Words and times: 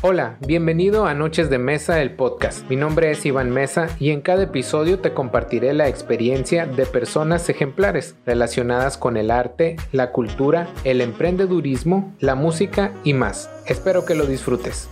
Hola, 0.00 0.38
bienvenido 0.46 1.06
a 1.06 1.14
Noches 1.14 1.50
de 1.50 1.58
Mesa, 1.58 2.00
el 2.00 2.14
podcast. 2.14 2.70
Mi 2.70 2.76
nombre 2.76 3.10
es 3.10 3.26
Iván 3.26 3.50
Mesa 3.50 3.88
y 3.98 4.12
en 4.12 4.20
cada 4.20 4.44
episodio 4.44 5.00
te 5.00 5.12
compartiré 5.12 5.72
la 5.72 5.88
experiencia 5.88 6.66
de 6.66 6.86
personas 6.86 7.48
ejemplares 7.48 8.14
relacionadas 8.24 8.96
con 8.96 9.16
el 9.16 9.32
arte, 9.32 9.74
la 9.90 10.12
cultura, 10.12 10.68
el 10.84 11.00
emprendedurismo, 11.00 12.14
la 12.20 12.36
música 12.36 12.94
y 13.02 13.12
más. 13.12 13.50
Espero 13.66 14.06
que 14.06 14.14
lo 14.14 14.26
disfrutes. 14.26 14.88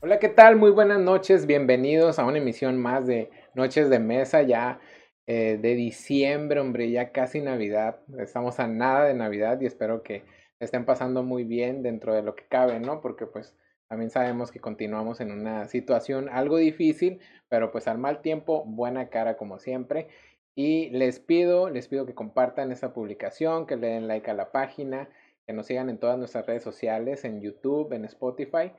Hola, 0.00 0.18
¿qué 0.18 0.28
tal? 0.28 0.56
Muy 0.56 0.72
buenas 0.72 1.00
noches, 1.00 1.46
bienvenidos 1.46 2.18
a 2.18 2.26
una 2.26 2.36
emisión 2.36 2.76
más 2.76 3.06
de 3.06 3.30
Noches 3.54 3.88
de 3.88 3.98
Mesa 3.98 4.42
ya 4.42 4.78
eh, 5.26 5.58
de 5.58 5.74
diciembre, 5.74 6.60
hombre, 6.60 6.90
ya 6.90 7.12
casi 7.12 7.40
Navidad. 7.40 8.00
Estamos 8.18 8.60
a 8.60 8.66
nada 8.66 9.06
de 9.06 9.14
Navidad 9.14 9.58
y 9.62 9.64
espero 9.64 10.02
que 10.02 10.22
estén 10.60 10.84
pasando 10.84 11.22
muy 11.22 11.44
bien 11.44 11.82
dentro 11.82 12.14
de 12.14 12.22
lo 12.22 12.36
que 12.36 12.44
cabe, 12.46 12.78
¿no? 12.78 13.00
Porque 13.00 13.26
pues 13.26 13.56
también 13.88 14.10
sabemos 14.10 14.52
que 14.52 14.60
continuamos 14.60 15.20
en 15.20 15.32
una 15.32 15.66
situación 15.66 16.28
algo 16.28 16.58
difícil, 16.58 17.20
pero 17.48 17.72
pues 17.72 17.88
al 17.88 17.98
mal 17.98 18.22
tiempo, 18.22 18.64
buena 18.64 19.08
cara 19.08 19.36
como 19.36 19.58
siempre. 19.58 20.08
Y 20.54 20.90
les 20.90 21.18
pido, 21.18 21.70
les 21.70 21.88
pido 21.88 22.06
que 22.06 22.14
compartan 22.14 22.70
esta 22.70 22.92
publicación, 22.92 23.66
que 23.66 23.76
le 23.76 23.88
den 23.88 24.06
like 24.06 24.30
a 24.30 24.34
la 24.34 24.52
página, 24.52 25.08
que 25.46 25.52
nos 25.52 25.66
sigan 25.66 25.90
en 25.90 25.98
todas 25.98 26.18
nuestras 26.18 26.46
redes 26.46 26.62
sociales, 26.62 27.24
en 27.24 27.40
YouTube, 27.40 27.92
en 27.92 28.04
Spotify. 28.04 28.72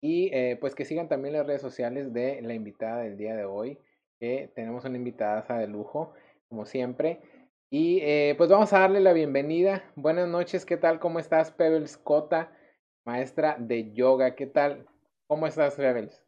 Y 0.00 0.30
eh, 0.32 0.56
pues 0.60 0.74
que 0.74 0.84
sigan 0.84 1.08
también 1.08 1.34
las 1.34 1.46
redes 1.46 1.62
sociales 1.62 2.12
de 2.12 2.40
la 2.42 2.54
invitada 2.54 3.02
del 3.02 3.16
día 3.16 3.34
de 3.34 3.46
hoy, 3.46 3.78
que 4.20 4.52
tenemos 4.54 4.84
una 4.84 4.98
invitada 4.98 5.58
de 5.58 5.66
lujo, 5.66 6.12
como 6.48 6.66
siempre. 6.66 7.20
Y 7.70 8.00
eh, 8.02 8.34
pues 8.36 8.50
vamos 8.50 8.72
a 8.72 8.80
darle 8.80 9.00
la 9.00 9.12
bienvenida. 9.12 9.84
Buenas 9.96 10.28
noches, 10.28 10.64
¿qué 10.64 10.76
tal? 10.76 11.00
¿Cómo 11.00 11.18
estás, 11.18 11.50
Pebbles 11.50 11.96
Cota, 11.96 12.52
maestra 13.04 13.56
de 13.58 13.92
yoga? 13.92 14.34
¿Qué 14.34 14.46
tal? 14.46 14.86
¿Cómo 15.26 15.46
estás, 15.46 15.74
Pebbles? 15.74 16.24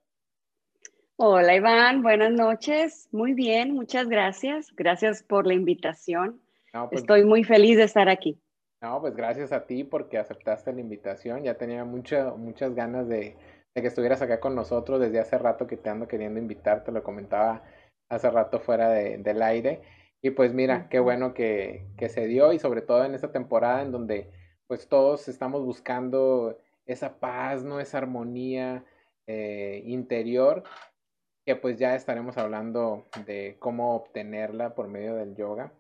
Hola, 1.17 1.55
Iván, 1.55 2.03
buenas 2.03 2.33
noches. 2.33 3.09
Muy 3.13 3.33
bien, 3.33 3.73
muchas 3.73 4.09
gracias. 4.09 4.75
Gracias 4.77 5.23
por 5.23 5.47
la 5.47 5.55
invitación. 5.55 6.43
Pues 6.73 7.01
Estoy 7.01 7.25
muy 7.25 7.43
feliz 7.43 7.79
de 7.79 7.85
estar 7.85 8.09
aquí. 8.09 8.39
No, 8.83 9.01
pues 9.01 9.17
gracias 9.17 9.53
a 9.53 9.67
ti 9.67 9.85
porque 9.85 10.19
aceptaste 10.19 10.73
la 10.73 10.81
invitación. 10.81 11.43
Ya 11.43 11.55
tenía 11.55 11.85
mucho, 11.85 12.37
muchas 12.37 12.75
ganas 12.75 13.09
de, 13.09 13.37
que 13.75 13.87
estuvieras 13.87 14.21
acá 14.21 14.41
con 14.41 14.55
nosotros 14.55 15.01
desde 15.01 15.21
hace 15.21 15.39
rato 15.39 15.67
que 15.67 15.77
te 15.77 15.89
ando 15.89 16.07
queriendo 16.07 16.39
invitar. 16.39 16.85
Te 16.85 16.93
lo 16.93 17.03
comentaba 17.03 17.63
hace 18.11 18.31
rato 18.31 18.61
fuera 18.61 18.91
del 18.91 19.43
aire. 19.43 19.81
Y 20.23 20.31
pues 20.31 20.53
mira, 20.53 20.89
qué 20.89 20.99
bueno 20.99 21.35
que, 21.35 21.87
que, 21.97 22.09
se 22.09 22.27
dio 22.27 22.53
y 22.53 22.59
sobre 22.59 22.83
todo 22.83 23.05
en 23.05 23.15
esta 23.15 23.33
temporada 23.33 23.83
en 23.83 23.93
donde 23.93 24.31
pues 24.67 24.89
todos 24.89 25.29
estamos 25.29 25.65
buscando 25.65 26.59
esa 26.87 27.19
paz, 27.21 27.63
¿no? 27.63 27.81
Esa 27.81 27.99
armonía 27.99 28.85
eh, 29.27 29.83
interior, 29.85 30.65
que 31.45 31.57
pues 31.57 31.79
ya 31.79 31.95
estaremos 31.95 32.39
hablando 32.39 33.07
de 33.27 33.57
cómo 33.59 33.95
obtenerla 33.95 34.75
por 34.75 34.89
medio 34.89 35.15
del 35.15 35.37
yoga. 35.37 35.73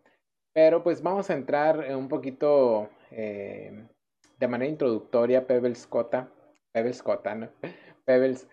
Pero 0.52 0.82
pues 0.82 1.02
vamos 1.02 1.30
a 1.30 1.34
entrar 1.34 1.94
un 1.96 2.08
poquito 2.08 2.88
eh, 3.10 3.86
de 4.38 4.48
manera 4.48 4.70
introductoria, 4.70 5.46
Pebbles 5.46 5.86
Cota, 5.86 6.30
Pebbles 6.72 7.02
Cota, 7.02 7.34
¿no? 7.34 7.48
Pebbles, 8.04 8.48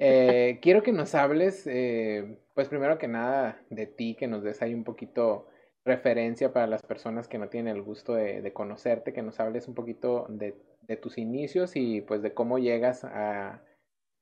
eh, 0.00 0.58
quiero 0.62 0.82
que 0.82 0.92
nos 0.92 1.14
hables, 1.14 1.66
eh, 1.66 2.38
pues 2.54 2.68
primero 2.68 2.98
que 2.98 3.08
nada, 3.08 3.60
de 3.70 3.86
ti, 3.86 4.14
que 4.14 4.26
nos 4.26 4.42
des 4.42 4.62
ahí 4.62 4.74
un 4.74 4.84
poquito 4.84 5.48
referencia 5.84 6.52
para 6.52 6.66
las 6.66 6.82
personas 6.82 7.28
que 7.28 7.38
no 7.38 7.48
tienen 7.48 7.76
el 7.76 7.82
gusto 7.82 8.14
de, 8.14 8.52
conocerte, 8.52 9.12
que 9.12 9.22
nos 9.22 9.38
hables 9.40 9.68
un 9.68 9.74
poquito 9.74 10.26
de, 10.28 10.54
tus 10.96 11.18
inicios 11.18 11.76
y 11.76 12.00
pues 12.00 12.22
de 12.22 12.32
cómo 12.32 12.58
llegas 12.58 13.04
a, 13.04 13.62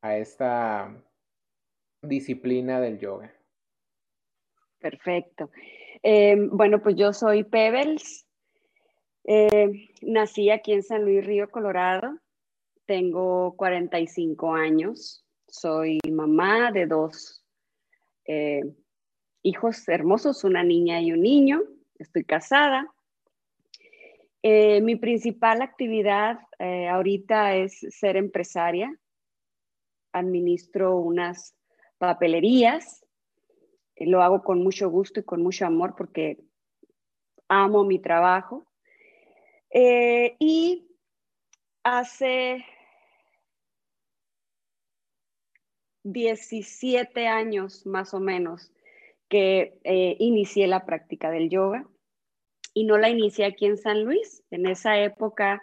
esta 0.03 0.93
disciplina 2.03 2.81
del 2.81 2.99
yoga. 2.99 3.33
Perfecto. 4.81 5.51
Em, 6.03 6.51
bueno, 6.51 6.83
pues 6.83 6.97
yo 6.97 7.13
soy 7.13 7.45
Pebbles. 7.45 8.27
Eh, 9.25 9.71
nací 10.03 10.51
aquí 10.51 10.73
en 10.73 10.83
San 10.83 11.05
Luis 11.05 11.25
Río, 11.25 11.49
Colorado 11.49 12.19
tengo 12.87 13.55
45 13.57 14.55
años, 14.55 15.25
soy 15.49 15.99
mamá 16.11 16.73
de 16.73 16.87
dos 16.87 17.42
eh, 18.27 18.63
hijos 19.43 19.89
hermosos, 19.89 20.45
una 20.45 20.63
niña 20.63 21.01
y 21.01 21.13
un 21.13 21.23
niño, 21.23 21.63
estoy 21.99 22.25
casada. 22.25 22.93
Eh, 24.43 24.81
mi 24.81 24.97
principal 24.97 25.63
actividad 25.63 26.41
eh, 26.59 26.89
ahorita 26.89 27.57
es 27.57 27.79
ser 27.91 28.17
empresaria. 28.17 28.95
Administro 30.13 30.97
unas 30.97 31.55
papelerías. 31.99 33.07
Lo 33.97 34.23
hago 34.23 34.43
con 34.43 34.63
mucho 34.63 34.91
gusto 34.91 35.21
y 35.21 35.25
con 35.25 35.43
mucho 35.43 35.67
amor 35.67 35.95
porque 35.97 36.39
amo 37.49 37.85
mi 37.85 37.99
trabajo. 38.01 38.67
y 39.71 40.89
hace 41.85 42.65
17 46.05 47.27
años 47.27 47.87
más 47.87 48.15
o 48.15 48.21
menos 48.21 48.73
que 49.29 49.79
eh, 49.85 50.17
inicié 50.19 50.67
la 50.67 50.85
práctica 50.85 51.31
del 51.31 51.49
yoga 51.49 51.87
y 52.75 52.85
no 52.85 52.99
la 52.99 53.09
inicié 53.09 53.45
aquí 53.45 53.67
en 53.67 53.79
San 53.79 54.05
Luis. 54.05 54.43
En 54.51 54.67
esa 54.67 54.99
época 54.99 55.63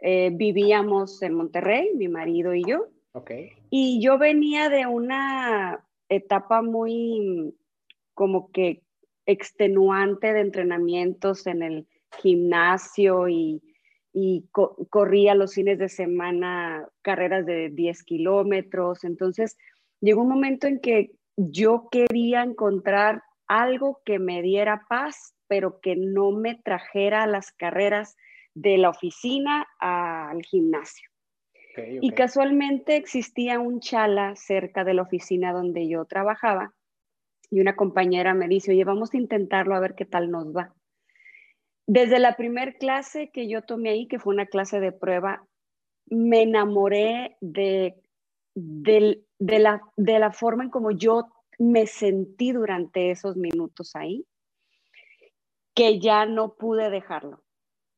eh, 0.00 0.30
vivíamos 0.32 1.22
en 1.22 1.34
Monterrey, 1.34 1.90
mi 1.94 2.08
marido 2.08 2.54
y 2.54 2.64
yo. 2.64 2.88
Okay. 3.12 3.52
Y 3.70 4.00
yo 4.02 4.18
venía 4.18 4.68
de 4.68 4.86
una 4.86 5.84
etapa 6.08 6.62
muy 6.62 7.54
como 8.14 8.50
que 8.50 8.82
extenuante 9.26 10.32
de 10.32 10.40
entrenamientos 10.40 11.46
en 11.46 11.62
el 11.62 11.86
gimnasio 12.20 13.28
y 13.28 13.62
y 14.16 14.48
corría 14.90 15.34
los 15.34 15.54
fines 15.54 15.76
de 15.80 15.88
semana 15.88 16.88
carreras 17.02 17.44
de 17.44 17.68
10 17.70 18.04
kilómetros. 18.04 19.02
Entonces, 19.02 19.58
llegó 20.04 20.22
un 20.22 20.28
momento 20.28 20.66
en 20.66 20.80
que 20.80 21.12
yo 21.36 21.88
quería 21.90 22.42
encontrar 22.42 23.22
algo 23.46 24.00
que 24.04 24.18
me 24.18 24.42
diera 24.42 24.84
paz, 24.88 25.34
pero 25.48 25.80
que 25.80 25.96
no 25.96 26.30
me 26.30 26.54
trajera 26.54 27.26
las 27.26 27.52
carreras 27.52 28.16
de 28.54 28.78
la 28.78 28.90
oficina 28.90 29.66
al 29.78 30.42
gimnasio. 30.42 31.08
Y 32.00 32.12
casualmente 32.12 32.96
existía 32.96 33.58
un 33.58 33.80
chala 33.80 34.36
cerca 34.36 34.84
de 34.84 34.94
la 34.94 35.02
oficina 35.02 35.52
donde 35.52 35.88
yo 35.88 36.04
trabajaba 36.04 36.72
y 37.50 37.60
una 37.60 37.74
compañera 37.74 38.32
me 38.32 38.46
dice, 38.46 38.70
oye, 38.70 38.84
vamos 38.84 39.12
a 39.12 39.16
intentarlo 39.16 39.74
a 39.74 39.80
ver 39.80 39.94
qué 39.96 40.04
tal 40.04 40.30
nos 40.30 40.54
va. 40.54 40.72
Desde 41.86 42.18
la 42.18 42.36
primer 42.36 42.78
clase 42.78 43.30
que 43.32 43.48
yo 43.48 43.62
tomé 43.62 43.90
ahí, 43.90 44.06
que 44.06 44.18
fue 44.18 44.34
una 44.34 44.46
clase 44.46 44.78
de 44.78 44.92
prueba, 44.92 45.44
me 46.06 46.42
enamoré 46.42 47.36
de, 47.40 47.96
la, 48.54 49.80
de 49.96 50.18
la 50.18 50.32
forma 50.32 50.64
en 50.64 50.70
como 50.70 50.90
yo 50.90 51.28
me 51.58 51.86
sentí 51.86 52.52
durante 52.52 53.10
esos 53.10 53.36
minutos 53.36 53.94
ahí, 53.94 54.26
que 55.74 55.98
ya 55.98 56.26
no 56.26 56.54
pude 56.54 56.90
dejarlo. 56.90 57.42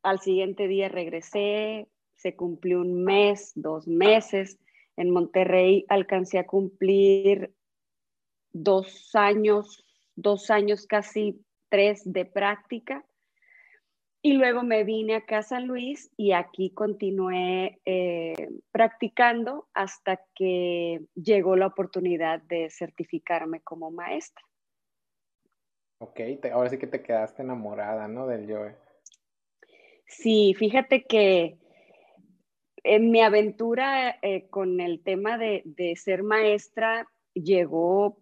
Al 0.03 0.21
siguiente 0.21 0.69
día 0.69 0.89
regresé, 0.89 1.89
se 2.15 2.35
cumplió 2.37 2.81
un 2.81 3.05
mes, 3.05 3.53
dos 3.55 3.87
meses. 3.87 4.59
En 4.97 5.11
Monterrey 5.11 5.85
alcancé 5.89 6.39
a 6.39 6.47
cumplir 6.47 7.55
dos 8.53 9.15
años, 9.15 9.85
dos 10.15 10.51
años 10.51 10.87
casi 10.87 11.45
tres 11.69 12.03
de 12.05 12.25
práctica 12.25 13.05
y 14.27 14.33
luego 14.33 14.65
me 14.65 14.83
vine 14.83 15.15
acá 15.15 15.39
a 15.39 15.43
San 15.43 15.69
Luis 15.69 16.11
y 16.17 16.33
aquí 16.33 16.71
continué 16.71 17.79
eh, 17.85 18.35
practicando 18.73 19.69
hasta 19.73 20.21
que 20.35 21.03
llegó 21.15 21.55
la 21.55 21.69
oportunidad 21.69 22.43
de 22.43 22.69
certificarme 22.69 23.61
como 23.61 23.93
maestra. 23.93 24.45
Ok, 25.99 26.19
ahora 26.53 26.71
sí 26.71 26.77
que 26.77 26.89
te 26.89 27.05
quedaste 27.05 27.43
enamorada, 27.43 28.09
¿no? 28.09 28.27
Del 28.27 28.49
yoga. 28.49 28.77
Sí, 30.09 30.55
fíjate 30.59 31.05
que 31.05 31.59
en 32.83 33.13
mi 33.13 33.23
aventura 33.23 34.19
eh, 34.23 34.49
con 34.51 34.81
el 34.81 35.05
tema 35.05 35.39
de, 35.39 35.63
de 35.65 35.95
ser 35.95 36.25
maestra 36.25 37.07
llegó 37.33 38.19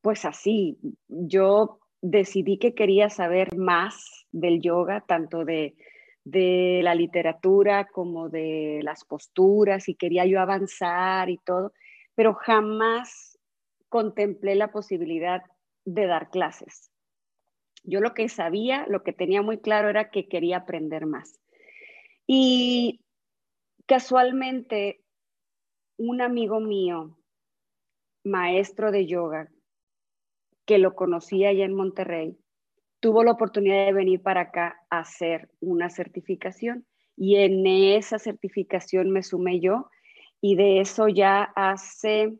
pues 0.00 0.24
así. 0.24 0.76
Yo 1.06 1.79
decidí 2.02 2.58
que 2.58 2.74
quería 2.74 3.10
saber 3.10 3.56
más 3.56 4.26
del 4.32 4.60
yoga, 4.60 5.04
tanto 5.06 5.44
de, 5.44 5.74
la 6.24 6.94
literatura 6.94 7.86
como 7.86 8.28
de 8.28 8.80
las 8.82 9.04
posturas 9.04 9.88
y 9.88 9.94
quería 9.94 10.26
yo 10.26 10.40
avanzar 10.40 11.28
y 11.28 11.38
todo, 11.38 11.72
pero 12.14 12.34
jamás 12.34 13.38
contemplé 13.88 14.54
la 14.54 14.70
posibilidad 14.70 15.42
de 15.84 16.06
dar 16.06 16.30
clases. 16.30 16.90
Yo 17.82 18.00
lo 18.00 18.12
que 18.14 18.28
sabía, 18.28 18.86
lo 18.88 19.02
que 19.02 19.12
tenía 19.12 19.42
muy 19.42 19.58
claro 19.58 19.88
era 19.88 20.10
que 20.10 20.28
quería 20.28 20.58
aprender 20.58 21.06
más. 21.06 21.40
Y 22.26 23.00
casualmente, 23.86 25.00
un 25.96 26.20
amigo 26.20 26.60
mío, 26.60 27.18
maestro 28.22 28.92
de 28.92 29.06
yoga, 29.06 29.50
que 30.70 30.78
lo 30.78 30.94
conocía 30.94 31.48
allá 31.48 31.64
en 31.64 31.74
Monterrey, 31.74 32.38
tuvo 33.00 33.24
la 33.24 33.32
oportunidad 33.32 33.86
de 33.86 33.92
venir 33.92 34.22
para 34.22 34.42
acá 34.42 34.80
a 34.88 35.00
hacer 35.00 35.50
una 35.58 35.90
certificación. 35.90 36.86
Y 37.16 37.38
en 37.38 37.66
esa 37.66 38.20
certificación 38.20 39.10
me 39.10 39.24
sumé 39.24 39.58
yo. 39.58 39.90
Y 40.40 40.54
de 40.54 40.78
eso 40.78 41.08
ya 41.08 41.42
hace 41.56 42.38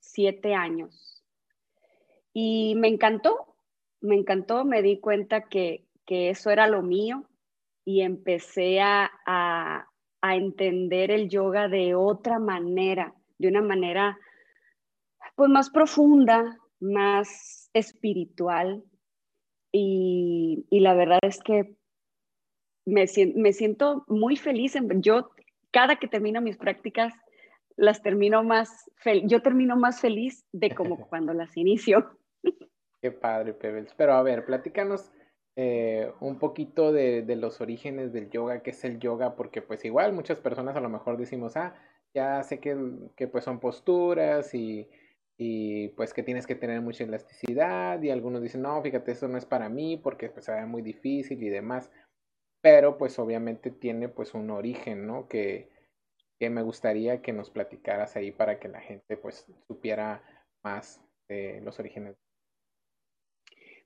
siete 0.00 0.54
años. 0.54 1.22
Y 2.32 2.74
me 2.76 2.88
encantó, 2.88 3.54
me 4.00 4.16
encantó, 4.16 4.64
me 4.64 4.80
di 4.80 4.98
cuenta 4.98 5.42
que, 5.42 5.84
que 6.06 6.30
eso 6.30 6.48
era 6.48 6.68
lo 6.68 6.80
mío. 6.80 7.28
Y 7.84 8.00
empecé 8.00 8.80
a, 8.80 9.10
a, 9.26 9.90
a 10.22 10.36
entender 10.36 11.10
el 11.10 11.28
yoga 11.28 11.68
de 11.68 11.94
otra 11.94 12.38
manera, 12.38 13.14
de 13.36 13.48
una 13.48 13.60
manera 13.60 14.18
pues 15.36 15.50
más 15.50 15.70
profunda, 15.70 16.58
más 16.80 17.70
espiritual. 17.72 18.82
Y, 19.70 20.66
y 20.70 20.80
la 20.80 20.94
verdad 20.94 21.20
es 21.22 21.40
que 21.40 21.76
me, 22.86 23.04
me 23.34 23.52
siento 23.52 24.04
muy 24.08 24.36
feliz. 24.36 24.74
En, 24.74 25.02
yo, 25.02 25.30
cada 25.70 25.96
que 25.96 26.08
termino 26.08 26.40
mis 26.40 26.56
prácticas, 26.56 27.12
las 27.76 28.02
termino 28.02 28.42
más, 28.42 28.90
yo 29.24 29.42
termino 29.42 29.76
más 29.76 30.00
feliz 30.00 30.44
de 30.52 30.74
como 30.74 30.96
cuando 31.08 31.34
las 31.34 31.56
inicio. 31.56 32.18
Qué 33.02 33.12
padre, 33.12 33.52
Pebbles. 33.52 33.92
Pero 33.94 34.14
a 34.14 34.22
ver, 34.22 34.46
platícanos 34.46 35.12
eh, 35.56 36.10
un 36.20 36.38
poquito 36.38 36.92
de, 36.92 37.22
de, 37.22 37.36
los 37.36 37.60
orígenes 37.60 38.12
del 38.12 38.30
yoga, 38.30 38.62
qué 38.62 38.70
es 38.70 38.84
el 38.84 38.98
yoga, 38.98 39.36
porque 39.36 39.60
pues 39.60 39.84
igual 39.84 40.12
muchas 40.14 40.40
personas 40.40 40.76
a 40.76 40.80
lo 40.80 40.88
mejor 40.88 41.18
decimos, 41.18 41.56
ah, 41.56 41.74
ya 42.14 42.42
sé 42.42 42.60
que, 42.60 42.76
que 43.16 43.28
pues 43.28 43.44
son 43.44 43.60
posturas 43.60 44.54
y 44.54 44.88
y 45.38 45.88
pues 45.88 46.14
que 46.14 46.22
tienes 46.22 46.46
que 46.46 46.54
tener 46.54 46.80
mucha 46.80 47.04
elasticidad 47.04 48.00
y 48.02 48.10
algunos 48.10 48.42
dicen, 48.42 48.62
no, 48.62 48.80
fíjate, 48.82 49.12
eso 49.12 49.28
no 49.28 49.36
es 49.36 49.44
para 49.44 49.68
mí 49.68 49.96
porque 49.96 50.30
pues 50.30 50.46
se 50.46 50.66
muy 50.66 50.82
difícil 50.82 51.42
y 51.42 51.48
demás, 51.50 51.90
pero 52.62 52.96
pues 52.96 53.18
obviamente 53.18 53.70
tiene 53.70 54.08
pues 54.08 54.34
un 54.34 54.50
origen, 54.50 55.06
¿no? 55.06 55.28
Que, 55.28 55.70
que 56.38 56.48
me 56.48 56.62
gustaría 56.62 57.20
que 57.20 57.32
nos 57.32 57.50
platicaras 57.50 58.16
ahí 58.16 58.32
para 58.32 58.58
que 58.58 58.68
la 58.68 58.80
gente 58.80 59.16
pues 59.16 59.46
supiera 59.66 60.22
más 60.64 61.02
de 61.28 61.60
los 61.60 61.78
orígenes. 61.78 62.16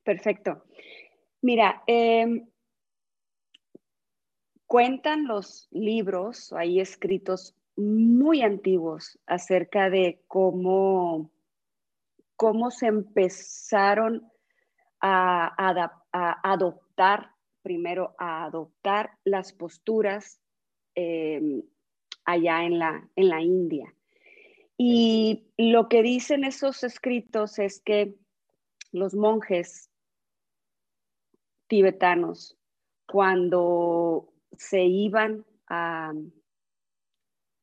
Perfecto. 0.04 0.64
Mira, 1.42 1.82
eh, 1.86 2.46
cuentan 4.66 5.26
los 5.26 5.68
libros 5.72 6.52
ahí 6.52 6.80
escritos 6.80 7.56
muy 7.76 8.42
antiguos 8.42 9.18
acerca 9.26 9.90
de 9.90 10.22
cómo 10.28 11.30
cómo 12.40 12.70
se 12.70 12.86
empezaron 12.86 14.26
a, 15.02 15.54
adoptar, 16.42 17.32
primero 17.60 18.14
a 18.16 18.46
adoptar 18.46 19.10
las 19.24 19.52
posturas 19.52 20.40
em, 20.94 21.62
allá 22.24 22.64
en 22.64 22.78
la, 22.78 23.06
en 23.14 23.28
la 23.28 23.42
India. 23.42 23.94
Y 24.78 25.52
lo 25.58 25.90
que 25.90 26.00
dicen 26.00 26.44
esos 26.44 26.82
escritos 26.82 27.58
es 27.58 27.78
que 27.82 28.14
los 28.90 29.14
monjes 29.14 29.90
tibetanos, 31.66 32.56
cuando 33.06 34.32
se 34.56 34.84
iban 34.84 35.44
a, 35.68 36.14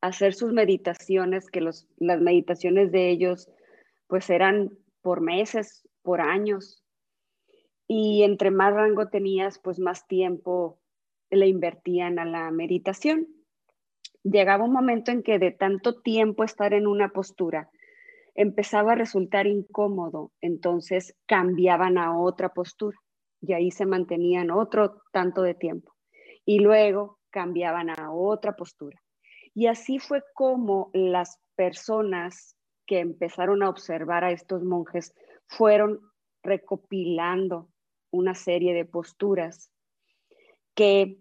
hacer 0.02 0.36
sus 0.36 0.54
meditaciones, 0.54 1.50
que 1.50 1.62
las 1.62 1.88
meditaciones 1.98 2.92
de 2.92 3.10
ellos 3.10 3.50
pues 4.08 4.30
eran 4.30 4.72
por 5.02 5.22
meses, 5.22 5.88
por 6.02 6.22
años. 6.22 6.84
Y 7.88 8.24
entre 8.24 8.52
más 8.52 8.74
rango 8.74 9.08
tenías, 9.08 9.60
pues 9.60 9.80
más 9.80 10.08
tiempo 10.08 10.80
le 11.30 11.48
invertían 11.48 12.20
a 12.20 12.26
la 12.26 12.52
meditación. 12.52 13.28
Llegaba 14.24 14.66
un 14.66 14.74
momento 14.74 15.12
en 15.12 15.24
que 15.24 15.40
de 15.40 15.52
tanto 15.52 16.02
tiempo 16.02 16.44
estar 16.44 16.74
en 16.74 16.88
una 16.88 17.10
postura 17.10 17.70
empezaba 18.36 18.92
a 18.92 18.96
resultar 18.96 19.48
incómodo, 19.48 20.32
entonces 20.42 21.16
cambiaban 21.26 21.98
a 21.98 22.20
otra 22.20 22.50
postura 22.50 22.98
y 23.42 23.54
ahí 23.54 23.72
se 23.72 23.86
mantenían 23.86 24.52
otro 24.52 25.02
tanto 25.12 25.42
de 25.42 25.54
tiempo. 25.54 25.96
Y 26.46 26.60
luego 26.60 27.20
cambiaban 27.30 27.90
a 27.90 28.12
otra 28.12 28.56
postura. 28.56 29.02
Y 29.54 29.68
así 29.68 30.00
fue 30.00 30.24
como 30.34 30.92
las 30.94 31.40
personas 31.56 32.57
que 32.88 33.00
empezaron 33.00 33.62
a 33.62 33.70
observar 33.70 34.24
a 34.24 34.32
estos 34.32 34.64
monjes 34.64 35.14
fueron 35.46 36.00
recopilando 36.42 37.70
una 38.10 38.34
serie 38.34 38.74
de 38.74 38.86
posturas 38.86 39.72
que 40.74 41.18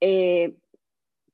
eh, 0.00 0.54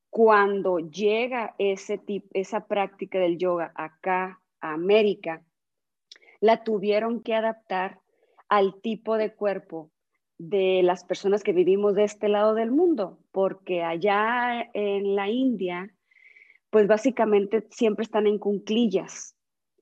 cuando 0.09 0.79
llega 0.79 1.55
ese 1.57 1.97
tipo, 1.97 2.27
esa 2.33 2.67
práctica 2.67 3.19
del 3.19 3.37
yoga 3.37 3.71
acá 3.75 4.41
a 4.61 4.73
América, 4.73 5.43
la 6.39 6.63
tuvieron 6.63 7.21
que 7.21 7.33
adaptar 7.33 7.99
al 8.49 8.81
tipo 8.81 9.17
de 9.17 9.33
cuerpo 9.33 9.91
de 10.37 10.81
las 10.83 11.03
personas 11.03 11.43
que 11.43 11.53
vivimos 11.53 11.95
de 11.95 12.03
este 12.03 12.27
lado 12.27 12.55
del 12.55 12.71
mundo, 12.71 13.19
porque 13.31 13.83
allá 13.83 14.69
en 14.73 15.15
la 15.15 15.29
India 15.29 15.93
pues 16.71 16.87
básicamente 16.87 17.67
siempre 17.69 18.03
están 18.03 18.25
en 18.25 18.39
cunclillas. 18.39 19.35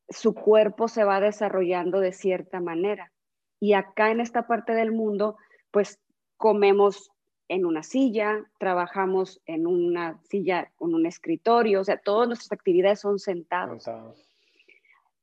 Su 0.09 0.33
cuerpo 0.33 0.87
se 0.87 1.03
va 1.03 1.21
desarrollando 1.21 1.99
de 1.99 2.11
cierta 2.11 2.59
manera. 2.59 3.13
Y 3.59 3.73
acá 3.73 4.11
en 4.11 4.19
esta 4.19 4.47
parte 4.47 4.73
del 4.73 4.91
mundo, 4.91 5.37
pues 5.71 5.99
comemos 6.35 7.11
en 7.47 7.65
una 7.65 7.83
silla, 7.83 8.43
trabajamos 8.57 9.41
en 9.45 9.67
una 9.67 10.19
silla 10.23 10.71
con 10.75 10.93
un 10.93 11.05
escritorio, 11.05 11.81
o 11.81 11.83
sea, 11.83 11.97
todas 11.97 12.27
nuestras 12.27 12.51
actividades 12.51 13.01
son 13.01 13.19
sentados. 13.19 13.87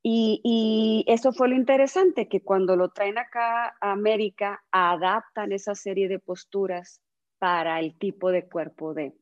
Y, 0.03 0.41
y, 0.45 1.05
eso 1.13 1.33
fue 1.33 1.49
lo 1.49 1.57
interesante, 1.57 2.29
que 2.29 2.43
cuando 2.43 2.77
lo 2.77 2.91
traen 2.91 3.19
acá 3.19 3.77
a 3.81 3.91
América, 3.91 4.65
adaptan 4.71 5.51
esa 5.51 5.75
serie 5.75 6.07
de 6.07 6.21
posturas 6.21 7.01
para 7.39 7.81
el 7.81 7.97
tipo 7.99 8.31
de 8.31 8.47
cuerpo 8.47 8.95
de, 8.95 9.15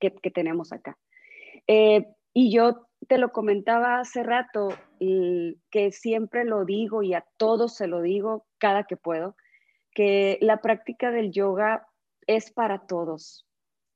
que, 0.00 0.14
que 0.14 0.30
tenemos 0.30 0.72
acá. 0.72 0.96
Eh, 1.68 2.06
y 2.32 2.50
yo 2.50 2.88
te 3.06 3.18
lo 3.18 3.30
comentaba 3.30 4.00
hace 4.00 4.22
rato, 4.22 4.68
que 4.98 5.92
siempre 5.92 6.44
lo 6.44 6.64
digo 6.64 7.02
y 7.02 7.14
a 7.14 7.24
todos 7.36 7.76
se 7.76 7.86
lo 7.86 8.02
digo 8.02 8.46
cada 8.58 8.84
que 8.84 8.96
puedo, 8.96 9.36
que 9.92 10.38
la 10.40 10.60
práctica 10.60 11.10
del 11.10 11.30
yoga 11.30 11.86
es 12.26 12.50
para 12.50 12.86
todos. 12.86 13.46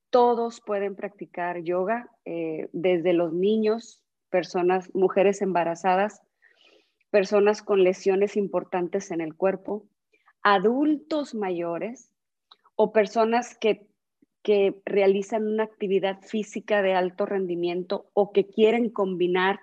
Todos 0.09 0.61
pueden 0.61 0.95
practicar 0.95 1.61
yoga, 1.63 2.09
eh, 2.25 2.69
desde 2.71 3.13
los 3.13 3.33
niños, 3.33 4.01
personas, 4.29 4.93
mujeres 4.93 5.41
embarazadas, 5.41 6.21
personas 7.09 7.61
con 7.61 7.83
lesiones 7.83 8.37
importantes 8.37 9.11
en 9.11 9.21
el 9.21 9.35
cuerpo, 9.35 9.85
adultos 10.41 11.35
mayores 11.35 12.11
o 12.75 12.91
personas 12.91 13.55
que 13.57 13.87
que 14.43 14.75
realizan 14.85 15.47
una 15.47 15.63
actividad 15.63 16.21
física 16.21 16.81
de 16.81 16.93
alto 16.93 17.25
rendimiento 17.25 18.09
o 18.13 18.31
que 18.31 18.45
quieren 18.45 18.89
combinar 18.89 19.59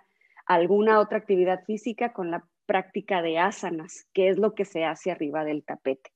alguna 0.47 0.99
otra 0.99 1.19
actividad 1.19 1.65
física 1.65 2.13
con 2.13 2.31
la 2.31 2.45
práctica 2.67 3.23
de 3.23 3.39
asanas, 3.39 4.09
que 4.13 4.29
es 4.29 4.39
lo 4.39 4.55
que 4.55 4.65
se 4.65 4.85
hace 4.85 5.11
arriba 5.11 5.45
del 5.45 5.65
tapete. 5.65 6.11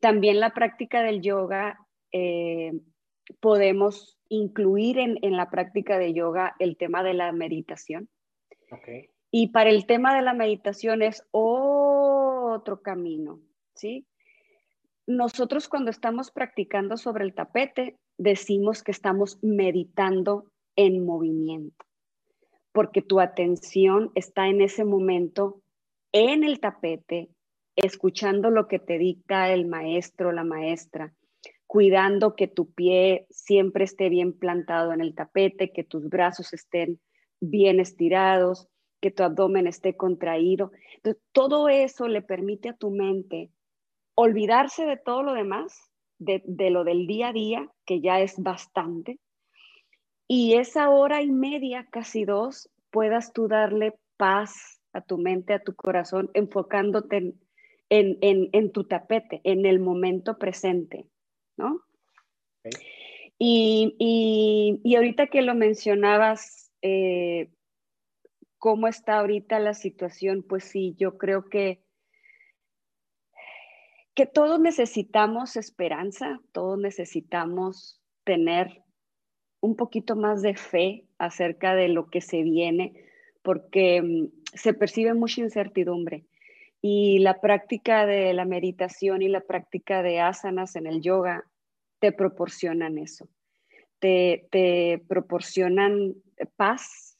También 0.00 0.40
la 0.40 0.54
práctica 0.54 1.02
del 1.02 1.20
yoga, 1.20 1.78
eh, 2.12 2.72
podemos 3.40 4.18
incluir 4.28 4.98
en, 4.98 5.36
la 5.36 5.50
práctica 5.50 5.98
de 5.98 6.12
yoga 6.12 6.54
el 6.58 6.76
tema 6.76 7.02
de 7.02 7.14
la 7.14 7.32
meditación. 7.32 8.08
Y 9.30 9.48
para 9.48 9.70
el 9.70 9.86
tema 9.86 10.14
de 10.14 10.22
la 10.22 10.34
meditación 10.34 11.02
es 11.02 11.26
otro 11.30 12.82
camino, 12.82 13.40
¿sí? 13.74 14.06
Nosotros 15.06 15.68
cuando 15.68 15.90
estamos 15.90 16.30
practicando 16.30 16.96
sobre 16.96 17.24
el 17.24 17.34
tapete, 17.34 17.96
decimos 18.18 18.82
que 18.82 18.90
estamos 18.90 19.38
meditando 19.42 20.46
en 20.76 21.04
movimiento, 21.04 21.84
porque 22.72 23.02
tu 23.02 23.20
atención 23.20 24.10
está 24.14 24.48
en 24.48 24.60
ese 24.60 24.84
momento 24.84 25.60
en 26.12 26.44
el 26.44 26.60
tapete, 26.60 27.28
escuchando 27.76 28.50
lo 28.50 28.68
que 28.68 28.78
te 28.78 28.98
dicta 28.98 29.52
el 29.52 29.66
maestro 29.66 30.28
o 30.28 30.32
la 30.32 30.44
maestra, 30.44 31.12
cuidando 31.66 32.36
que 32.36 32.46
tu 32.46 32.72
pie 32.72 33.26
siempre 33.30 33.84
esté 33.84 34.08
bien 34.08 34.32
plantado 34.32 34.92
en 34.92 35.00
el 35.00 35.14
tapete, 35.14 35.72
que 35.72 35.84
tus 35.84 36.08
brazos 36.08 36.52
estén 36.52 37.00
bien 37.40 37.80
estirados, 37.80 38.68
que 39.00 39.10
tu 39.10 39.22
abdomen 39.22 39.66
esté 39.66 39.96
contraído. 39.96 40.70
Todo 41.32 41.68
eso 41.68 42.08
le 42.08 42.22
permite 42.22 42.70
a 42.70 42.76
tu 42.76 42.90
mente 42.90 43.50
olvidarse 44.14 44.86
de 44.86 44.96
todo 44.96 45.22
lo 45.22 45.34
demás 45.34 45.90
de, 46.18 46.42
de 46.46 46.70
lo 46.70 46.84
del 46.84 47.06
día 47.06 47.28
a 47.28 47.32
día, 47.32 47.68
que 47.84 48.00
ya 48.00 48.20
es 48.20 48.42
bastante, 48.42 49.18
y 50.26 50.54
esa 50.54 50.88
hora 50.88 51.22
y 51.22 51.30
media, 51.30 51.86
casi 51.90 52.24
dos, 52.24 52.70
puedas 52.90 53.32
tú 53.32 53.46
darle 53.46 53.94
paz 54.16 54.80
a 54.92 55.02
tu 55.02 55.18
mente, 55.18 55.52
a 55.52 55.62
tu 55.62 55.74
corazón, 55.74 56.30
enfocándote 56.34 57.34
en, 57.90 58.72
tu 58.72 58.84
tapete, 58.84 59.40
en 59.44 59.66
el 59.66 59.80
momento 59.80 60.38
presente, 60.38 61.06
¿no? 61.56 61.82
Y, 63.38 64.80
ahorita 64.96 65.26
que 65.26 65.42
lo 65.42 65.54
mencionabas, 65.54 66.72
eh, 66.80 67.50
¿cómo 68.58 68.88
está 68.88 69.18
ahorita 69.18 69.58
la 69.58 69.74
situación? 69.74 70.42
Pues 70.48 70.64
sí, 70.64 70.94
yo 70.96 71.18
creo 71.18 71.48
que, 71.48 71.83
que 74.14 74.26
todos 74.26 74.60
necesitamos 74.60 75.56
esperanza, 75.56 76.40
todos 76.52 76.78
necesitamos 76.78 78.00
tener 78.24 78.82
un 79.60 79.76
poquito 79.76 80.14
más 80.14 80.42
de 80.42 80.54
fe 80.54 81.06
acerca 81.18 81.74
de 81.74 81.88
lo 81.88 82.10
que 82.10 82.20
se 82.20 82.42
viene, 82.42 83.04
porque 83.42 84.02
mm, 84.02 84.28
se 84.54 84.74
percibe 84.74 85.14
mucha 85.14 85.40
incertidumbre. 85.40 86.26
Y 86.80 87.18
la 87.20 87.40
práctica 87.40 88.04
de 88.06 88.34
la 88.34 88.44
meditación 88.44 89.22
y 89.22 89.28
la 89.28 89.40
práctica 89.40 90.02
de 90.02 90.20
asanas 90.20 90.76
en 90.76 90.86
el 90.86 91.00
yoga 91.00 91.44
te 91.98 92.12
proporcionan 92.12 92.98
eso. 92.98 93.28
Te, 94.00 94.46
te 94.50 95.02
proporcionan 95.08 96.14
paz, 96.56 97.18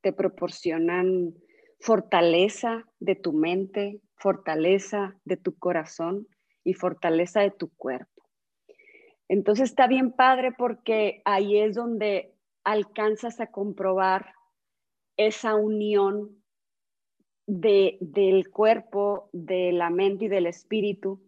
te 0.00 0.12
proporcionan 0.12 1.34
fortaleza 1.78 2.84
de 2.98 3.14
tu 3.14 3.32
mente, 3.32 4.00
fortaleza 4.16 5.16
de 5.24 5.36
tu 5.36 5.58
corazón 5.58 6.26
y 6.64 6.74
fortaleza 6.74 7.40
de 7.40 7.50
tu 7.50 7.70
cuerpo. 7.76 8.22
Entonces 9.28 9.70
está 9.70 9.86
bien 9.86 10.12
padre 10.12 10.52
porque 10.52 11.22
ahí 11.24 11.58
es 11.58 11.74
donde 11.74 12.34
alcanzas 12.64 13.40
a 13.40 13.48
comprobar 13.48 14.34
esa 15.16 15.54
unión 15.54 16.42
del 17.46 18.50
cuerpo, 18.50 19.30
de 19.32 19.72
la 19.72 19.90
mente 19.90 20.24
y 20.24 20.28
del 20.28 20.46
espíritu, 20.46 21.22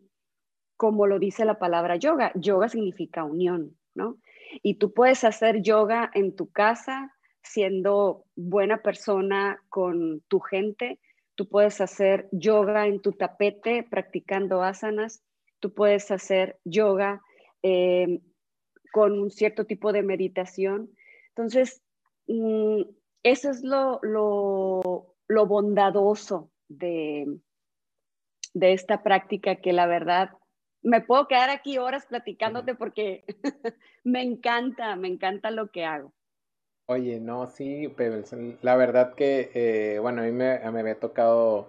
como 0.77 1.07
lo 1.07 1.19
dice 1.19 1.45
la 1.45 1.59
palabra 1.59 1.97
yoga. 1.97 2.33
Yoga 2.35 2.69
significa 2.69 3.25
unión, 3.25 3.77
¿no? 3.95 4.19
Y 4.63 4.75
tú 4.75 4.93
puedes 4.93 5.25
hacer 5.25 5.63
yoga 5.63 6.11
en 6.15 6.35
tu 6.35 6.51
casa 6.51 7.15
siendo 7.43 8.25
buena 8.35 8.83
persona 8.83 9.63
con 9.69 10.21
tu 10.29 10.41
gente, 10.41 10.99
tú 11.39 11.49
puedes 11.49 11.81
hacer 11.81 12.29
yoga 12.33 12.89
en 12.89 13.01
tu 13.01 13.13
tapete 13.13 13.87
practicando 13.89 14.61
asanas, 14.65 15.23
tú 15.61 15.73
puedes 15.73 16.11
hacer 16.11 16.59
yoga 16.65 17.23
eh, 17.63 18.21
con 18.93 19.21
un 19.21 19.31
cierto 19.31 19.65
tipo 19.65 19.93
de 19.93 20.03
meditación. 20.03 20.91
Entonces, 21.29 21.81
mm, 22.27 22.83
eso 23.23 23.51
es 23.51 23.63
lo, 23.63 24.01
lo, 24.03 25.47
bondadoso 25.47 26.51
de, 26.67 27.39
de 28.55 28.73
esta 28.73 29.05
práctica 29.05 29.61
que 29.61 29.73
la 29.73 29.87
verdad 29.87 30.31
me 30.83 31.03
puedo 31.03 31.29
quedar 31.29 31.51
aquí 31.51 31.79
horas 31.79 32.05
platicándote 32.07 32.75
porque 32.75 33.25
me 34.03 34.23
encanta, 34.23 34.97
me 34.97 35.07
encanta 35.07 35.53
lo 35.53 35.71
que 35.71 35.85
hago. 35.85 36.13
Oye, 36.91 37.21
no, 37.21 37.47
sí, 37.47 37.93
pero 37.99 38.23
la 38.63 38.75
verdad 38.75 39.15
que, 39.15 39.51
eh, 39.53 39.99
bueno, 39.99 40.23
a 40.23 40.25
mí 40.25 40.33
me, 40.33 40.59
me, 40.59 40.81
había 40.81 40.99
tocado 40.99 41.69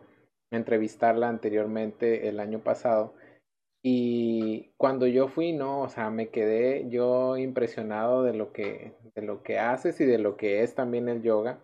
entrevistarla 0.50 1.28
anteriormente 1.28 2.30
el 2.30 2.40
año 2.40 2.60
pasado 2.60 3.14
y 3.84 4.72
cuando 4.78 5.08
yo 5.08 5.28
fui, 5.28 5.54
no, 5.54 5.82
o 5.82 5.90
sea, 5.90 6.10
me 6.10 6.30
quedé 6.30 6.90
yo 6.90 7.38
impresionado 7.38 8.24
de 8.24 8.34
lo 8.34 8.54
que, 8.54 8.94
de 9.16 9.22
lo 9.22 9.44
que 9.44 9.60
haces 9.60 10.00
y 10.02 10.06
de 10.06 10.20
lo 10.20 10.38
que 10.38 10.64
es 10.64 10.76
también 10.76 11.10
el 11.10 11.22
yoga. 11.22 11.60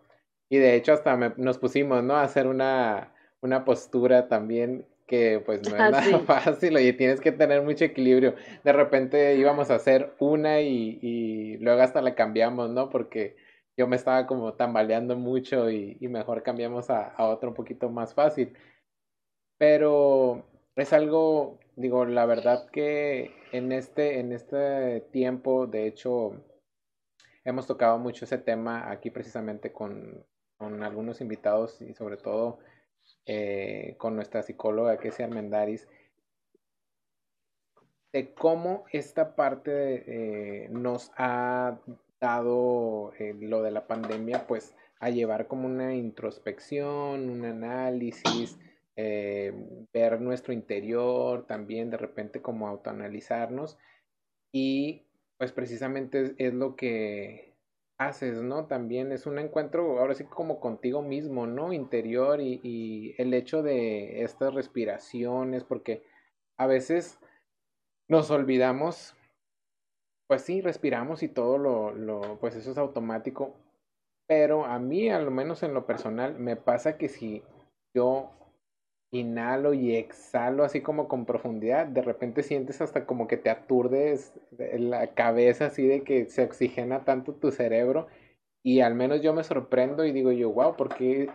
Y 0.50 0.58
de 0.58 0.76
hecho 0.76 0.94
hasta 0.94 1.16
nos 1.38 1.58
pusimos, 1.58 2.04
¿no? 2.04 2.16
A 2.16 2.24
hacer 2.24 2.48
una, 2.48 3.14
una 3.42 3.66
postura 3.66 4.28
también 4.28 4.86
que 5.08 5.42
pues 5.46 5.62
no 5.62 5.76
es 5.76 5.82
ah, 5.82 5.92
nada 5.92 6.20
fácil, 6.26 6.78
y 6.80 6.94
tienes 6.94 7.22
que 7.22 7.32
tener 7.32 7.62
mucho 7.62 7.86
equilibrio. 7.86 8.36
De 8.64 8.74
repente 8.74 9.36
íbamos 9.36 9.72
a 9.72 9.76
hacer 9.76 10.14
una 10.20 10.62
y, 10.62 11.00
y 11.02 11.58
luego 11.58 11.82
hasta 11.82 12.02
la 12.02 12.16
cambiamos, 12.16 12.70
¿no? 12.70 12.90
Porque 12.90 13.36
yo 13.78 13.88
me 13.88 13.96
estaba 13.96 14.26
como 14.28 14.54
tambaleando 14.54 15.16
mucho 15.18 15.70
y, 15.70 15.98
mejor 16.08 16.44
cambiamos 16.44 16.90
a, 16.90 17.14
otro 17.18 17.50
un 17.50 17.56
poquito 17.56 17.90
más 17.90 18.14
fácil. 18.14 18.54
Pero 19.58 20.46
es 20.76 20.94
algo, 20.94 21.60
digo, 21.76 22.06
la 22.06 22.26
verdad 22.26 22.70
que 22.70 23.32
en 23.52 23.72
este, 23.72 24.20
en 24.20 24.32
este 24.32 25.02
tiempo, 25.12 25.68
de 25.68 25.88
hecho, 25.88 26.34
hemos 27.44 27.68
tocado 27.68 27.98
mucho 28.00 28.26
ese 28.26 28.38
tema 28.38 28.92
aquí 28.92 29.10
precisamente 29.12 29.72
con, 29.72 30.26
algunos 30.60 31.22
invitados 31.22 31.82
y 31.82 31.94
sobre 31.94 32.18
todo 32.18 32.60
eh, 33.26 33.96
con 33.98 34.16
nuestra 34.16 34.42
psicóloga 34.42 34.98
que 34.98 35.10
es 35.10 35.20
Armendaris, 35.20 35.88
de 38.14 38.34
cómo 38.34 38.86
esta 38.92 39.36
parte 39.36 40.64
eh, 40.64 40.70
nos 40.70 41.12
ha 41.18 41.78
dado 42.20 43.12
lo 43.40 43.62
de 43.62 43.72
la 43.72 43.88
pandemia, 43.88 44.48
pues 44.48 44.76
a 45.00 45.10
llevar 45.10 45.48
como 45.48 45.68
una 45.68 45.94
introspección, 45.96 47.30
un 47.30 47.46
análisis, 47.46 48.58
eh, 48.96 49.54
ver 49.94 50.22
nuestro 50.22 50.54
interior, 50.54 51.46
también 51.46 51.90
de 51.90 51.98
repente 51.98 52.42
como 52.42 52.68
autoanalizarnos 52.68 53.78
y 54.54 55.06
pues 55.38 55.52
precisamente 55.52 56.34
es, 56.38 56.54
lo 56.54 56.78
que 56.78 57.58
haces, 57.98 58.42
¿no? 58.42 58.68
También 58.68 59.12
es 59.12 59.26
un 59.26 59.38
encuentro 59.38 60.00
ahora 60.00 60.14
sí 60.14 60.24
como 60.24 60.62
contigo 60.62 61.02
mismo, 61.02 61.46
¿no? 61.46 61.74
Interior 61.74 62.40
y, 62.40 63.16
el 63.18 63.34
hecho 63.34 63.62
de 63.64 64.24
estas 64.24 64.54
respiraciones, 64.54 65.66
porque 65.66 66.04
a 66.58 66.68
veces 66.68 67.20
nos 68.08 68.32
olvidamos, 68.32 69.14
pues 70.28 70.42
sí, 70.42 70.62
respiramos 70.62 71.24
y 71.24 71.28
todo 71.28 71.58
lo, 71.58 71.92
lo, 71.92 72.40
pues 72.40 72.56
eso 72.56 72.72
es 72.72 72.78
automático, 72.78 73.54
pero 74.28 74.66
a 74.66 74.80
mí, 74.80 75.10
al 75.10 75.30
menos 75.32 75.64
en 75.64 75.74
lo 75.74 75.86
personal, 75.86 76.38
me 76.40 76.56
pasa 76.56 76.98
que 76.98 77.10
si 77.10 77.44
yo 77.94 78.32
inhalo 79.12 79.74
y 79.74 79.96
exhalo 79.96 80.64
así 80.64 80.82
como 80.82 81.08
con 81.08 81.26
profundidad, 81.26 81.86
de 81.88 82.02
repente 82.02 82.44
sientes 82.44 82.82
hasta 82.82 83.06
como 83.06 83.28
que 83.28 83.38
te 83.38 83.50
aturdes 83.50 84.34
la 84.52 85.14
cabeza 85.14 85.68
así 85.68 85.88
de 85.88 86.04
que 86.04 86.26
se 86.26 86.44
oxigena 86.44 87.06
tanto 87.06 87.34
tu 87.34 87.52
cerebro 87.52 88.08
y 88.64 88.82
al 88.82 88.96
menos 88.96 89.22
yo 89.22 89.34
me 89.34 89.44
sorprendo 89.44 90.06
y 90.06 90.12
digo 90.12 90.32
yo, 90.32 90.52
wow, 90.52 90.76
porque 90.76 91.30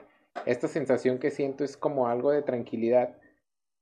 esta 0.47 0.69
sensación 0.69 1.19
que 1.19 1.31
siento 1.31 1.65
es 1.65 1.77
como 1.77 2.09
algo 2.09 2.33
de 2.33 2.43
tranquilidad, 2.43 3.17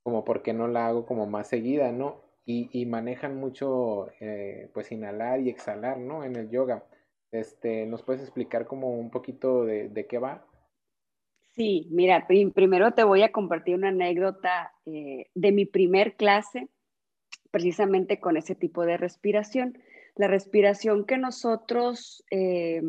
como 0.02 0.24
porque 0.24 0.52
no 0.52 0.68
la 0.68 0.86
hago 0.86 1.06
como 1.06 1.26
más 1.26 1.48
seguida, 1.48 1.90
¿no? 1.90 2.27
Y, 2.50 2.70
y 2.72 2.86
manejan 2.86 3.36
mucho 3.36 4.08
eh, 4.20 4.70
pues 4.72 4.90
inhalar 4.90 5.38
y 5.40 5.50
exhalar, 5.50 5.98
¿no? 5.98 6.24
En 6.24 6.34
el 6.34 6.48
yoga. 6.48 6.82
Este, 7.30 7.84
¿Nos 7.84 8.02
puedes 8.02 8.22
explicar 8.22 8.66
como 8.66 8.98
un 8.98 9.10
poquito 9.10 9.66
de, 9.66 9.90
de 9.90 10.06
qué 10.06 10.16
va? 10.16 10.46
Sí, 11.54 11.88
mira, 11.90 12.26
primero 12.26 12.92
te 12.92 13.04
voy 13.04 13.22
a 13.22 13.32
compartir 13.32 13.74
una 13.74 13.88
anécdota 13.88 14.72
eh, 14.86 15.26
de 15.34 15.52
mi 15.52 15.66
primer 15.66 16.16
clase, 16.16 16.70
precisamente 17.50 18.18
con 18.18 18.38
ese 18.38 18.54
tipo 18.54 18.86
de 18.86 18.96
respiración. 18.96 19.76
La 20.14 20.26
respiración 20.26 21.04
que 21.04 21.18
nosotros, 21.18 22.24
eh, 22.30 22.80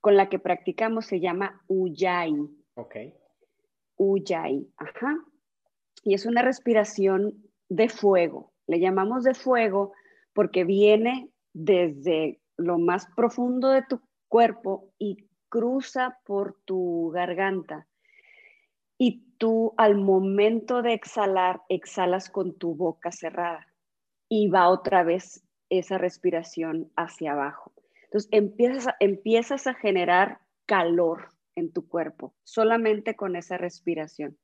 con 0.00 0.16
la 0.16 0.28
que 0.28 0.38
practicamos, 0.38 1.06
se 1.06 1.18
llama 1.18 1.60
Ujjayi. 1.66 2.48
Ok. 2.74 2.96
Ujjayi, 3.96 4.70
ajá. 4.76 5.18
Y 6.04 6.14
es 6.14 6.24
una 6.24 6.42
respiración 6.42 7.48
de 7.76 7.88
fuego. 7.88 8.52
Le 8.66 8.80
llamamos 8.80 9.24
de 9.24 9.34
fuego 9.34 9.92
porque 10.32 10.64
viene 10.64 11.30
desde 11.52 12.40
lo 12.56 12.78
más 12.78 13.06
profundo 13.16 13.70
de 13.70 13.82
tu 13.82 14.00
cuerpo 14.28 14.92
y 14.98 15.28
cruza 15.48 16.18
por 16.24 16.58
tu 16.64 17.10
garganta 17.10 17.86
y 18.98 19.24
tú 19.38 19.74
al 19.76 19.96
momento 19.96 20.82
de 20.82 20.94
exhalar, 20.94 21.62
exhalas 21.68 22.30
con 22.30 22.56
tu 22.56 22.74
boca 22.74 23.10
cerrada 23.10 23.66
y 24.28 24.48
va 24.48 24.68
otra 24.68 25.02
vez 25.02 25.44
esa 25.68 25.98
respiración 25.98 26.90
hacia 26.96 27.32
abajo. 27.32 27.72
Entonces 28.04 28.28
empiezas 28.32 28.94
empiezas 29.00 29.66
a 29.66 29.74
generar 29.74 30.40
calor 30.66 31.28
en 31.54 31.72
tu 31.72 31.88
cuerpo 31.88 32.34
solamente 32.44 33.16
con 33.16 33.36
esa 33.36 33.56
respiración. 33.56 34.38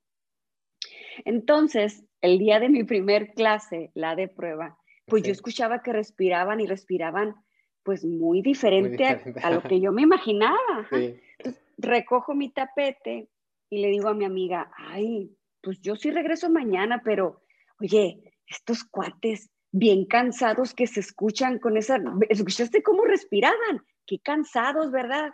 Entonces, 1.24 2.04
el 2.20 2.38
día 2.38 2.60
de 2.60 2.68
mi 2.68 2.84
primer 2.84 3.34
clase, 3.34 3.90
la 3.94 4.16
de 4.16 4.28
prueba, 4.28 4.78
pues 5.06 5.22
yo 5.22 5.32
escuchaba 5.32 5.82
que 5.82 5.92
respiraban 5.92 6.60
y 6.60 6.66
respiraban 6.66 7.36
pues 7.82 8.04
muy 8.04 8.42
diferente, 8.42 9.06
A, 9.42 9.50
lo 9.50 9.62
que 9.62 9.80
yo 9.80 9.92
me 9.92 10.02
imaginaba. 10.02 10.86
Entonces, 10.90 11.22
recojo 11.78 12.34
mi 12.34 12.50
tapete 12.50 13.28
y 13.70 13.78
le 13.78 13.88
digo 13.88 14.08
a 14.08 14.14
mi 14.14 14.24
amiga, 14.24 14.70
ay, 14.76 15.30
pues 15.62 15.80
yo 15.80 15.96
sí 15.96 16.10
regreso 16.10 16.50
mañana, 16.50 17.00
pero 17.02 17.42
oye, 17.80 18.34
estos 18.46 18.84
cuates 18.84 19.50
bien 19.70 20.06
cansados 20.06 20.74
que 20.74 20.86
se 20.86 21.00
escuchan 21.00 21.58
con 21.58 21.76
esa, 21.76 21.98
¿escuchaste 22.28 22.82
cómo 22.82 23.04
respiraban? 23.04 23.82
Qué 24.06 24.18
cansados, 24.18 24.90
¿verdad? 24.90 25.30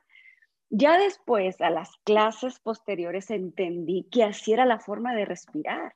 Ya 0.70 0.98
después, 0.98 1.60
a 1.60 1.70
las 1.70 1.90
clases 2.04 2.58
posteriores, 2.60 3.30
entendí 3.30 4.08
que 4.10 4.24
así 4.24 4.52
era 4.52 4.66
la 4.66 4.80
forma 4.80 5.14
de 5.14 5.24
respirar. 5.24 5.94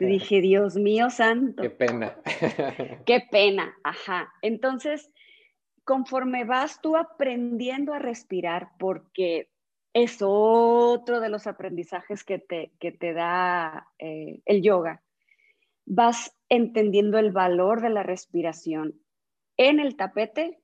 Y 0.00 0.04
dije, 0.04 0.40
Dios 0.40 0.76
mío 0.76 1.10
santo. 1.10 1.62
Qué 1.62 1.70
pena. 1.70 2.16
Qué 3.06 3.22
pena, 3.30 3.74
ajá. 3.82 4.32
Entonces, 4.42 5.10
conforme 5.84 6.44
vas 6.44 6.80
tú 6.82 6.96
aprendiendo 6.96 7.94
a 7.94 7.98
respirar, 7.98 8.68
porque 8.78 9.48
es 9.94 10.18
otro 10.20 11.20
de 11.20 11.28
los 11.28 11.46
aprendizajes 11.46 12.24
que 12.24 12.38
te, 12.38 12.72
que 12.78 12.92
te 12.92 13.12
da 13.12 13.88
eh, 13.98 14.40
el 14.44 14.62
yoga, 14.62 15.02
vas 15.86 16.36
entendiendo 16.48 17.18
el 17.18 17.32
valor 17.32 17.82
de 17.82 17.90
la 17.90 18.02
respiración 18.02 19.00
en 19.56 19.80
el 19.80 19.96
tapete 19.96 20.60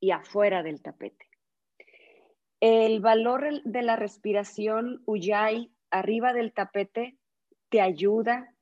y 0.00 0.10
afuera 0.10 0.62
del 0.62 0.82
tapete. 0.82 1.26
El 2.60 3.00
valor 3.00 3.62
de 3.64 3.82
la 3.82 3.96
respiración 3.96 5.02
Ujjayi 5.04 5.72
arriba 5.90 6.32
del 6.32 6.52
tapete 6.52 7.16
te 7.68 7.80
ayuda 7.80 8.52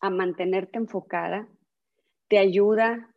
a 0.00 0.10
mantenerte 0.10 0.78
enfocada, 0.78 1.48
te 2.28 2.38
ayuda 2.38 3.14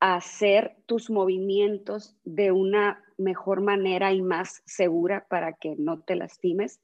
a 0.00 0.16
hacer 0.16 0.76
tus 0.86 1.10
movimientos 1.10 2.16
de 2.24 2.52
una 2.52 3.02
mejor 3.18 3.60
manera 3.60 4.12
y 4.12 4.22
más 4.22 4.62
segura 4.66 5.26
para 5.28 5.54
que 5.54 5.74
no 5.76 6.00
te 6.00 6.16
lastimes. 6.16 6.80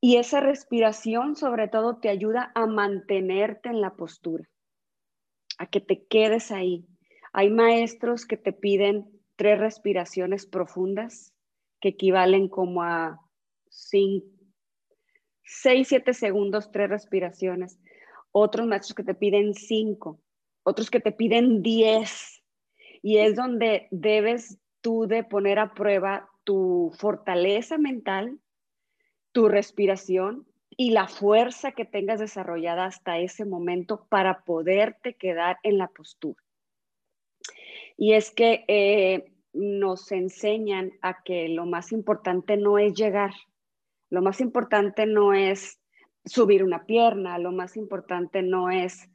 Y 0.00 0.16
esa 0.16 0.40
respiración 0.40 1.36
sobre 1.36 1.68
todo 1.68 1.98
te 1.98 2.08
ayuda 2.08 2.52
a 2.54 2.66
mantenerte 2.66 3.68
en 3.68 3.80
la 3.80 3.96
postura, 3.96 4.48
a 5.58 5.66
que 5.66 5.80
te 5.80 6.06
quedes 6.06 6.52
ahí. 6.52 6.86
Hay 7.32 7.50
maestros 7.50 8.24
que 8.24 8.36
te 8.36 8.52
piden 8.52 9.06
tres 9.36 9.58
respiraciones 9.58 10.46
profundas 10.46 11.34
que 11.80 11.90
equivalen 11.90 12.48
como 12.48 12.82
a 12.82 13.20
6, 15.48 15.88
7 15.88 16.12
segundos, 16.12 16.70
tres 16.70 16.90
respiraciones. 16.90 17.80
Otros 18.32 18.66
maestros 18.66 18.94
que 18.94 19.02
te 19.02 19.14
piden 19.14 19.54
cinco, 19.54 20.20
otros 20.62 20.90
que 20.90 21.00
te 21.00 21.10
piden 21.10 21.62
10. 21.62 22.42
Y 23.02 23.18
es 23.18 23.34
donde 23.34 23.88
debes 23.90 24.58
tú 24.82 25.06
de 25.06 25.24
poner 25.24 25.58
a 25.58 25.72
prueba 25.72 26.28
tu 26.44 26.92
fortaleza 26.98 27.78
mental, 27.78 28.38
tu 29.32 29.48
respiración 29.48 30.46
y 30.76 30.90
la 30.90 31.08
fuerza 31.08 31.72
que 31.72 31.86
tengas 31.86 32.20
desarrollada 32.20 32.84
hasta 32.84 33.18
ese 33.18 33.46
momento 33.46 34.06
para 34.10 34.44
poderte 34.44 35.14
quedar 35.14 35.58
en 35.62 35.78
la 35.78 35.88
postura. 35.88 36.42
Y 37.96 38.12
es 38.12 38.30
que 38.30 38.64
eh, 38.68 39.32
nos 39.54 40.12
enseñan 40.12 40.92
a 41.00 41.22
que 41.22 41.48
lo 41.48 41.64
más 41.64 41.90
importante 41.90 42.56
no 42.56 42.78
es 42.78 42.92
llegar, 42.94 43.32
lo 44.10 44.22
más 44.22 44.40
importante 44.40 45.06
no 45.06 45.32
es 45.32 45.80
subir 46.24 46.64
una 46.64 46.84
pierna, 46.84 47.38
lo 47.38 47.52
más 47.52 47.76
importante 47.76 48.42
no 48.42 48.70
es 48.70 49.08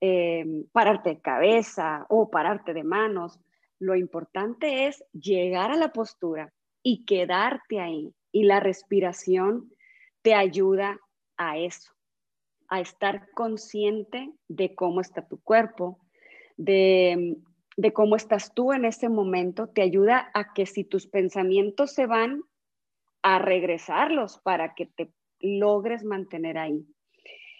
eh, 0.00 0.44
pararte 0.72 1.10
de 1.10 1.20
cabeza 1.20 2.06
o 2.08 2.30
pararte 2.30 2.74
de 2.74 2.84
manos, 2.84 3.38
lo 3.78 3.96
importante 3.96 4.86
es 4.86 5.04
llegar 5.12 5.70
a 5.70 5.76
la 5.76 5.92
postura 5.92 6.52
y 6.82 7.04
quedarte 7.04 7.80
ahí. 7.80 8.14
Y 8.32 8.44
la 8.44 8.60
respiración 8.60 9.72
te 10.22 10.34
ayuda 10.34 10.98
a 11.36 11.58
eso, 11.58 11.92
a 12.68 12.80
estar 12.80 13.30
consciente 13.32 14.30
de 14.48 14.74
cómo 14.74 15.00
está 15.00 15.26
tu 15.26 15.40
cuerpo, 15.40 15.98
de 16.56 17.38
de 17.80 17.92
cómo 17.94 18.16
estás 18.16 18.52
tú 18.52 18.72
en 18.72 18.84
ese 18.84 19.08
momento, 19.08 19.68
te 19.68 19.80
ayuda 19.80 20.30
a 20.34 20.52
que 20.52 20.66
si 20.66 20.84
tus 20.84 21.06
pensamientos 21.06 21.94
se 21.94 22.06
van, 22.06 22.42
a 23.22 23.38
regresarlos 23.38 24.38
para 24.38 24.74
que 24.74 24.86
te 24.86 25.12
logres 25.40 26.04
mantener 26.04 26.58
ahí. 26.58 26.86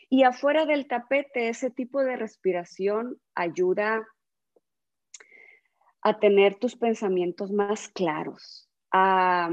Y 0.09 0.25
afuera 0.25 0.67
del 0.67 0.89
tapete, 0.89 1.49
ese 1.49 1.71
tipo 1.71 2.03
de 2.03 2.17
respiración 2.17 3.21
ayuda 3.35 4.07
a 6.03 6.19
tener 6.19 6.57
tus 6.57 6.77
pensamientos 6.77 7.53
más 7.53 7.89
claros, 7.89 8.69
a, 8.91 9.51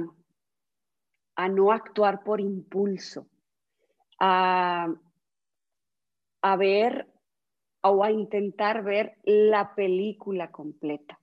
a 1.35 1.49
no 1.49 1.71
actuar 1.71 2.23
por 2.23 2.41
impulso, 2.41 3.27
a, 4.19 4.87
a 6.41 6.55
ver 6.55 7.07
o 7.83 8.03
a 8.03 8.11
intentar 8.11 8.83
ver 8.83 9.17
la 9.23 9.75
película 9.75 10.51
completa. 10.51 11.19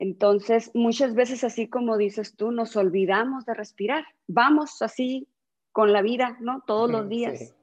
Entonces, 0.00 0.70
muchas 0.72 1.14
veces, 1.14 1.44
así 1.44 1.68
como 1.68 1.98
dices 1.98 2.34
tú, 2.34 2.52
nos 2.52 2.74
olvidamos 2.74 3.44
de 3.44 3.52
respirar. 3.52 4.06
Vamos 4.26 4.80
así 4.80 5.28
con 5.72 5.92
la 5.92 6.00
vida, 6.00 6.38
¿no? 6.40 6.64
Todos 6.66 6.90
los 6.90 7.06
días. 7.06 7.54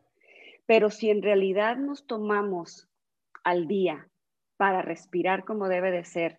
Pero 0.67 0.91
si 0.91 1.10
en 1.10 1.23
realidad 1.23 1.78
nos 1.78 2.06
tomamos 2.06 2.88
al 3.43 3.67
día 3.67 4.08
para 4.56 4.84
respirar 4.84 5.45
como 5.45 5.67
debe 5.67 5.89
de 5.89 6.04
ser, 6.04 6.38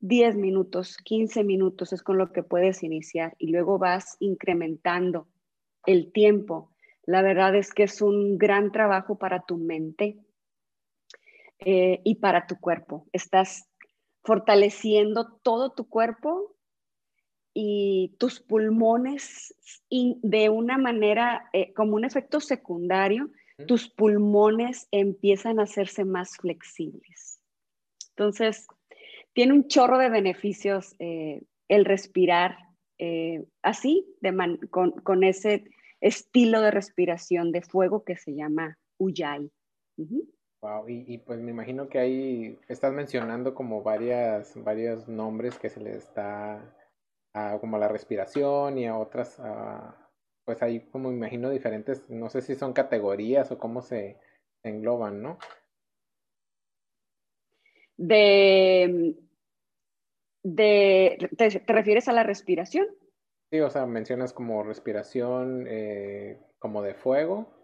10 0.00 0.36
minutos, 0.36 0.96
15 0.96 1.44
minutos 1.44 1.92
es 1.92 2.02
con 2.02 2.16
lo 2.16 2.32
que 2.32 2.42
puedes 2.42 2.82
iniciar 2.82 3.34
y 3.36 3.48
luego 3.48 3.78
vas 3.78 4.16
incrementando 4.20 5.28
el 5.84 6.12
tiempo. 6.12 6.72
La 7.04 7.20
verdad 7.20 7.54
es 7.56 7.74
que 7.74 7.82
es 7.82 8.00
un 8.00 8.38
gran 8.38 8.72
trabajo 8.72 9.18
para 9.18 9.42
tu 9.42 9.58
mente, 9.58 10.18
eh, 11.64 12.00
y 12.02 12.16
para 12.16 12.48
tu 12.48 12.58
cuerpo. 12.58 13.06
Estás 13.12 13.68
fortaleciendo 14.22 15.32
todo 15.42 15.72
tu 15.72 15.88
cuerpo 15.88 16.56
y 17.54 18.14
tus 18.18 18.40
pulmones 18.40 19.54
de 19.90 20.48
una 20.48 20.78
manera, 20.78 21.48
eh, 21.52 21.72
como 21.74 21.96
un 21.96 22.04
efecto 22.04 22.40
secundario, 22.40 23.30
tus 23.66 23.88
pulmones 23.88 24.88
empiezan 24.90 25.60
a 25.60 25.64
hacerse 25.64 26.04
más 26.04 26.36
flexibles. 26.36 27.40
Entonces, 28.10 28.66
tiene 29.34 29.52
un 29.52 29.68
chorro 29.68 29.98
de 29.98 30.08
beneficios 30.08 30.96
eh, 30.98 31.42
el 31.68 31.84
respirar 31.84 32.56
así, 33.62 34.06
con, 34.70 34.92
con, 34.92 35.24
ese 35.24 35.64
estilo 36.00 36.60
de 36.60 36.70
respiración 36.70 37.50
de 37.50 37.62
fuego 37.62 38.04
que 38.04 38.16
se 38.16 38.32
llama 38.32 38.78
Ujjayi. 38.98 39.50
Wow, 40.62 40.88
y, 40.88 41.18
pues 41.18 41.40
me 41.40 41.50
imagino 41.50 41.88
que 41.88 41.98
ahí 41.98 42.56
estás 42.68 42.92
mencionando 42.92 43.52
como 43.52 43.82
varias, 43.82 44.54
varios 44.62 45.08
nombres 45.08 45.58
que 45.58 45.68
se 45.68 45.80
le 45.80 45.96
está 45.96 46.72
a, 47.34 47.58
como 47.58 47.76
a 47.76 47.80
la 47.80 47.88
respiración 47.88 48.78
y 48.78 48.86
a 48.86 48.96
otras, 48.96 49.42
pues 50.44 50.62
hay 50.62 50.78
como 50.90 51.10
imagino 51.10 51.50
diferentes, 51.50 52.08
no 52.08 52.30
sé 52.30 52.42
si 52.42 52.54
son 52.54 52.72
categorías 52.74 53.50
o 53.50 53.58
cómo 53.58 53.82
se, 53.82 54.20
engloban, 54.62 55.20
¿no? 55.20 55.38
De, 57.96 59.16
de 60.44 61.28
¿te, 61.36 61.48
refieres 61.66 62.06
a 62.06 62.12
la 62.12 62.22
respiración? 62.22 62.86
Sí, 63.50 63.58
o 63.58 63.68
sea, 63.68 63.84
mencionas 63.86 64.32
como 64.32 64.62
respiración 64.62 65.66
eh, 65.68 66.38
como 66.60 66.82
de 66.82 66.94
fuego 66.94 67.61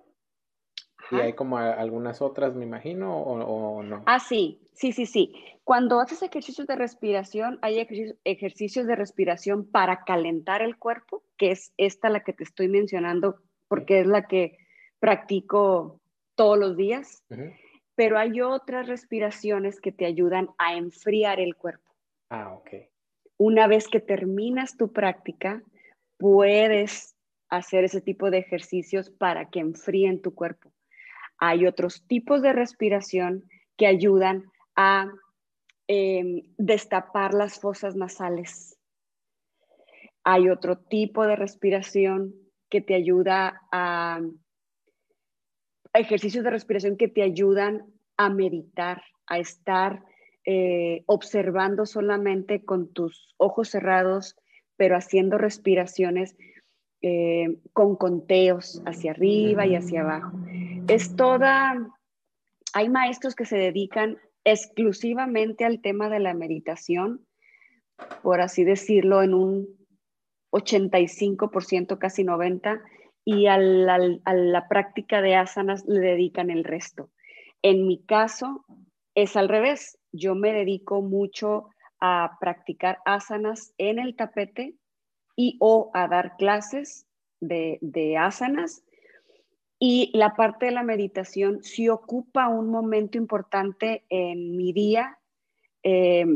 ¿Y 1.11 1.17
hay 1.17 1.33
como 1.33 1.59
algunas 1.59 2.21
otras, 2.21 2.55
me 2.55 2.65
imagino, 2.65 3.17
o, 3.17 3.83
no? 3.83 4.03
Ah, 4.07 4.19
sí, 4.19 4.61
sí, 4.75 4.93
sí, 4.93 5.07
sí. 5.07 5.35
Cuando 5.65 6.01
haces 6.01 6.23
ejercicios 6.23 6.67
de 6.67 6.77
respiración, 6.77 7.59
hay 7.63 7.87
ejercicios 8.25 8.87
de 8.87 8.97
respiración 8.97 9.71
para 9.71 10.05
calentar 10.05 10.63
el 10.63 10.77
cuerpo, 10.77 11.23
que 11.37 11.51
es 11.51 11.73
esta 11.77 12.11
la 12.11 12.25
que 12.25 12.33
te 12.33 12.45
estoy 12.45 12.69
mencionando, 12.69 13.37
porque 13.69 14.01
es 14.01 14.07
la 14.07 14.27
que 14.27 14.59
practico 14.99 16.01
todos 16.35 16.59
los 16.59 16.77
días. 16.77 17.23
Pero 17.95 18.19
hay 18.19 18.41
otras 18.41 18.87
respiraciones 18.87 19.81
que 19.81 19.93
te 19.93 20.07
ayudan 20.07 20.51
a 20.59 20.77
enfriar 20.77 21.41
el 21.41 21.57
cuerpo. 21.57 21.91
Ah, 22.31 22.55
ok. 22.55 22.71
Una 23.39 23.67
vez 23.67 23.89
que 23.89 24.01
terminas 24.01 24.77
tu 24.77 24.93
práctica, 24.93 25.63
puedes 26.19 27.17
hacer 27.49 27.85
ese 27.85 28.01
tipo 28.01 28.31
de 28.31 28.39
ejercicios 28.39 29.11
para 29.11 29.49
que 29.49 29.61
enfríen 29.61 30.21
tu 30.21 30.35
cuerpo 30.35 30.71
hay 31.39 31.67
otros 31.67 32.05
tipos 32.07 32.43
de 32.43 32.53
respiración 32.53 33.45
que 33.77 33.87
ayudan 33.87 34.45
a 34.75 35.11
em, 35.87 36.43
destapar 36.59 37.33
las 37.33 37.61
fosas 37.61 37.97
nasales. 37.97 38.79
Hay 40.25 40.51
otro 40.51 40.77
tipo 40.77 41.27
de 41.27 41.37
respiración 41.37 42.35
que 42.69 42.81
te 42.81 42.95
ayuda 42.95 43.63
a, 43.73 44.21
ejercicios 45.95 46.45
de 46.45 46.51
respiración 46.51 46.97
que 46.97 47.09
te 47.09 47.23
ayudan 47.23 47.87
a 48.17 48.29
meditar, 48.29 49.03
a 49.27 49.39
estar 49.39 50.05
eh, 50.45 51.03
observando 51.07 51.87
solamente 51.87 52.65
con 52.65 52.93
tus 52.93 53.35
ojos 53.37 53.71
cerrados, 53.71 54.37
pero 54.77 54.97
haciendo 54.97 55.39
respiraciones 55.39 56.37
eh, 57.01 57.59
con 57.73 57.97
conteos 57.97 58.83
hacia 58.85 59.13
arriba 59.13 59.67
y 59.67 59.77
hacia 59.77 60.03
abajo. 60.03 60.33
Es 60.89 61.17
toda, 61.17 61.75
hay 62.73 62.89
maestros 62.89 63.35
que 63.35 63.45
se 63.45 63.59
dedican 63.59 64.17
exclusivamente 64.45 65.67
al 65.67 65.83
tema 65.83 66.09
de 66.09 66.19
la 66.19 66.33
meditación, 66.33 67.27
por 68.23 68.41
así 68.41 68.65
decirlo, 68.65 69.23
en 69.23 69.35
un 69.35 69.69
85%, 70.51 71.99
casi 71.99 72.25
90%, 72.25 72.81
y 73.27 73.47
a 73.49 73.59
la, 73.59 74.67
práctica 74.71 75.21
de 75.21 75.37
asanas 75.37 75.85
le 75.87 76.01
dedican 76.01 76.49
el 76.49 76.65
resto. 76.65 77.11
En 77.61 77.87
mi 77.87 78.03
caso 78.05 78.65
es 79.15 79.37
al 79.37 79.51
revés. 79.51 79.99
Yo 80.13 80.35
me 80.35 80.55
dedico 80.55 81.03
mucho 81.03 81.69
a 82.01 82.39
practicar 82.41 82.99
asanas 83.05 83.75
en 83.77 83.99
el 83.99 84.17
tapete 84.17 84.77
y 85.37 85.59
o 85.61 85.91
a 85.93 86.09
dar 86.09 86.37
clases 86.39 87.07
de, 87.41 87.79
de 87.83 88.17
asanas. 88.17 88.83
Y 89.79 90.11
la 90.13 90.35
parte 90.35 90.67
de 90.67 90.73
la 90.73 90.83
meditación 90.83 91.63
sí 91.63 91.89
ocupa 91.89 92.49
un 92.49 92.69
momento 92.69 93.17
importante 93.17 94.05
en 94.09 94.57
mi 94.57 94.73
día, 94.73 95.19
eh, 95.83 96.27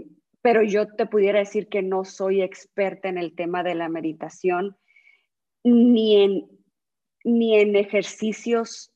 pero 0.40 0.62
yo 0.62 0.86
te 0.86 1.06
pudiera 1.06 1.40
decir 1.40 1.68
que 1.68 1.82
no 1.82 2.04
soy 2.04 2.42
experta 2.42 3.08
en 3.08 3.18
el 3.18 3.34
tema 3.34 3.62
de 3.62 3.74
la 3.74 3.88
meditación, 3.88 4.76
ni 5.64 6.22
en 6.22 6.62
ni 7.24 7.58
en 7.58 7.76
ejercicios 7.76 8.92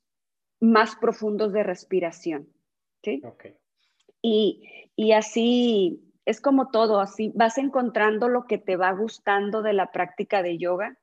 más 0.60 0.96
profundos 0.96 1.52
de 1.52 1.62
respiración. 1.62 2.48
¿sí? 3.02 3.22
Y, 4.22 4.90
y 4.96 5.12
así 5.12 6.02
es 6.24 6.40
como 6.40 6.70
todo, 6.70 7.00
así 7.00 7.32
vas 7.34 7.58
encontrando 7.58 8.28
lo 8.28 8.46
que 8.46 8.58
te 8.58 8.76
va 8.76 8.90
gustando 8.92 9.62
de 9.62 9.74
la 9.74 9.92
práctica 9.92 10.42
de 10.42 10.58
yoga 10.58 10.98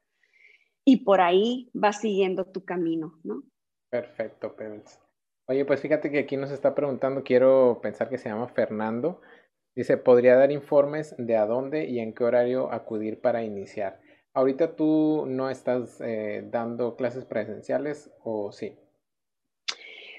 y 0.86 1.04
por 1.04 1.22
ahí 1.22 1.70
vas 1.74 2.02
siguiendo 2.02 2.46
tu 2.46 2.66
camino, 2.66 3.20
¿no? 3.24 3.44
Perfecto, 3.90 4.56
Pebbles. 4.56 5.00
Oye, 5.48 5.66
pues 5.66 5.82
fíjate 5.82 6.10
que 6.10 6.20
aquí 6.20 6.38
nos 6.38 6.52
está 6.52 6.74
preguntando, 6.74 7.24
quiero 7.24 7.80
pensar 7.82 8.10
que 8.10 8.18
se 8.18 8.30
llama 8.30 8.48
Fernando. 8.48 9.22
Dice, 9.76 9.98
¿podría 9.98 10.36
dar 10.36 10.52
informes 10.52 11.16
de 11.18 11.36
a 11.36 11.46
dónde 11.46 11.86
y 11.86 12.00
en 12.00 12.14
qué 12.14 12.24
horario 12.24 12.72
acudir 12.72 13.20
para 13.20 13.44
iniciar? 13.44 14.00
Ahorita 14.34 14.76
tú 14.76 15.26
no 15.28 15.50
estás 15.50 16.00
eh, 16.02 16.48
dando 16.50 16.96
clases 16.96 17.26
presenciales 17.26 18.12
o 18.24 18.52
sí? 18.52 18.78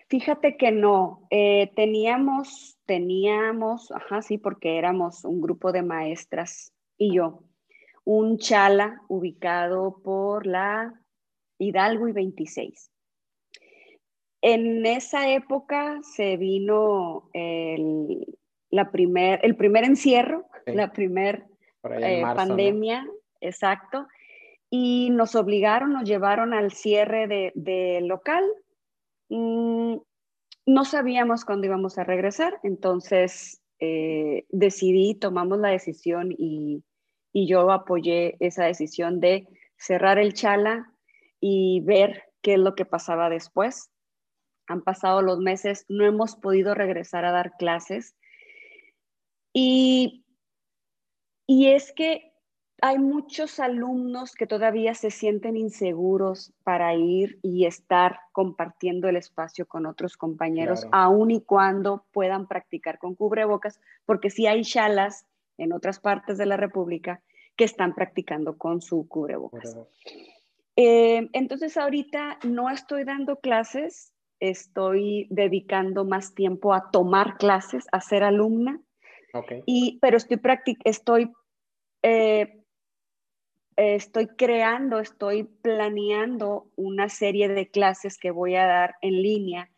Fíjate 0.08 0.56
que 0.56 0.70
no. 0.70 1.26
Eh, 1.30 1.72
teníamos, 1.74 2.78
teníamos, 2.84 3.90
ajá, 3.92 4.22
sí, 4.22 4.38
porque 4.38 4.78
éramos 4.78 5.24
un 5.24 5.40
grupo 5.40 5.72
de 5.72 5.82
maestras 5.82 6.72
y 6.96 7.16
yo, 7.16 7.42
un 8.04 8.38
chala 8.38 9.02
ubicado 9.08 10.00
por 10.02 10.46
la 10.46 10.94
Hidalgo 11.58 12.08
y 12.08 12.12
26. 12.12 12.90
En 14.42 14.84
esa 14.84 15.30
época 15.30 16.00
se 16.02 16.36
vino 16.36 17.30
el, 17.32 18.26
la 18.70 18.90
primer, 18.90 19.40
el 19.42 19.56
primer 19.56 19.84
encierro, 19.84 20.46
la 20.66 20.92
primer 20.92 21.46
eh, 21.84 22.22
pandemia 22.22 23.06
exacto. 23.40 24.06
Y 24.70 25.10
nos 25.10 25.36
obligaron, 25.36 25.92
nos 25.92 26.04
llevaron 26.08 26.52
al 26.52 26.72
cierre 26.72 27.28
del 27.28 27.52
de 27.54 28.00
local. 28.02 28.44
Mm, 29.28 29.96
no 30.66 30.84
sabíamos 30.84 31.44
cuándo 31.44 31.66
íbamos 31.66 31.98
a 31.98 32.04
regresar, 32.04 32.58
entonces 32.62 33.62
eh, 33.78 34.46
decidí, 34.48 35.14
tomamos 35.14 35.58
la 35.58 35.68
decisión 35.68 36.34
y, 36.36 36.82
y 37.34 37.48
yo 37.48 37.70
apoyé 37.72 38.36
esa 38.38 38.64
decisión 38.64 39.18
de 39.18 39.48
cerrar 39.76 40.18
el 40.18 40.34
chala 40.34 40.94
y 41.40 41.80
ver 41.80 42.22
qué 42.40 42.54
es 42.54 42.60
lo 42.60 42.76
que 42.76 42.86
pasaba 42.86 43.28
después. 43.28 43.90
Han 44.68 44.82
pasado 44.82 45.20
los 45.20 45.40
meses, 45.40 45.84
no 45.88 46.06
hemos 46.06 46.36
podido 46.36 46.74
regresar 46.74 47.24
a 47.24 47.32
dar 47.32 47.56
clases. 47.58 48.16
Y, 49.52 50.24
y 51.46 51.72
es 51.72 51.92
que 51.92 52.32
hay 52.80 52.98
muchos 53.00 53.58
alumnos 53.58 54.34
que 54.34 54.46
todavía 54.46 54.94
se 54.94 55.10
sienten 55.10 55.56
inseguros 55.56 56.52
para 56.62 56.94
ir 56.94 57.40
y 57.42 57.66
estar 57.66 58.20
compartiendo 58.30 59.08
el 59.08 59.16
espacio 59.16 59.66
con 59.66 59.86
otros 59.86 60.16
compañeros, 60.16 60.86
aun 60.92 61.32
y 61.32 61.40
cuando 61.40 62.06
puedan 62.12 62.46
practicar 62.46 62.98
con 63.00 63.16
cubrebocas, 63.16 63.80
porque 64.06 64.30
sí 64.30 64.46
hay 64.46 64.62
chalas 64.62 65.26
en 65.58 65.72
otras 65.72 66.00
partes 66.00 66.38
de 66.38 66.46
la 66.46 66.56
República 66.56 67.22
que 67.56 67.64
están 67.64 67.94
practicando 67.94 68.58
con 68.58 68.80
su 68.80 69.06
cubrebocas. 69.08 69.76
Eh, 70.76 71.28
entonces 71.32 71.76
ahorita 71.76 72.38
no 72.42 72.68
estoy 72.68 73.04
dando 73.04 73.36
clases, 73.36 74.12
estoy 74.40 75.28
dedicando 75.30 76.04
más 76.04 76.34
tiempo 76.34 76.74
a 76.74 76.90
tomar 76.90 77.36
clases, 77.38 77.86
a 77.92 78.00
ser 78.00 78.24
alumna, 78.24 78.80
y, 79.66 79.98
pero 80.00 80.16
estoy, 80.16 80.38
estoy 80.84 81.32
eh, 82.02 82.64
estoy 83.76 84.28
creando, 84.28 85.00
estoy 85.00 85.44
planeando 85.44 86.68
una 86.76 87.08
serie 87.08 87.48
de 87.48 87.68
clases 87.68 88.18
que 88.18 88.30
voy 88.30 88.56
a 88.56 88.66
dar 88.66 88.94
en 89.00 89.22
línea 89.22 89.70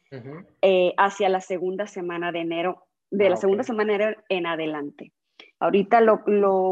eh, 0.62 0.94
hacia 0.96 1.28
la 1.28 1.40
segunda 1.40 1.86
semana 1.86 2.32
de 2.32 2.40
enero, 2.40 2.86
de 3.10 3.28
la 3.28 3.34
ah, 3.34 3.38
segunda 3.38 3.62
semana 3.62 3.92
de 3.92 3.96
enero 3.96 4.22
en 4.28 4.46
adelante. 4.46 5.12
Ahorita 5.58 6.00
lo, 6.00 6.22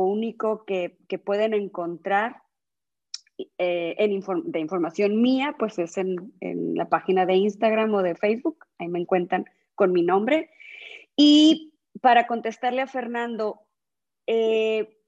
único 0.05 0.65
que, 0.65 0.99
pueden 1.25 1.55
encontrar 1.55 2.43
eh, 3.59 3.95
en 3.99 4.21
de 4.45 4.61
información 4.61 5.23
mía, 5.23 5.57
pues 5.59 5.79
es 5.79 5.97
en, 5.97 6.33
la 6.75 6.89
página 6.89 7.25
de 7.25 7.35
Instagram 7.35 7.95
o 7.95 8.03
de 8.03 8.15
Facebook, 8.15 8.67
ahí 8.79 8.89
me 8.89 9.01
encuentran 9.01 9.47
con 9.75 9.93
mi 9.93 10.03
nombre. 10.03 10.51
Y 11.17 11.75
para 12.01 12.27
contestarle 12.27 12.83
a 12.83 12.87
Fernando, 12.87 13.61
eh, 14.27 14.99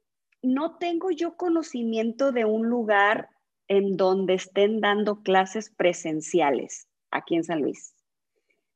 no 0.43 0.77
tengo 0.79 1.11
yo 1.11 1.37
conocimiento 1.37 2.33
de 2.33 2.45
un 2.45 2.69
lugar 2.69 3.29
en 3.69 3.97
donde 3.97 4.35
estén 4.35 4.81
dando 4.81 5.23
clases 5.23 5.71
presenciales 5.71 6.89
aquí 7.11 7.35
en 7.35 7.45
San 7.45 7.63
Luis. 7.63 7.96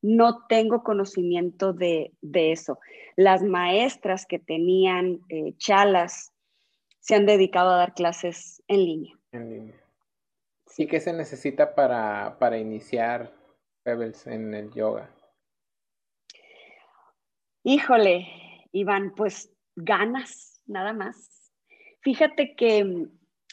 No 0.02 0.46
tengo 0.46 0.82
conocimiento 0.82 1.72
de, 1.72 2.12
eso. 2.32 2.78
Las 3.16 3.42
maestras 3.42 4.26
que 4.26 4.38
tenían 4.38 5.20
eh, 5.28 5.54
chalas 5.56 6.32
se 7.00 7.14
han 7.14 7.26
dedicado 7.26 7.70
a 7.70 7.76
dar 7.76 7.94
clases 7.94 8.62
en 8.68 8.84
línea. 8.84 9.14
En 9.32 9.50
línea. 9.50 9.80
¿Y 10.76 10.86
qué 10.86 11.00
se 11.00 11.12
necesita 11.12 11.74
para, 11.74 12.38
para 12.38 12.58
iniciar 12.58 13.32
Pebbles 13.82 14.26
en 14.26 14.54
el 14.54 14.72
yoga? 14.72 15.10
Híjole, 17.64 18.26
Iván, 18.72 19.12
pues 19.14 19.52
ganas, 19.76 20.62
nada 20.66 20.94
más 20.94 21.40
Fíjate 22.02 22.54
que 22.56 22.84
mm, 22.84 23.10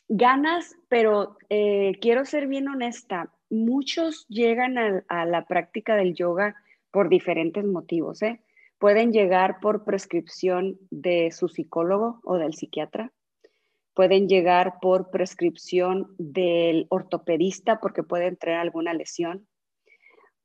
ganas, 0.10 0.76
pero 0.88 1.38
eh, 1.50 1.94
quiero 2.02 2.26
ser 2.26 2.48
bien 2.48 2.68
honesta, 2.68 3.34
muchos 3.50 4.26
llegan 4.28 4.78
a, 4.78 5.26
la 5.26 5.46
práctica 5.46 5.96
del 5.96 6.14
yoga 6.14 6.56
por 6.92 7.10
diferentes 7.10 7.66
motivos. 7.66 8.22
¿eh? 8.22 8.42
Pueden 8.80 9.12
llegar 9.12 9.60
por 9.60 9.84
prescripción 9.84 10.78
de 10.92 11.32
su 11.32 11.48
psicólogo 11.48 12.20
o 12.24 12.38
del 12.38 12.54
psiquiatra, 12.54 13.12
pueden 13.98 14.28
llegar 14.30 14.76
por 14.80 15.10
prescripción 15.10 16.14
del 16.20 16.86
ortopedista 16.90 17.80
porque 17.80 18.04
pueden 18.04 18.38
traer 18.38 18.60
alguna 18.60 18.94
lesión, 18.94 19.48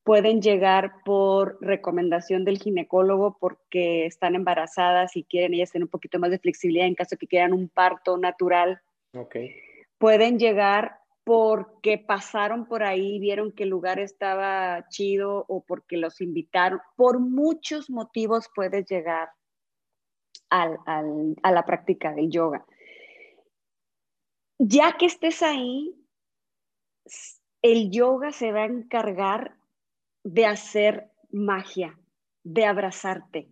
pueden 0.05 0.41
llegar 0.41 0.93
por 1.05 1.59
recomendación 1.61 2.47
del 2.47 2.59
ginecólogo 2.59 3.37
porque 3.39 4.07
están 4.07 4.35
embarazadas 4.35 5.17
y 5.17 5.25
quieren 5.25 5.53
ellas 5.53 5.71
tener 5.71 5.85
un 5.85 5.91
poquito 5.91 6.19
más 6.19 6.31
de 6.31 6.39
flexibilidad 6.39 6.87
en 6.87 6.95
caso 6.95 7.11
de 7.11 7.19
que 7.19 7.27
quieran 7.27 7.53
un 7.53 7.69
parto 7.69 8.17
natural. 8.17 8.81
Okay. 9.15 9.55
Pueden 9.99 10.39
llegar 10.39 11.02
porque 11.25 11.99
pasaron 11.99 12.67
por 12.67 12.83
ahí, 12.83 13.19
vieron 13.19 13.53
que 13.53 13.63
el 13.63 13.69
lugar 13.69 13.99
estaba 14.01 14.89
chido 14.89 15.45
o 15.49 15.65
porque 15.65 15.97
los 15.97 16.21
invitaron. 16.21 16.81
Por 16.97 17.21
muchos 17.21 17.91
motivos 17.91 18.49
puedes 18.55 18.87
llegar 18.89 19.31
al, 20.51 20.79
al, 20.87 21.37
a 21.43 21.53
la 21.53 21.65
práctica 21.65 22.13
del 22.13 22.31
yoga. 22.31 22.67
Ya 24.59 24.97
que 24.97 25.07
estés 25.07 25.43
ahí, 25.43 25.95
el 27.63 27.91
yoga 27.91 28.33
se 28.33 28.53
va 28.53 28.63
a 28.63 28.67
encargar 28.67 29.57
de 30.25 30.47
hacer 30.47 31.11
magia, 31.31 31.99
de 32.45 32.67
abrazarte, 32.67 33.49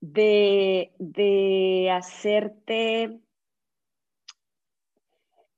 de, 0.00 0.92
de 0.98 1.90
hacerte, 1.92 3.20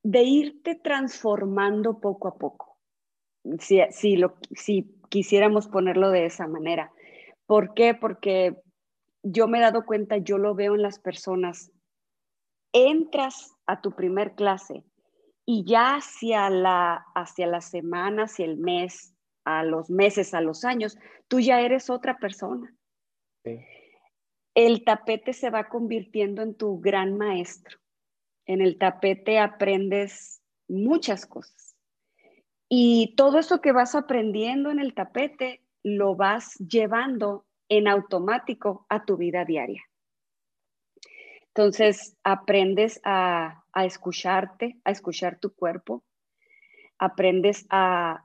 de 0.05 0.21
irte 0.21 0.75
transformando 0.75 1.99
poco 1.99 2.27
a 2.27 2.37
poco, 2.37 2.77
si, 3.57 3.81
si, 3.89 4.17
lo, 4.17 4.35
si 4.51 4.95
quisiéramos 5.09 5.67
ponerlo 5.67 6.11
de 6.11 6.27
esa 6.27 6.45
manera. 6.45 6.91
¿Por 7.47 7.73
qué? 7.73 7.95
Porque 7.95 8.55
yo 9.23 9.47
me 9.47 9.57
he 9.57 9.61
dado 9.61 9.83
cuenta, 9.83 10.17
yo 10.17 10.37
lo 10.37 10.53
veo 10.53 10.75
en 10.75 10.83
las 10.83 10.99
personas. 10.99 11.71
Entras 12.71 13.55
a 13.65 13.81
tu 13.81 13.93
primer 13.93 14.35
clase 14.35 14.83
y 15.43 15.65
ya 15.65 15.95
hacia 15.95 16.51
la, 16.51 17.03
hacia 17.15 17.47
la 17.47 17.61
semana, 17.61 18.25
hacia 18.25 18.45
el 18.45 18.57
mes, 18.57 19.15
a 19.43 19.63
los 19.63 19.89
meses, 19.89 20.35
a 20.35 20.41
los 20.41 20.65
años, 20.65 20.99
tú 21.27 21.39
ya 21.39 21.61
eres 21.61 21.89
otra 21.89 22.19
persona. 22.19 22.71
El 24.53 24.83
tapete 24.83 25.33
se 25.33 25.49
va 25.49 25.67
convirtiendo 25.67 26.43
en 26.43 26.53
tu 26.53 26.79
gran 26.79 27.17
maestro. 27.17 27.79
En 28.45 28.61
el 28.61 28.77
tapete 28.77 29.39
aprendes 29.39 30.41
muchas 30.67 31.25
cosas. 31.25 31.75
Y 32.69 33.13
todo 33.15 33.39
eso 33.39 33.61
que 33.61 33.71
vas 33.71 33.95
aprendiendo 33.95 34.71
en 34.71 34.79
el 34.79 34.93
tapete 34.93 35.61
lo 35.83 36.15
vas 36.15 36.55
llevando 36.55 37.45
en 37.69 37.87
automático 37.87 38.85
a 38.89 39.05
tu 39.05 39.17
vida 39.17 39.45
diaria. 39.45 39.83
Entonces, 41.55 42.17
aprendes 42.23 42.99
a, 43.05 43.63
escucharte, 43.75 44.77
a 44.83 44.91
escuchar 44.91 45.39
tu 45.39 45.55
cuerpo, 45.55 46.03
aprendes 46.97 47.65
a, 47.69 48.23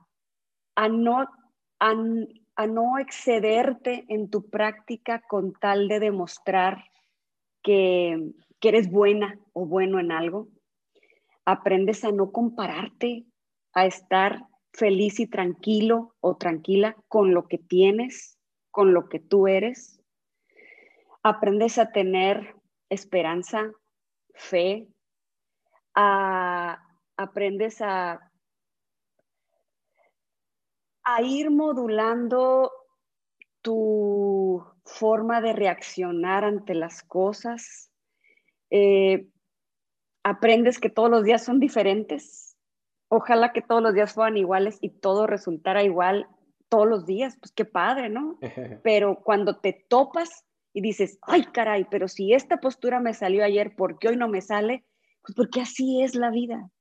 no, 0.89 1.29
a, 1.79 2.67
no 2.67 2.99
excederte 2.99 4.05
en 4.09 4.29
tu 4.29 4.49
práctica 4.49 5.21
con 5.29 5.53
tal 5.53 5.87
de 5.87 6.01
demostrar 6.01 6.83
que, 7.63 8.33
que 8.61 8.69
eres 8.69 8.89
buena 8.89 9.37
o 9.51 9.65
bueno 9.65 9.99
en 9.99 10.13
algo. 10.13 10.47
Aprendes 11.45 12.05
a 12.05 12.11
no 12.11 12.31
compararte, 12.31 13.25
a 13.73 13.85
estar 13.85 14.47
feliz 14.71 15.19
y 15.19 15.27
tranquilo 15.27 16.15
o 16.21 16.37
tranquila 16.37 16.95
con 17.09 17.33
lo 17.33 17.47
que 17.47 17.57
tienes, 17.57 18.39
con 18.69 18.93
lo 18.93 19.09
que 19.09 19.19
tú 19.19 19.47
eres. 19.47 19.99
Aprendes 21.23 21.77
a 21.77 21.91
tener 21.91 22.55
esperanza, 22.89 23.71
fe, 24.33 24.87
aprendes 27.17 27.81
a, 27.81 28.31
a 31.03 31.21
ir 31.21 31.51
modulando 31.51 32.71
tu 33.61 34.63
forma 34.85 35.41
de 35.41 35.53
reaccionar 35.53 36.43
ante 36.43 36.75
las 36.75 37.03
cosas. 37.03 37.90
Eh, 38.71 39.27
aprendes 40.23 40.79
que 40.79 40.89
todos 40.89 41.09
los 41.09 41.23
días 41.23 41.43
son 41.43 41.59
diferentes, 41.59 42.57
ojalá 43.09 43.51
que 43.51 43.61
todos 43.61 43.81
los 43.81 43.93
días 43.93 44.13
fueran 44.13 44.37
iguales 44.37 44.77
y 44.81 44.89
todo 44.89 45.27
resultara 45.27 45.83
igual 45.83 46.27
todos 46.69 46.87
los 46.87 47.05
días, 47.05 47.37
pues 47.39 47.51
qué 47.51 47.65
padre, 47.65 48.09
¿no? 48.09 48.39
Pero 48.83 49.21
cuando 49.23 49.59
te 49.59 49.73
topas 49.89 50.45
y 50.73 50.81
dices, 50.81 51.19
ay 51.23 51.43
caray, 51.51 51.85
pero 51.91 52.07
si 52.07 52.31
esta 52.31 52.61
postura 52.61 53.01
me 53.01 53.13
salió 53.13 53.43
ayer, 53.43 53.75
¿por 53.75 53.99
qué 53.99 54.07
hoy 54.07 54.15
no 54.15 54.29
me 54.29 54.39
sale? 54.39 54.85
Pues 55.21 55.35
porque 55.35 55.59
así 55.59 56.01
es 56.01 56.15
la 56.15 56.29
vida. 56.29 56.71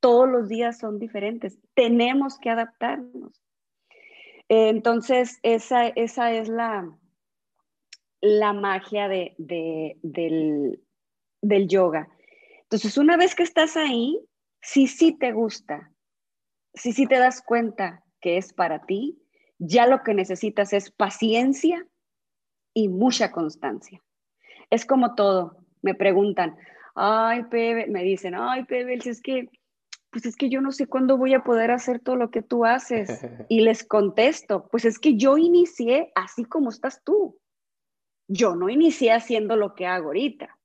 Todos 0.00 0.28
los 0.28 0.48
días 0.48 0.78
son 0.78 0.98
diferentes. 0.98 1.56
Tenemos 1.74 2.40
que 2.40 2.50
adaptarnos. 2.50 3.40
entonces, 4.48 5.38
esa, 5.44 5.86
esa 5.86 6.32
es 6.32 6.48
la, 6.48 6.90
la 8.20 8.52
magia 8.52 9.08
de, 9.08 9.34
del, 9.38 10.82
del 11.48 11.68
yoga. 11.68 12.08
Entonces, 12.62 12.98
una 12.98 13.16
vez 13.16 13.34
que 13.34 13.42
estás 13.42 13.76
ahí, 13.76 14.20
si 14.60 14.86
sí 14.86 15.16
te 15.16 15.32
gusta, 15.32 15.92
si 16.74 16.92
sí 16.92 17.06
te 17.06 17.18
das 17.18 17.42
cuenta 17.42 18.02
que 18.20 18.36
es 18.36 18.52
para 18.52 18.84
ti, 18.84 19.22
ya 19.58 19.86
lo 19.86 20.02
que 20.02 20.14
necesitas 20.14 20.72
es 20.72 20.90
paciencia 20.90 21.86
y 22.74 22.88
mucha 22.88 23.30
constancia. 23.30 24.02
Es 24.70 24.84
como 24.84 25.14
todo. 25.14 25.64
Me 25.82 25.94
preguntan, 25.94 26.56
ay, 26.94 27.44
Pepe, 27.44 27.86
me 27.88 28.02
dicen, 28.02 28.34
ay, 28.34 28.64
Pepe, 28.64 28.98
es 29.08 29.22
que, 29.22 29.48
pues 30.10 30.26
es 30.26 30.36
que 30.36 30.50
yo 30.50 30.60
no 30.60 30.72
sé 30.72 30.86
cuándo 30.86 31.16
voy 31.16 31.34
a 31.34 31.44
poder 31.44 31.70
hacer 31.70 32.00
todo 32.00 32.16
lo 32.16 32.30
que 32.30 32.42
tú 32.42 32.64
haces. 32.64 33.08
Y 33.48 33.60
les 33.60 33.84
contesto, 33.84 34.68
pues 34.70 34.84
es 34.84 34.98
que 34.98 35.16
yo 35.16 35.38
inicié 35.38 36.10
así 36.16 36.44
como 36.44 36.70
estás 36.70 37.02
tú. 37.04 37.38
Yo 38.28 38.56
no 38.56 38.68
inicié 38.68 39.12
haciendo 39.12 39.54
lo 39.54 39.76
que 39.76 39.86
hago 39.86 40.08
ahorita 40.08 40.55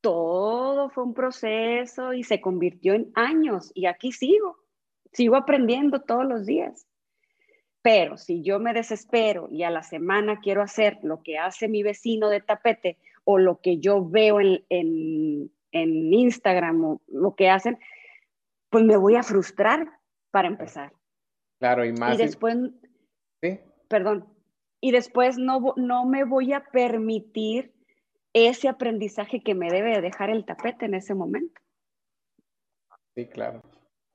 todo 0.00 0.90
fue 0.90 1.04
un 1.04 1.14
proceso 1.14 2.12
y 2.12 2.22
se 2.22 2.40
convirtió 2.40 2.94
en 2.94 3.10
años 3.14 3.72
y 3.74 3.86
aquí 3.86 4.12
sigo, 4.12 4.58
sigo 5.12 5.36
aprendiendo 5.36 6.00
todos 6.00 6.24
los 6.24 6.46
días. 6.46 6.86
Pero 7.82 8.16
si 8.16 8.42
yo 8.42 8.58
me 8.58 8.72
desespero 8.72 9.48
y 9.50 9.62
a 9.62 9.70
la 9.70 9.82
semana 9.82 10.40
quiero 10.40 10.62
hacer 10.62 10.98
lo 11.02 11.22
que 11.22 11.38
hace 11.38 11.68
mi 11.68 11.82
vecino 11.82 12.28
de 12.28 12.40
tapete 12.40 12.98
o 13.24 13.38
lo 13.38 13.60
que 13.60 13.78
yo 13.78 14.04
veo 14.08 14.40
en, 14.40 14.64
en, 14.68 15.52
en 15.72 16.12
Instagram 16.12 16.84
o 16.84 17.00
lo 17.06 17.34
que 17.34 17.48
hacen, 17.48 17.78
pues 18.70 18.84
me 18.84 18.96
voy 18.96 19.16
a 19.16 19.22
frustrar 19.22 19.88
para 20.30 20.48
empezar. 20.48 20.92
Claro, 21.58 21.84
y 21.84 21.92
más. 21.92 22.14
Y 22.14 22.18
después, 22.18 22.56
¿Sí? 23.40 23.60
perdón, 23.88 24.26
y 24.80 24.90
después 24.90 25.38
no, 25.38 25.74
no 25.76 26.04
me 26.06 26.24
voy 26.24 26.52
a 26.52 26.64
permitir 26.64 27.72
ese 28.44 28.68
aprendizaje 28.68 29.40
que 29.40 29.54
me 29.54 29.70
debe 29.70 30.00
dejar 30.02 30.28
el 30.28 30.44
tapete 30.44 30.84
en 30.84 30.94
ese 30.94 31.14
momento. 31.14 31.60
Sí, 33.14 33.26
claro. 33.26 33.62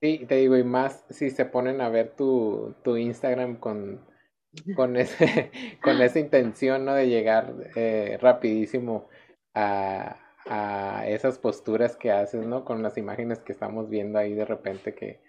Sí, 0.00 0.24
te 0.28 0.36
digo, 0.36 0.56
y 0.56 0.64
más 0.64 1.04
si 1.10 1.30
se 1.30 1.44
ponen 1.44 1.80
a 1.80 1.88
ver 1.88 2.14
tu, 2.16 2.74
Instagram 2.84 3.56
con, 3.56 4.00
con, 4.76 4.96
ese, 4.96 5.50
con 5.82 6.00
esa 6.00 6.20
intención 6.20 6.84
¿no? 6.84 6.94
de 6.94 7.08
llegar 7.08 7.52
eh, 7.74 8.18
rapidísimo 8.20 9.08
a, 9.54 10.18
esas 11.06 11.38
posturas 11.38 11.96
que 11.96 12.10
haces, 12.10 12.44
¿no? 12.44 12.64
Con 12.64 12.82
las 12.82 12.98
imágenes 12.98 13.38
que 13.40 13.52
estamos 13.52 13.88
viendo 13.88 14.18
ahí 14.18 14.34
de 14.34 14.44
repente 14.44 14.92
que, 14.92 15.20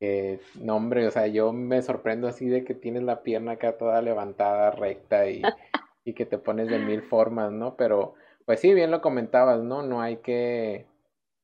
que, 0.00 0.40
no 0.60 0.74
hombre, 0.74 1.06
o 1.06 1.10
sea, 1.12 1.28
yo 1.28 1.52
me 1.52 1.80
sorprendo 1.82 2.26
así 2.26 2.48
de 2.48 2.64
que 2.64 2.74
tienes 2.74 3.04
la 3.04 3.22
pierna 3.22 3.52
acá 3.52 3.78
toda 3.78 4.02
levantada, 4.02 4.72
recta 4.72 5.28
y, 5.28 5.42
y 6.04 6.14
que 6.14 6.26
te 6.26 6.38
pones 6.38 6.68
de 6.68 6.80
mil 6.80 7.02
formas, 7.02 7.52
¿no? 7.52 7.76
Pero 7.76 8.14
pues 8.44 8.60
sí, 8.60 8.74
bien 8.74 8.90
lo 8.90 9.00
comentabas, 9.00 9.62
¿no? 9.62 9.82
No 9.82 10.00
hay 10.00 10.18
que 10.18 10.86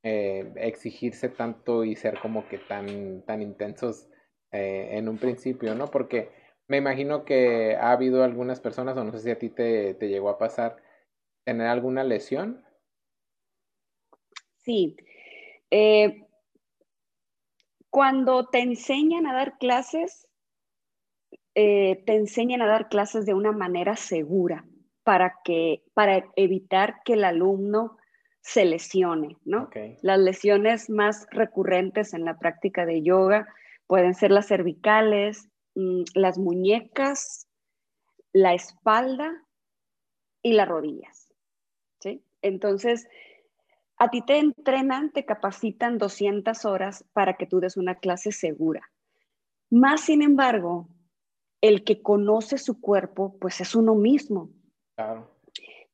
eh, 0.03 0.53
exigirse 0.57 1.29
tanto 1.29 1.85
y 1.85 1.97
ser 1.97 2.19
como 2.21 2.49
que 2.49 2.59
tan, 2.59 3.23
tan 3.23 3.43
intensos 3.43 4.09
eh, 4.53 4.91
en 4.93 5.09
un 5.09 5.19
principio, 5.19 5.75
¿no? 5.75 5.87
Porque 5.87 6.31
me 6.69 6.77
imagino 6.77 7.25
que 7.25 7.77
ha 7.77 7.93
habido 7.93 8.23
algunas 8.23 8.61
personas, 8.61 8.97
o 8.97 9.05
no 9.05 9.13
sé 9.13 9.21
si 9.21 9.31
a 9.31 9.39
ti 9.39 9.51
te, 9.51 9.95
te 9.95 10.09
llegó 10.09 10.29
a 10.29 10.39
pasar, 10.39 10.77
tener 11.45 11.67
alguna 11.67 12.05
lesión. 12.05 12.65
Sí. 14.59 14.97
Eh, 15.71 16.25
cuando 17.91 18.47
te 18.47 18.61
enseñan 18.61 19.27
a 19.27 19.35
dar 19.35 19.59
clases, 19.59 20.29
te 21.55 22.15
enseñan 22.15 22.63
a 22.63 22.67
dar 22.67 22.89
clases 22.89 23.25
de 23.27 23.33
una 23.33 23.51
manera 23.51 23.97
segura 23.97 24.67
para, 25.07 25.39
que, 25.45 25.85
para 25.95 26.29
evitar 26.35 26.97
que 27.05 27.13
el 27.13 27.23
alumno 27.23 27.97
se 28.41 28.65
lesione, 28.65 29.37
¿no? 29.45 29.71
Las 30.03 30.19
lesiones 30.19 30.91
más 30.91 31.29
recurrentes 31.31 32.13
en 32.13 32.25
la 32.25 32.41
práctica 32.41 32.85
de 32.85 33.05
yoga 33.05 33.47
pueden 33.87 34.15
ser 34.15 34.33
las 34.33 34.49
cervicales, 34.49 35.49
mm, 35.77 36.03
las 36.15 36.39
muñecas, 36.39 37.47
la 38.33 38.55
espalda 38.55 39.45
y 40.43 40.55
las 40.55 40.67
rodillas, 40.67 41.33
¿sí? 42.01 42.25
Entonces, 42.43 43.07
a 43.99 44.11
ti 44.11 44.23
te 44.23 44.39
entrenan, 44.39 45.13
te 45.13 45.25
capacitan 45.25 45.99
200 45.99 46.65
horas 46.65 47.05
para 47.13 47.35
que 47.35 47.47
tú 47.47 47.61
des 47.61 47.77
una 47.77 47.95
clase 47.95 48.33
segura. 48.33 48.91
Más 49.71 50.01
sin 50.01 50.23
embargo, 50.23 50.89
el 51.61 51.85
que 51.85 52.03
conoce 52.03 52.59
su 52.59 52.81
cuerpo, 52.81 53.39
pues 53.39 53.61
es 53.61 53.77
uno 53.77 53.95
mismo. 53.95 54.51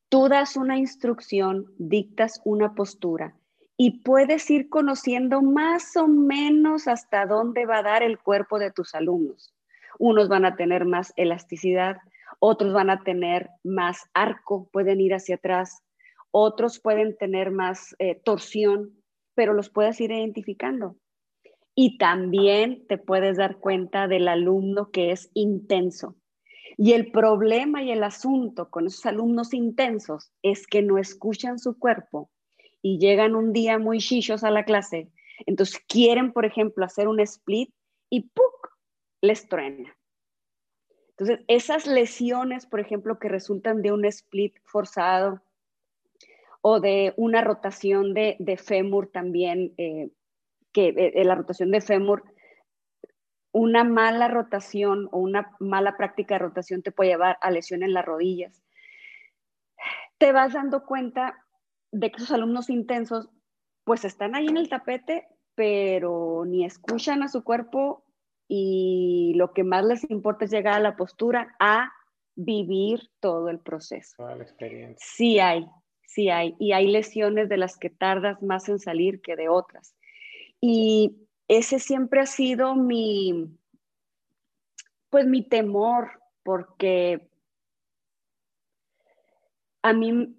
Tú 0.08 0.28
das 0.28 0.56
una 0.56 0.76
instrucción, 0.78 1.66
dictas 1.78 2.40
una 2.44 2.74
postura 2.74 3.34
y 3.76 4.02
puedes 4.02 4.48
ir 4.50 4.68
conociendo 4.68 5.42
más 5.42 5.96
o 5.96 6.06
menos 6.06 6.86
hasta 6.86 7.26
dónde 7.26 7.66
va 7.66 7.78
a 7.78 7.82
dar 7.82 8.02
el 8.02 8.18
cuerpo 8.18 8.58
de 8.58 8.70
tus 8.70 8.94
alumnos. 8.94 9.54
Unos 9.98 10.28
van 10.28 10.44
a 10.44 10.56
tener 10.56 10.84
más 10.84 11.12
elasticidad, 11.16 11.96
otros 12.38 12.72
van 12.72 12.90
a 12.90 13.02
tener 13.02 13.48
más 13.64 14.08
arco, 14.14 14.68
pueden 14.72 15.00
ir 15.00 15.14
hacia 15.14 15.36
atrás, 15.36 15.82
otros 16.30 16.80
pueden 16.80 17.16
tener 17.16 17.50
más 17.50 17.94
eh, 17.98 18.14
torsión, 18.14 19.02
pero 19.34 19.52
los 19.54 19.70
puedes 19.70 20.00
ir 20.00 20.12
identificando. 20.12 20.96
Y 21.74 21.98
también 21.98 22.86
te 22.86 22.98
puedes 22.98 23.38
dar 23.38 23.56
cuenta 23.56 24.06
del 24.06 24.28
alumno 24.28 24.90
que 24.90 25.12
es 25.12 25.30
intenso. 25.34 26.16
Y 26.76 26.92
el 26.92 27.10
problema 27.10 27.82
y 27.82 27.90
el 27.90 28.02
asunto 28.02 28.70
con 28.70 28.86
esos 28.86 29.04
alumnos 29.06 29.54
intensos 29.54 30.32
es 30.42 30.66
que 30.66 30.82
no 30.82 30.98
escuchan 30.98 31.58
su 31.58 31.78
cuerpo 31.78 32.30
y 32.80 32.98
llegan 32.98 33.34
un 33.34 33.52
día 33.52 33.78
muy 33.78 33.98
chichos 33.98 34.44
a 34.44 34.50
la 34.50 34.64
clase. 34.64 35.10
Entonces 35.46 35.80
quieren, 35.86 36.32
por 36.32 36.44
ejemplo, 36.44 36.84
hacer 36.84 37.08
un 37.08 37.20
split 37.20 37.70
y 38.10 38.22
¡puc! 38.22 38.70
les 39.20 39.48
truena. 39.48 39.96
Entonces, 41.10 41.44
esas 41.46 41.86
lesiones, 41.86 42.66
por 42.66 42.80
ejemplo, 42.80 43.18
que 43.18 43.28
resultan 43.28 43.82
de 43.82 43.92
un 43.92 44.04
split 44.04 44.56
forzado 44.64 45.42
o 46.62 46.80
de 46.80 47.12
una 47.16 47.42
rotación 47.42 48.14
de, 48.14 48.60
fémur 48.62 49.08
también, 49.08 49.74
eh, 49.76 50.10
que 50.72 50.88
eh, 50.88 51.24
la 51.24 51.34
rotación 51.34 51.70
de 51.70 51.80
fémur 51.80 52.24
una 53.52 53.84
mala 53.84 54.28
rotación 54.28 55.08
o 55.12 55.18
una 55.18 55.54
mala 55.60 55.96
práctica 55.96 56.34
de 56.34 56.40
rotación 56.40 56.82
te 56.82 56.90
puede 56.90 57.10
llevar 57.10 57.38
a 57.40 57.50
lesión 57.50 57.82
en 57.82 57.92
las 57.92 58.04
rodillas. 58.04 58.62
Te 60.18 60.32
vas 60.32 60.54
dando 60.54 60.84
cuenta 60.84 61.44
de 61.90 62.10
que 62.10 62.16
esos 62.16 62.32
alumnos 62.32 62.70
intensos 62.70 63.28
pues 63.84 64.04
están 64.04 64.34
ahí 64.34 64.46
en 64.46 64.56
el 64.56 64.68
tapete, 64.68 65.26
pero 65.54 66.44
ni 66.46 66.64
escuchan 66.64 67.22
a 67.22 67.28
su 67.28 67.44
cuerpo 67.44 68.04
y 68.48 69.32
lo 69.36 69.52
que 69.52 69.64
más 69.64 69.84
les 69.84 70.08
importa 70.10 70.44
es 70.44 70.50
llegar 70.50 70.74
a 70.74 70.80
la 70.80 70.96
postura, 70.96 71.54
a 71.58 71.92
vivir 72.34 73.10
todo 73.20 73.48
el 73.48 73.58
proceso. 73.60 74.14
Toda 74.16 74.36
la 74.36 74.44
experiencia. 74.44 74.96
Sí 74.98 75.38
hay, 75.38 75.66
sí 76.06 76.30
hay. 76.30 76.54
Y 76.58 76.72
hay 76.72 76.88
lesiones 76.88 77.48
de 77.48 77.56
las 77.56 77.76
que 77.76 77.90
tardas 77.90 78.42
más 78.42 78.68
en 78.68 78.78
salir 78.78 79.20
que 79.20 79.36
de 79.36 79.48
otras. 79.48 79.94
Y 80.60 81.28
ese 81.56 81.78
siempre 81.78 82.20
ha 82.20 82.26
sido 82.26 82.74
mi, 82.74 83.48
pues 85.10 85.26
mi 85.26 85.42
temor, 85.42 86.22
porque 86.42 87.28
a 89.82 89.92
mí 89.92 90.36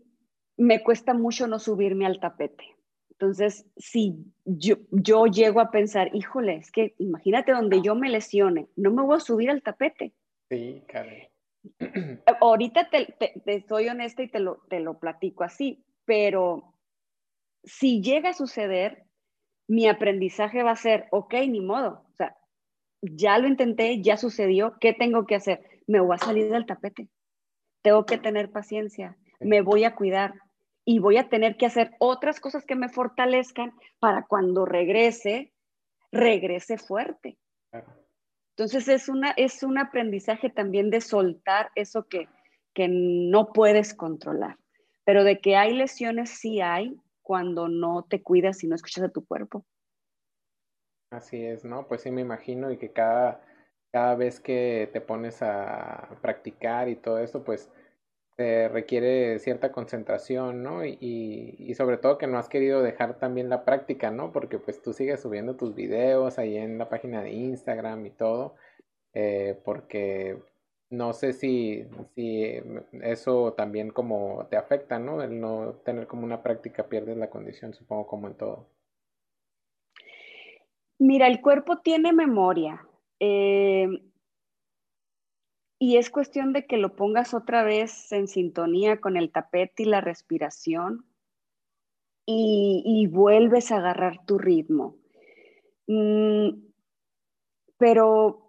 me 0.58 0.84
cuesta 0.84 1.13
mucho 1.13 1.47
no 1.47 1.60
subirme 1.60 2.06
al 2.06 2.19
tapete. 2.19 2.76
Entonces, 3.12 3.65
si 3.78 4.15
yo, 4.43 4.78
yo 4.91 5.28
llego 5.28 5.62
a 5.62 5.71
pensar, 5.71 6.13
híjole, 6.13 6.56
es 6.56 6.71
que 6.71 6.95
imagínate 6.97 7.52
donde 7.52 7.82
yo 7.82 7.95
me 7.95 8.10
lesione, 8.10 8.67
no 8.76 8.91
me 8.91 9.04
voy 9.04 9.17
a 9.17 9.21
subir 9.21 9.49
al 9.49 9.62
tapete. 9.62 10.13
Sí, 10.49 10.84
caray. 10.88 11.30
Ahorita 12.41 12.89
te, 12.89 13.15
te, 13.45 13.65
soy 13.67 13.88
honesta 13.88 14.23
y 14.23 14.30
te 14.30 14.39
lo, 14.39 14.58
te 14.69 14.80
lo 14.80 14.99
platico 14.99 15.43
así, 15.43 15.86
pero 16.06 16.73
si 17.63 18.02
llega 18.02 18.32
a 18.32 18.34
suceder, 18.34 19.06
mi 19.67 19.88
aprendizaje 19.88 20.63
va 20.63 20.71
a 20.71 20.76
ser, 20.76 21.08
ok, 21.12 21.34
ni 21.47 21.62
modo, 21.62 22.06
o 22.12 22.15
sea, 22.15 22.36
ya 23.02 23.38
lo 23.38 23.47
intenté, 23.47 24.02
ya 24.02 24.17
sucedió, 24.17 24.78
¿qué 24.80 24.93
tengo 24.93 25.26
que 25.26 25.36
hacer? 25.36 25.62
Me 25.88 25.99
voy 25.99 26.15
a 26.15 26.26
salir 26.26 26.49
del 26.49 26.65
tapete, 26.65 27.10
tengo 27.82 28.06
que 28.06 28.17
tener 28.17 28.52
paciencia, 28.52 29.17
me 29.39 29.62
voy 29.62 29.84
a 29.84 29.95
cuidar 29.95 30.34
y 30.86 30.99
voy 30.99 31.17
a 31.17 31.30
tener 31.30 31.58
que 31.58 31.65
hacer 31.65 31.91
otras 31.99 32.39
cosas 32.39 32.65
que 32.65 32.76
me 32.76 32.89
fortalezcan 32.89 33.73
para 33.99 34.26
cuando 34.26 34.65
regrese, 34.65 35.54
regrese 36.12 36.78
fuerte. 36.78 37.38
Entonces 38.56 38.88
es, 38.88 39.10
una, 39.10 39.32
es 39.32 39.63
un 39.63 39.78
aprendizaje 39.78 40.49
también 40.49 40.89
de 40.89 41.02
soltar 41.02 41.71
eso 41.76 42.06
que, 42.08 42.28
que 42.73 42.88
no 42.88 43.52
puedes 43.52 43.93
controlar, 43.93 44.58
pero 45.06 45.23
de 45.23 45.39
que 45.39 45.56
hay 45.56 45.73
lesiones 45.73 46.30
sí 46.30 46.62
hay 46.62 46.95
cuando 47.23 47.67
no 47.67 48.05
te 48.07 48.21
cuidas 48.21 48.63
y 48.63 48.67
no 48.67 48.75
escuchas 48.75 49.05
a 49.05 49.09
tu 49.09 49.25
cuerpo. 49.25 49.65
Así 51.12 51.45
es, 51.45 51.63
¿no? 51.63 51.88
Pues 51.88 52.01
sí 52.01 52.12
me 52.12 52.21
imagino 52.21 52.71
y 52.71 52.77
que 52.77 52.91
cada, 52.91 53.41
cada 53.91 54.15
vez 54.15 54.39
que 54.39 54.89
te 54.93 55.01
pones 55.01 55.41
a 55.41 56.17
practicar 56.21 56.89
y 56.89 56.95
todo 56.95 57.19
esto, 57.19 57.43
pues 57.43 57.71
te 58.36 58.67
requiere 58.67 59.38
cierta 59.39 59.71
concentración, 59.71 60.63
¿no? 60.63 60.83
Y, 60.86 60.97
y, 60.99 61.73
sobre 61.75 61.97
todo 61.97 62.17
que 62.17 62.27
no 62.27 62.38
has 62.39 62.49
querido 62.49 62.81
dejar 62.81 63.19
también 63.19 63.49
la 63.49 63.63
práctica, 63.63 64.09
¿no? 64.12 64.31
Porque 64.31 64.57
pues 64.57 64.81
tú 64.81 64.93
sigues 64.93 65.21
subiendo 65.21 65.55
tus 65.55 65.75
videos 65.75 66.39
ahí 66.39 66.57
en 66.57 66.77
la 66.79 66.89
página 66.89 67.21
de 67.21 67.31
Instagram 67.31 68.05
y 68.05 68.12
todo, 68.12 68.55
eh, 69.13 69.59
porque 69.63 70.41
no 70.93 71.12
sé 71.13 71.34
si, 71.34 71.84
si 72.13 72.53
eso 73.01 73.53
también 73.53 73.89
como 73.89 74.45
te 74.49 74.58
afecta, 74.58 74.99
¿no? 74.99 75.23
El 75.23 75.39
no 75.39 75.73
tener 75.84 76.06
como 76.06 76.23
una 76.23 76.43
práctica 76.43 76.88
pierdes 76.88 77.17
la 77.17 77.32
condición, 77.32 77.73
supongo 77.73 78.06
como 78.06 78.27
en 78.27 78.36
todo. 78.36 78.67
Mira, 80.99 81.27
el 81.27 81.41
cuerpo 81.41 81.79
tiene 81.79 82.13
memoria. 82.13 82.88
Eh, 83.19 83.88
y 85.79 85.97
es 85.97 86.12
cuestión 86.12 86.53
de 86.53 86.67
que 86.67 86.77
lo 86.77 86.95
pongas 86.95 87.34
otra 87.34 87.63
vez 87.63 88.12
en 88.12 88.27
sintonía 88.27 89.01
con 89.01 89.17
el 89.17 89.32
tapete 89.32 89.84
y 89.84 89.88
la 89.88 89.99
respiración 89.99 91.06
y, 92.25 93.08
vuelves 93.12 93.71
a 93.71 93.77
agarrar 93.77 94.25
tu 94.25 94.38
ritmo. 94.38 94.95
Mm, 95.88 96.51
pero, 97.77 98.42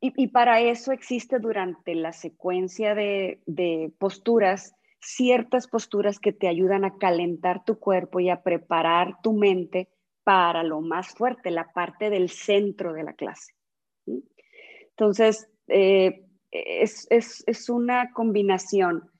y, 0.00 0.28
para 0.28 0.60
eso 0.60 0.92
existe 0.92 1.38
durante 1.38 1.94
la 1.94 2.12
secuencia 2.12 2.94
de, 2.94 3.92
posturas 3.98 4.74
ciertas 5.02 5.66
posturas 5.66 6.18
que 6.18 6.32
te 6.32 6.46
ayudan 6.46 6.84
a 6.84 6.98
calentar 6.98 7.64
tu 7.64 7.78
cuerpo 7.78 8.20
y 8.20 8.28
a 8.28 8.42
preparar 8.42 9.20
tu 9.22 9.32
mente 9.32 9.88
para 10.24 10.62
lo 10.62 10.82
más 10.82 11.08
fuerte, 11.14 11.50
la 11.50 11.72
parte 11.72 12.10
del 12.10 12.28
centro 12.28 12.92
de 12.92 13.04
la 13.04 13.14
clase. 13.14 13.54
Entonces, 14.90 15.48
eh, 15.68 16.26
es 16.50 17.70
una 17.70 18.12
combinación. 18.12 19.10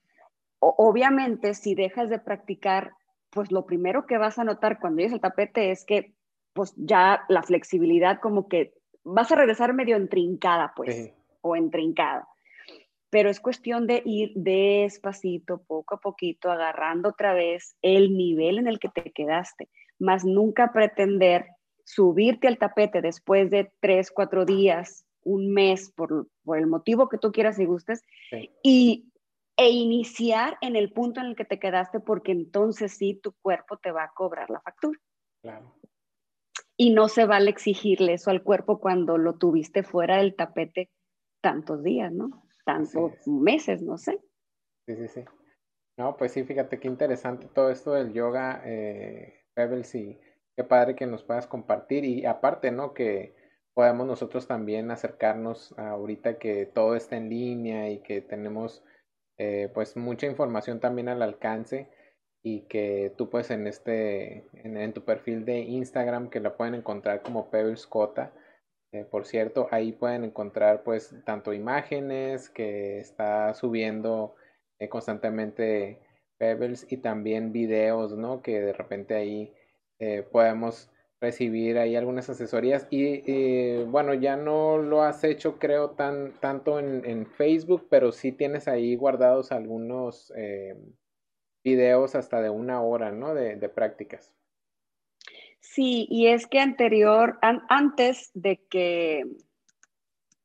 obviamente, 0.59 1.55
si 1.55 1.75
dejas 1.75 2.11
de 2.11 2.19
practicar, 2.19 2.93
pues 3.31 3.51
lo 3.51 3.65
primero 3.65 4.07
que 4.07 4.19
vas 4.19 4.39
a 4.39 4.45
notar 4.45 4.79
cuando 4.81 4.99
llegues 4.99 5.15
al 5.15 5.21
tapete 5.21 5.71
es 5.71 5.85
que 5.85 6.15
pues 6.53 6.75
ya 6.77 7.25
la 7.29 7.43
flexibilidad 7.43 8.21
como 8.21 8.49
que 8.49 8.75
vas 9.05 9.31
a 9.33 9.37
regresar 9.37 9.75
medio 9.75 9.97
entrincada, 9.97 10.73
pues, 10.75 11.13
o 11.41 11.57
entrincada. 11.57 12.29
Pero 13.11 13.29
es 13.29 13.41
cuestión 13.41 13.87
de 13.87 14.03
ir 14.05 14.33
despacito, 14.37 15.63
poco 15.67 15.97
a 15.97 16.01
poquito, 16.01 16.51
agarrando 16.51 17.09
otra 17.09 17.35
vez 17.35 17.77
el 17.83 18.17
nivel 18.17 18.59
en 18.59 18.69
el 18.69 18.79
que 18.79 18.89
te 18.89 19.11
quedaste, 19.11 19.69
más 19.99 20.25
nunca 20.25 20.73
pretender 20.73 21.47
subirte 21.85 22.47
al 22.47 22.59
tapete 22.59 23.01
después 23.03 23.51
de 23.51 23.73
tres, 23.81 24.13
cuatro 24.13 24.45
días 24.45 25.05
un 25.23 25.53
mes 25.53 25.91
por, 25.91 26.29
el 26.57 26.67
motivo 26.67 27.09
que 27.09 27.19
tú 27.19 27.33
quieras 27.33 27.59
y 27.59 27.67
gustes 27.67 28.03
y, 28.63 29.07
e 29.57 29.71
iniciar 29.71 30.57
en 30.63 30.75
el 30.77 30.93
punto 30.93 31.21
en 31.21 31.27
el 31.27 31.37
que 31.37 31.45
te 31.45 31.59
quedaste 31.59 32.01
porque 32.01 32.33
entonces 32.33 32.97
sí 32.97 33.21
tu 33.23 33.33
cuerpo 33.43 33.77
te 33.77 33.93
va 33.93 34.05
a 34.05 34.13
cobrar 34.15 34.49
la 34.49 34.61
factura. 34.61 34.99
Y 36.81 36.95
no 36.95 37.09
se 37.09 37.27
vale 37.27 37.51
exigirle 37.51 38.15
eso 38.15 38.31
al 38.31 38.43
cuerpo 38.43 38.81
cuando 38.81 39.19
lo 39.19 39.35
tuviste 39.35 39.83
fuera 39.83 40.17
del 40.17 40.35
tapete 40.35 40.89
tantos 41.43 41.83
días, 41.83 42.11
¿no? 42.11 42.43
Tantos 42.65 43.13
meses, 43.27 43.83
no 43.83 43.99
sé. 43.99 44.19
Sí, 44.87 44.97
sí, 44.97 45.09
sí. 45.09 45.25
No, 45.99 46.17
pues 46.17 46.33
sí, 46.33 46.43
fíjate 46.43 46.81
qué 46.81 46.89
interesante 46.89 47.49
todo 47.55 47.69
esto 47.69 47.93
del 47.93 48.15
yoga, 48.15 48.63
eh, 48.65 49.45
Pebbles, 49.53 49.95
y 49.95 50.19
qué 50.57 50.65
padre 50.65 50.95
que 50.97 51.05
nos 51.05 51.23
puedas 51.23 51.47
compartir. 51.47 52.07
Y 52.07 52.25
aparte, 52.25 52.71
¿no? 52.71 52.95
Que 52.95 53.37
podemos 53.75 54.07
nosotros 54.07 54.47
también 54.47 54.91
acercarnos 54.91 55.79
ahorita 55.79 56.39
que 56.39 56.65
todo 56.65 56.97
está 56.97 57.19
en 57.19 57.29
línea 57.29 57.91
y 57.91 57.99
que 57.99 58.23
tenemos 58.23 58.83
eh, 59.37 59.71
pues 59.75 59.99
mucha 59.99 60.27
información 60.27 60.81
también 60.81 61.11
al 61.11 61.21
alcance 61.21 61.91
y 62.43 62.63
que 62.63 63.13
tú 63.17 63.29
pues 63.31 63.51
en 63.51 63.67
este 63.67 64.45
en, 64.55 64.93
tu 64.93 65.05
perfil 65.05 65.45
de 65.45 65.61
Instagram 65.61 66.31
que 66.31 66.41
la 66.41 66.57
pueden 66.57 66.75
encontrar 66.75 67.23
como 67.23 67.51
Pebbles 67.51 67.87
Cota 67.87 68.33
eh, 68.93 69.05
por 69.05 69.27
cierto 69.27 69.69
ahí 69.71 69.93
pueden 69.93 70.25
encontrar 70.25 70.83
pues 70.83 71.15
tanto 71.25 71.53
imágenes 71.53 72.49
que 72.49 72.99
está 72.99 73.53
subiendo 73.55 74.35
eh, 74.79 74.89
constantemente 74.89 75.99
Pebbles 76.39 76.87
y 76.91 76.99
también 76.99 77.53
videos 77.53 78.17
no 78.17 78.43
que 78.43 78.61
de 78.61 78.73
repente 78.73 79.15
ahí 79.15 79.55
podemos 80.33 80.91
recibir 81.21 81.79
ahí 81.79 81.97
algunas 81.97 82.29
asesorías. 82.31 82.87
Y 82.91 83.83
bueno, 83.85 84.15
ya 84.15 84.37
no 84.37 84.79
lo 84.79 85.03
has 85.03 85.23
hecho 85.25 85.59
creo 85.59 85.91
tan 85.91 86.33
tanto 86.41 86.79
en, 86.79 87.27
Facebook, 87.27 87.87
pero 87.91 88.13
sí 88.13 88.33
tienes 88.33 88.69
ahí 88.69 88.97
guardados 88.97 89.53
algunos 89.53 90.33
eh, 90.37 90.77
videos 91.63 92.15
hasta 92.15 92.41
de 92.41 92.51
una 92.51 92.83
hora, 92.83 93.13
¿no? 93.13 93.35
De, 93.35 93.57
prácticas. 93.69 94.33
Sí, 95.61 96.07
y 96.11 96.29
es 96.29 96.47
que 96.47 96.59
anterior, 96.59 97.39
antes 97.43 98.31
de 98.35 98.65
que, 98.69 99.25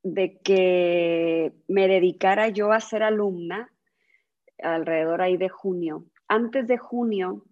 de 0.04 0.38
que 0.40 1.54
me 1.68 1.88
dedicara 1.88 2.50
yo 2.50 2.72
a 2.72 2.80
ser 2.80 3.04
alumna, 3.04 3.72
alrededor 4.60 5.22
ahí 5.22 5.38
de 5.38 5.50
junio, 5.50 6.06
antes 6.28 6.68
de 6.68 6.78
junio 6.78 7.46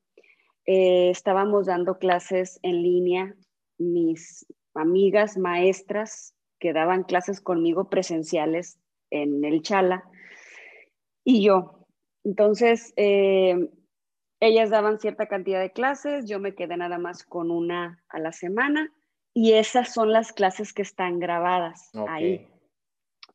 eh, 0.65 1.09
estábamos 1.09 1.65
dando 1.65 1.97
clases 1.97 2.59
en 2.63 2.81
línea, 2.83 3.35
mis 3.77 4.45
amigas 4.73 5.37
maestras 5.37 6.35
que 6.59 6.73
daban 6.73 7.03
clases 7.03 7.41
conmigo 7.41 7.89
presenciales 7.89 8.79
en 9.11 9.43
el 9.43 9.61
Chala 9.61 10.03
y 11.23 11.43
yo. 11.43 11.82
Entonces, 12.23 12.93
eh, 12.95 13.69
ellas 14.39 14.69
daban 14.69 14.99
cierta 14.99 15.27
cantidad 15.27 15.61
de 15.61 15.71
clases, 15.71 16.25
yo 16.25 16.39
me 16.39 16.55
quedé 16.55 16.75
nada 16.77 16.97
más 16.97 17.23
con 17.23 17.51
una 17.51 18.03
a 18.09 18.19
la 18.19 18.31
semana 18.31 18.91
y 19.33 19.53
esas 19.53 19.93
son 19.93 20.11
las 20.11 20.33
clases 20.33 20.73
que 20.73 20.81
están 20.81 21.19
grabadas 21.19 21.91
ahí. 22.07 22.47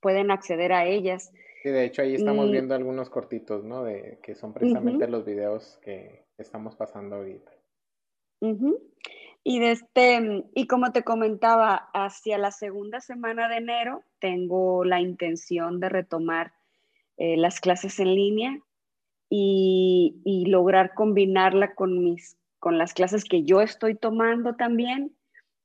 Pueden 0.00 0.30
acceder 0.30 0.72
a 0.72 0.86
ellas. 0.86 1.32
Sí, 1.62 1.70
de 1.70 1.84
hecho 1.84 2.02
ahí 2.02 2.14
estamos 2.14 2.48
mm. 2.48 2.52
viendo 2.52 2.74
algunos 2.74 3.10
cortitos, 3.10 3.64
¿no? 3.64 3.84
De 3.84 4.20
que 4.22 4.34
son 4.34 4.52
precisamente 4.52 5.08
los 5.08 5.24
videos 5.24 5.78
que, 5.82 6.26
estamos 6.38 6.76
pasando 6.76 7.16
ahorita. 7.16 7.50
Y, 9.42 9.58
de 9.58 9.70
este, 9.72 10.44
y 10.54 10.66
como 10.68 10.92
te 10.92 11.02
comentaba, 11.02 11.88
hacia 11.92 12.38
la 12.38 12.52
segunda 12.52 13.00
semana 13.00 13.48
de 13.48 13.56
enero 13.56 14.04
tengo 14.20 14.84
la 14.84 15.00
intención 15.00 15.80
de 15.80 15.88
retomar 15.88 16.52
eh, 17.16 17.36
las 17.36 17.58
clases 17.60 17.98
en 17.98 18.14
línea 18.14 18.62
y, 19.30 20.20
y, 20.24 20.46
lograr 20.46 20.94
combinarla 20.94 21.74
con, 21.74 22.02
mis, 22.02 22.38
con 22.58 22.78
las 22.78 22.94
clases 22.94 23.24
que 23.24 23.44
yo 23.44 23.60
estoy 23.60 23.94
tomando 23.94 24.56
también 24.56 25.14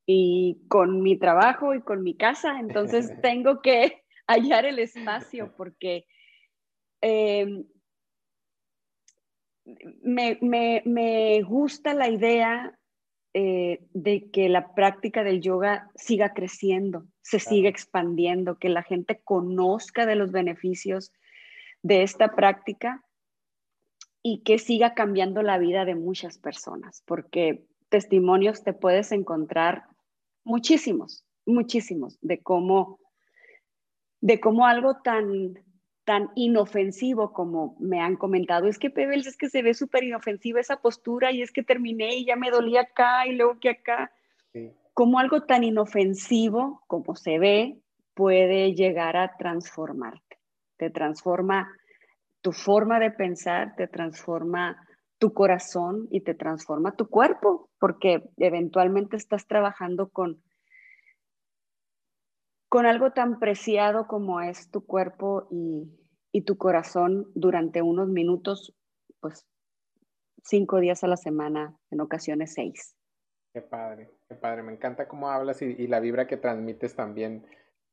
y 0.05 0.59
con 0.68 1.01
mi 1.01 1.18
trabajo 1.18 1.74
y 1.74 1.82
con 1.82 2.03
mi 2.03 2.16
casa. 2.16 2.59
Entonces 2.59 3.11
tengo 3.22 3.61
que 3.61 4.03
hallar 4.28 4.66
el 4.66 4.80
espacio 4.80 5.53
porque 5.57 6.05
eh, 7.01 7.64
me, 10.01 10.38
me, 10.41 10.82
me, 10.86 11.41
gusta 11.43 11.93
la 11.93 12.09
idea 12.09 12.78
eh, 13.34 13.80
de 13.93 14.30
que 14.30 14.49
la 14.49 14.74
práctica 14.74 15.24
del 15.24 15.41
yoga 15.41 15.89
siga 15.95 16.34
creciendo, 16.34 17.05
se 17.22 17.39
siga 17.39 17.70
expandiendo, 17.70 18.59
que 18.59 18.70
la 18.70 18.84
gente 18.84 19.22
conozca 19.24 20.05
de 20.05 20.16
los 20.16 20.32
beneficios 20.32 21.14
de 21.82 22.03
esta 22.03 22.36
práctica 22.36 23.02
y 24.24 24.41
que 24.43 24.57
siga 24.57 24.93
cambiando 24.93 25.43
la 25.43 25.57
vida 25.57 25.84
de 25.84 25.95
muchas 25.95 26.38
personas, 26.38 27.03
porque 27.05 27.67
testimonios 27.89 28.63
te 28.63 28.74
puedes 28.74 29.11
encontrar 29.11 29.84
muchísimos, 30.45 31.26
muchísimos, 31.45 32.17
de 32.21 32.41
cómo, 32.41 32.99
de 34.21 34.39
cómo 34.39 34.65
algo 34.65 35.01
tan, 35.01 35.59
tan 36.05 36.32
inofensivo 36.36 37.34
como 37.34 37.76
me 37.80 37.99
han 37.99 38.15
comentado, 38.15 38.67
es 38.67 38.80
que 38.80 38.89
Pebbles 38.89 39.28
es 39.28 39.38
que 39.38 39.49
se 39.49 39.61
ve 39.61 39.74
súper 39.74 40.05
inofensiva 40.05 40.61
esa 40.61 40.82
postura 40.82 41.34
y 41.34 41.41
es 41.41 41.51
que 41.51 41.61
terminé 41.61 42.15
y 42.15 42.26
ya 42.26 42.38
me 42.38 42.49
dolía 42.49 42.82
acá 42.82 43.28
y 43.28 43.36
luego 43.36 43.59
que 43.59 43.69
acá. 43.69 44.11
Como 44.93 45.19
algo 45.19 45.43
tan 45.43 45.63
inofensivo 45.63 46.84
como 46.88 47.15
se 47.15 47.39
ve 47.39 47.78
puede 48.13 48.74
llegar 48.74 49.17
a 49.17 49.36
transformarte. 49.38 50.38
Te 50.78 50.89
transforma 50.89 51.76
tu 52.43 52.51
forma 52.51 52.99
de 52.99 53.09
pensar, 53.09 53.73
te 53.75 53.87
transforma 53.87 54.85
tu 55.17 55.33
corazón 55.33 56.07
y 56.11 56.21
te 56.21 56.35
transforma 56.35 56.95
tu 56.95 57.07
cuerpo, 57.07 57.69
porque 57.79 58.29
eventualmente 58.37 59.15
estás 59.15 59.47
trabajando 59.47 60.09
con, 60.09 60.43
con 62.67 62.85
algo 62.85 63.11
tan 63.13 63.39
preciado 63.39 64.07
como 64.07 64.41
es 64.41 64.69
tu 64.69 64.85
cuerpo 64.85 65.47
y, 65.51 65.89
y 66.33 66.41
tu 66.41 66.57
corazón 66.57 67.31
durante 67.33 67.81
unos 67.81 68.09
minutos, 68.09 68.75
pues 69.21 69.47
cinco 70.43 70.81
días 70.81 71.01
a 71.05 71.07
la 71.07 71.17
semana, 71.17 71.77
en 71.91 72.01
ocasiones 72.01 72.53
seis. 72.53 72.97
Qué 73.53 73.61
padre, 73.61 74.11
qué 74.27 74.35
padre. 74.35 74.63
Me 74.63 74.73
encanta 74.73 75.07
cómo 75.07 75.29
hablas 75.29 75.61
y, 75.61 75.87
la 75.87 76.01
vibra 76.01 76.27
que 76.27 76.35
transmites 76.35 76.93
también. 76.93 77.45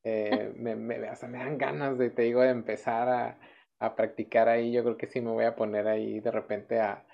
Eh, 0.02 0.52
me, 0.56 0.74
me, 0.74 0.96
hasta 1.06 1.28
me 1.28 1.38
dan 1.38 1.58
ganas 1.58 1.98
de, 1.98 2.10
te 2.10 2.22
digo, 2.22 2.40
de 2.40 2.48
empezar 2.48 3.08
a, 3.08 3.38
a, 3.80 3.96
practicar 3.96 4.48
ahí. 4.48 4.72
Yo 4.72 4.82
creo 4.82 4.96
que 4.96 5.06
sí 5.08 5.20
me 5.20 5.30
voy 5.30 5.44
a 5.44 5.56
poner 5.56 5.88
ahí 5.88 6.20
de 6.20 6.30
repente 6.30 6.80
a, 6.80 7.04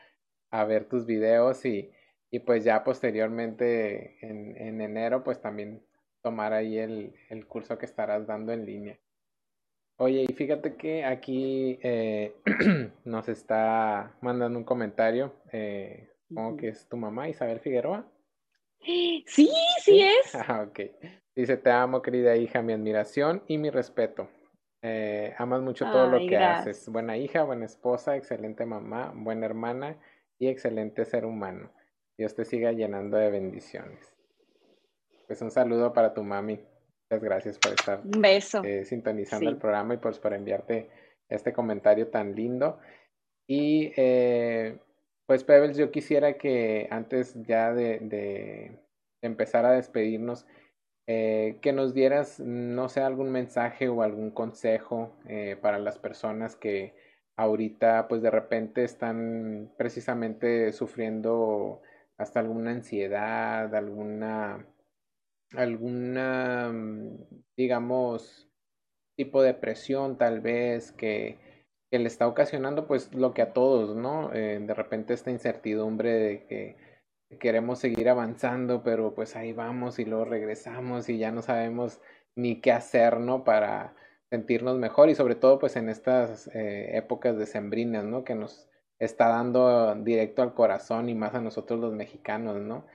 a 0.50 0.64
ver 0.64 0.84
tus 0.88 1.06
videos 1.06 1.64
y, 1.64 1.90
y 2.30 2.40
pues 2.40 2.64
ya 2.64 2.84
posteriormente 2.84 4.18
en, 4.20 4.56
en, 4.56 4.80
enero 4.80 5.24
pues 5.24 5.40
también 5.40 5.82
tomar 6.22 6.52
ahí 6.52 6.78
el, 6.78 7.14
el, 7.30 7.46
curso 7.46 7.78
que 7.78 7.86
estarás 7.86 8.26
dando 8.26 8.52
en 8.52 8.66
línea. 8.66 8.98
Oye, 9.98 10.26
y 10.28 10.32
fíjate 10.34 10.76
que 10.76 11.04
aquí 11.04 11.78
eh, 11.82 12.34
nos 13.04 13.28
está 13.28 14.14
mandando 14.20 14.58
un 14.58 14.64
comentario, 14.64 15.32
eh, 15.52 16.10
supongo 16.28 16.56
que 16.58 16.68
es 16.68 16.86
tu 16.88 16.96
mamá, 16.96 17.28
Isabel 17.28 17.60
Figueroa. 17.60 18.06
Sí, 18.80 19.24
sí, 19.26 20.00
es. 20.00 20.34
Ah, 20.34 20.66
ok. 20.68 20.80
Dice, 21.34 21.56
te 21.56 21.70
amo, 21.70 22.02
querida 22.02 22.36
hija, 22.36 22.62
mi 22.62 22.72
admiración 22.72 23.42
y 23.46 23.58
mi 23.58 23.70
respeto. 23.70 24.28
Eh, 24.88 25.34
amas 25.38 25.62
mucho 25.62 25.84
todo 25.84 26.06
lo 26.06 26.18
que 26.18 26.36
haces. 26.36 26.88
Buena 26.88 27.16
hija, 27.16 27.42
buena 27.42 27.64
esposa, 27.64 28.14
excelente 28.14 28.64
mamá, 28.66 29.12
buena 29.16 29.44
hermana 29.44 29.96
y 30.38 30.46
excelente 30.46 31.04
ser 31.04 31.24
humano. 31.24 31.72
Dios 32.16 32.36
te 32.36 32.44
siga 32.44 32.70
llenando 32.70 33.16
de 33.16 33.28
bendiciones. 33.30 34.14
Pues 35.26 35.42
un 35.42 35.50
saludo 35.50 35.92
para 35.92 36.14
tu 36.14 36.22
mami. 36.22 36.60
Muchas 37.10 37.24
gracias 37.24 37.58
por 37.58 37.72
estar 37.72 38.00
eh, 38.64 38.84
sintonizando 38.84 39.50
el 39.50 39.56
programa 39.56 39.94
y 39.94 39.96
pues 39.96 40.20
por 40.20 40.32
enviarte 40.32 40.88
este 41.28 41.52
comentario 41.52 42.06
tan 42.06 42.36
lindo. 42.36 42.78
Y 43.48 43.92
eh, 43.96 44.78
pues 45.26 45.42
Pebbles, 45.42 45.76
yo 45.76 45.90
quisiera 45.90 46.34
que 46.34 46.86
antes 46.92 47.34
ya 47.42 47.74
de, 47.74 48.78
empezar 49.20 49.66
a 49.66 49.72
despedirnos, 49.72 50.46
eh, 51.06 51.58
que 51.62 51.72
nos 51.72 51.94
dieras, 51.94 52.40
no 52.40 52.88
sé, 52.88 53.00
algún 53.00 53.30
mensaje 53.30 53.88
o 53.88 54.02
algún 54.02 54.30
consejo 54.30 55.12
para 55.60 55.78
las 55.78 55.98
personas 55.98 56.56
que, 56.56 56.94
ahorita 57.36 58.08
pues 58.08 58.22
de 58.22 58.30
repente 58.30 58.84
están 58.84 59.72
precisamente 59.76 60.72
sufriendo 60.72 61.82
hasta 62.18 62.40
alguna 62.40 62.70
ansiedad, 62.72 63.74
alguna, 63.74 64.66
alguna, 65.54 66.70
mm, 66.72 67.18
digamos, 67.56 68.48
tipo 69.16 69.42
de 69.42 69.54
presión 69.54 70.18
tal 70.18 70.40
vez 70.40 70.92
que, 70.92 71.38
que 71.90 71.98
le 71.98 72.08
está 72.08 72.26
ocasionando 72.28 72.86
pues 72.86 73.14
lo 73.14 73.34
que 73.34 73.42
a 73.42 73.52
todos, 73.52 73.96
¿no? 73.96 74.32
Eh, 74.34 74.58
de 74.60 74.74
repente 74.74 75.14
esta 75.14 75.30
incertidumbre 75.30 76.12
de 76.12 76.46
que 76.46 76.76
queremos 77.40 77.78
seguir 77.80 78.08
avanzando, 78.08 78.82
pero 78.82 79.14
pues 79.14 79.36
ahí 79.36 79.52
vamos 79.52 79.98
y 79.98 80.04
luego 80.04 80.24
regresamos 80.24 81.08
y 81.08 81.18
ya 81.18 81.30
no 81.32 81.42
sabemos 81.42 82.00
ni 82.36 82.60
qué 82.60 82.72
hacer, 82.72 83.20
¿no? 83.20 83.44
Para, 83.44 83.94
sentirnos 84.30 84.78
mejor 84.78 85.08
y 85.08 85.14
sobre 85.14 85.34
todo 85.36 85.58
pues 85.58 85.76
en 85.76 85.88
estas 85.88 86.48
eh, 86.54 86.96
épocas 86.96 87.38
decembrinas, 87.38 88.04
¿no? 88.04 88.24
Que 88.24 88.34
nos 88.34 88.68
está 88.98 89.28
dando 89.28 89.94
directo 89.96 90.42
al 90.42 90.54
corazón 90.54 91.08
y 91.08 91.14
más 91.14 91.34
a 91.34 91.40
nosotros 91.40 91.80
los 91.80 91.92
mexicanos, 91.92 92.60
¿no? 92.60 92.86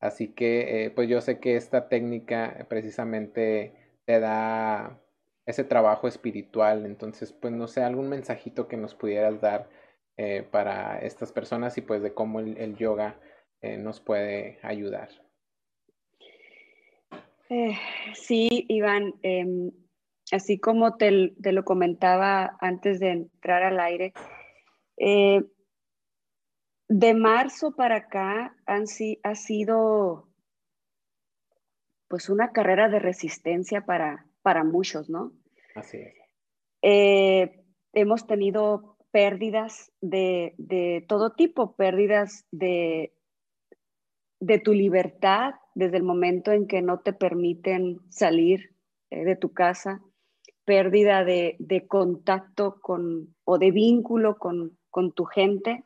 Así 0.00 0.28
que 0.34 0.86
eh, 0.86 0.90
pues 0.90 1.08
yo 1.08 1.20
sé 1.20 1.40
que 1.40 1.56
esta 1.56 1.88
técnica 1.88 2.66
precisamente 2.68 3.74
te 4.04 4.20
da 4.20 5.00
ese 5.46 5.64
trabajo 5.64 6.08
espiritual, 6.08 6.86
entonces 6.86 7.32
pues 7.32 7.52
no 7.52 7.66
sé, 7.68 7.82
algún 7.82 8.08
mensajito 8.08 8.68
que 8.68 8.76
nos 8.76 8.94
pudieras 8.94 9.40
dar 9.40 9.68
eh, 10.16 10.46
para 10.50 10.98
estas 11.00 11.32
personas 11.32 11.78
y 11.78 11.80
pues 11.82 12.02
de 12.02 12.14
cómo 12.14 12.40
el, 12.40 12.76
yoga 12.76 13.18
nos 13.62 14.00
puede 14.00 14.58
ayudar. 14.62 15.10
sí, 18.14 18.66
Iván, 18.68 19.14
em, 19.22 19.70
así 20.32 20.58
como 20.58 20.96
te, 20.96 21.10
lo 21.10 21.64
comentaba 21.64 22.56
antes 22.60 23.00
de 23.00 23.10
entrar 23.10 23.62
al 23.62 23.80
aire, 23.80 24.12
eh, 24.96 25.42
de 26.88 27.14
marzo 27.14 27.74
para 27.74 27.96
acá 27.96 28.56
han, 28.66 28.84
ha 29.22 29.34
sido 29.34 30.28
pues 32.08 32.30
una 32.30 32.52
carrera 32.52 32.88
de 32.88 32.98
resistencia 32.98 33.84
para, 33.84 34.26
para 34.42 34.64
muchos, 34.64 35.10
¿no? 35.10 35.32
Así 35.74 35.98
es. 35.98 36.14
Eh, 36.82 37.64
hemos 37.92 38.26
tenido 38.26 38.96
pérdidas 39.10 39.92
de, 40.00 41.04
todo 41.08 41.32
tipo, 41.32 41.76
pérdidas 41.76 42.46
de, 42.50 43.12
de 44.40 44.58
tu 44.58 44.72
libertad 44.72 45.54
desde 45.74 45.96
el 45.96 46.02
momento 46.02 46.52
en 46.52 46.66
que 46.66 46.82
no 46.82 47.00
te 47.00 47.12
permiten 47.12 48.00
salir 48.08 48.74
eh, 49.10 49.24
de 49.24 49.36
tu 49.36 49.52
casa, 49.52 50.02
pérdida 50.64 51.24
de, 51.24 51.56
contacto 51.88 52.80
con, 52.80 53.34
o 53.44 53.58
de 53.58 53.70
vínculo 53.70 54.38
con, 54.38 54.76
tu 55.14 55.24
gente, 55.24 55.84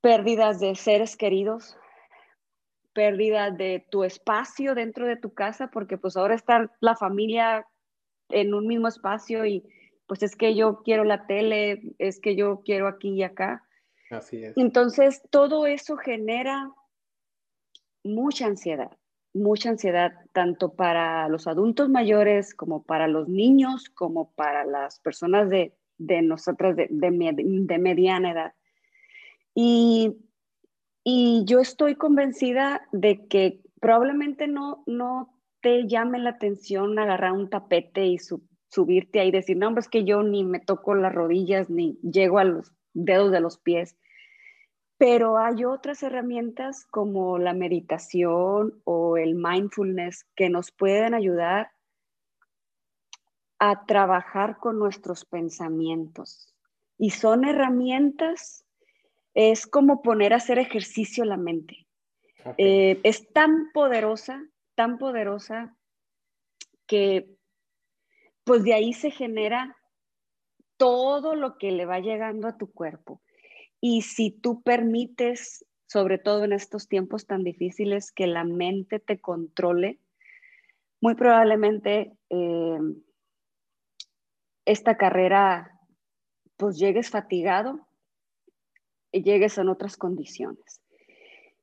pérdidas 0.00 0.58
de 0.60 0.74
seres 0.74 1.16
queridos, 1.16 1.76
pérdida 2.94 3.50
de 3.50 3.86
tu 3.90 4.02
espacio 4.02 4.74
dentro 4.74 5.06
de 5.06 5.16
tu 5.16 5.34
casa, 5.34 5.68
porque 5.70 5.98
pues 5.98 6.16
ahora 6.16 6.34
está 6.34 6.72
la 6.80 6.96
familia 6.96 7.66
en 8.30 8.54
un 8.54 8.66
mismo 8.66 8.88
espacio 8.88 9.44
y 9.44 9.62
pues 10.06 10.22
es 10.22 10.34
que 10.34 10.54
yo 10.54 10.82
quiero 10.82 11.04
la 11.04 11.26
tele, 11.26 11.94
es 11.98 12.18
que 12.18 12.34
yo 12.34 12.62
quiero 12.64 12.88
aquí 12.88 13.10
y 13.10 13.22
acá. 13.22 13.62
Así 14.10 14.42
es. 14.42 14.56
Entonces, 14.56 15.22
todo 15.30 15.66
eso 15.66 15.96
genera 15.96 16.72
mucha 18.02 18.46
ansiedad 18.46 18.90
mucha 19.32 19.70
ansiedad 19.70 20.12
tanto 20.32 20.74
para 20.74 21.28
los 21.28 21.46
adultos 21.46 21.88
mayores 21.88 22.54
como 22.54 22.82
para 22.82 23.08
los 23.08 23.28
niños, 23.28 23.88
como 23.90 24.32
para 24.32 24.64
las 24.64 25.00
personas 25.00 25.48
de, 25.48 25.74
de 25.98 26.22
nosotras 26.22 26.76
de, 26.76 26.88
de, 26.90 27.78
mediana 27.78 28.32
edad. 28.32 28.52
Y, 29.54 30.16
y, 31.04 31.44
yo 31.46 31.60
estoy 31.60 31.94
convencida 31.94 32.82
de 32.92 33.26
que 33.28 33.60
probablemente 33.80 34.48
no, 34.48 34.82
no 34.86 35.34
te 35.60 35.86
llame 35.86 36.18
la 36.18 36.30
atención 36.30 36.98
agarrar 36.98 37.32
un 37.32 37.50
tapete 37.50 38.06
y 38.06 38.18
subirte 38.68 39.20
ahí 39.20 39.28
y 39.28 39.32
decir, 39.32 39.56
no, 39.56 39.68
hombre, 39.68 39.80
es 39.80 39.88
que 39.88 40.04
yo 40.04 40.22
ni 40.22 40.44
me 40.44 40.60
toco 40.60 40.94
las 40.94 41.14
rodillas 41.14 41.70
ni 41.70 41.98
llego 42.02 42.38
a 42.38 42.44
los 42.44 42.72
dedos 42.94 43.30
de 43.30 43.40
los 43.40 43.58
pies. 43.58 43.96
Pero 45.00 45.38
hay 45.38 45.64
otras 45.64 46.02
herramientas 46.02 46.84
como 46.84 47.38
la 47.38 47.54
meditación 47.54 48.82
o 48.84 49.16
el 49.16 49.34
mindfulness 49.34 50.26
que 50.36 50.50
nos 50.50 50.72
pueden 50.72 51.14
ayudar 51.14 51.72
a 53.58 53.86
trabajar 53.86 54.58
con 54.58 54.78
nuestros 54.78 55.24
pensamientos. 55.24 56.54
Y 56.98 57.12
son 57.12 57.46
herramientas, 57.46 58.66
es 59.32 59.66
como 59.66 60.02
poner 60.02 60.34
a 60.34 60.36
hacer 60.36 60.58
ejercicio 60.58 61.24
la 61.24 61.38
mente. 61.38 61.86
Eh, 62.58 63.00
es 63.02 63.32
tan 63.32 63.72
poderosa, 63.72 64.44
tan 64.74 64.98
poderosa 64.98 65.74
que 66.86 67.38
pues 68.44 68.64
de 68.64 68.74
ahí 68.74 68.92
se 68.92 69.10
genera 69.10 69.78
todo 70.76 71.36
lo 71.36 71.56
que 71.56 71.70
le 71.72 71.86
va 71.86 72.00
llegando 72.00 72.48
a 72.48 72.58
tu 72.58 72.70
cuerpo. 72.70 73.22
Y 73.80 74.02
si 74.02 74.30
tú 74.30 74.62
permites, 74.62 75.64
sobre 75.86 76.18
todo 76.18 76.44
en 76.44 76.52
estos 76.52 76.88
tiempos 76.88 77.26
tan 77.26 77.44
difíciles, 77.44 78.12
que 78.12 78.26
la 78.26 78.44
mente 78.44 78.98
te 79.00 79.20
controle, 79.20 79.98
muy 81.00 81.14
probablemente 81.14 82.12
eh, 82.28 82.78
esta 84.66 84.96
carrera 84.96 85.80
pues 86.56 86.76
llegues 86.76 87.08
fatigado 87.08 87.88
y 89.12 89.22
llegues 89.22 89.56
en 89.56 89.70
otras 89.70 89.96
condiciones. 89.96 90.82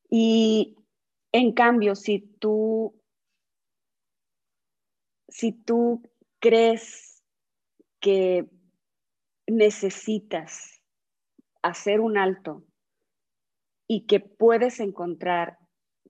Y 0.10 0.76
en 1.32 1.54
cambio, 1.54 1.96
si 1.96 2.20
tú, 2.40 3.00
si 5.28 5.52
tú 5.52 6.02
crees 6.40 7.24
que 8.00 8.50
necesitas 9.46 10.77
hacer 11.62 12.00
un 12.00 12.18
alto 12.18 12.64
y 13.88 14.06
que 14.06 14.20
puedes 14.20 14.80
encontrar 14.80 15.58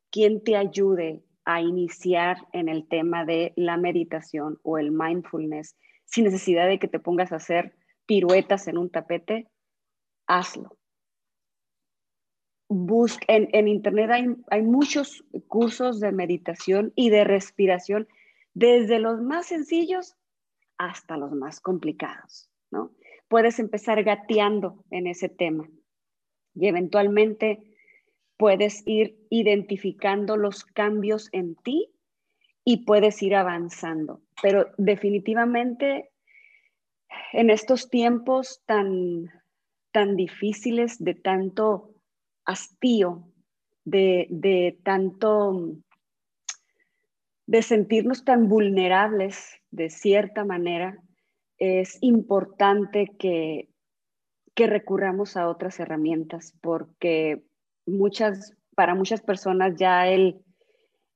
quien 0.09 0.43
te 0.43 0.55
ayude 0.55 1.23
a 1.45 1.61
iniciar 1.61 2.47
en 2.51 2.67
el 2.67 2.87
tema 2.87 3.23
de 3.23 3.53
la 3.55 3.77
meditación 3.77 4.59
o 4.63 4.77
el 4.77 4.91
mindfulness 4.91 5.77
sin 6.05 6.25
necesidad 6.25 6.67
de 6.67 6.79
que 6.79 6.87
te 6.87 6.99
pongas 6.99 7.31
a 7.31 7.37
hacer 7.37 7.75
piruetas 8.05 8.67
en 8.67 8.77
un 8.77 8.89
tapete, 8.89 9.49
hazlo. 10.25 10.77
en, 12.69 13.49
en, 13.53 13.67
internet 13.67 14.09
hay, 14.11 14.25
hay 14.49 14.61
muchos 14.61 15.23
cursos 15.47 15.99
de 15.99 16.11
meditación 16.11 16.91
y 16.95 17.09
de 17.09 17.23
respiración, 17.23 18.07
desde 18.53 18.99
los 18.99 19.21
más 19.21 19.47
sencillos 19.47 20.15
hasta 20.77 21.17
los 21.17 21.31
más 21.31 21.59
complicados, 21.59 22.49
¿no? 22.71 22.91
Puedes 23.27 23.59
empezar 23.59 24.03
gateando 24.03 24.83
en 24.91 25.07
ese 25.07 25.29
tema 25.29 25.69
y 26.55 26.67
eventualmente 26.67 27.73
puedes 28.37 28.83
ir 28.85 29.17
identificando 29.29 30.37
los 30.37 30.63
cambios 30.63 31.29
en 31.31 31.55
ti 31.55 31.91
y 32.63 32.85
puedes 32.85 33.21
ir 33.23 33.35
avanzando. 33.35 34.21
Pero 34.41 34.67
definitivamente 34.77 36.11
en 37.33 37.49
estos 37.49 37.89
tiempos 37.89 38.61
tan, 38.65 39.31
tan 39.91 40.15
difíciles, 40.15 41.03
de 41.03 41.15
tanto 41.15 41.95
hastío, 42.45 43.31
de, 43.85 44.27
de 44.29 44.79
tanto 44.83 45.77
de 47.45 47.61
sentirnos 47.61 48.25
tan 48.25 48.49
vulnerables 48.49 49.61
de 49.71 49.89
cierta 49.89 50.43
manera, 50.43 51.01
es 51.57 51.97
importante 52.01 53.15
que, 53.17 53.69
recurramos 54.55 55.37
a 55.37 55.47
otras 55.49 55.79
herramientas 55.79 56.51
porque 56.61 57.43
muchas, 57.85 58.57
para 58.75 58.95
muchas 58.95 59.21
personas 59.21 59.75
ya 59.77 60.07
el, 60.07 60.41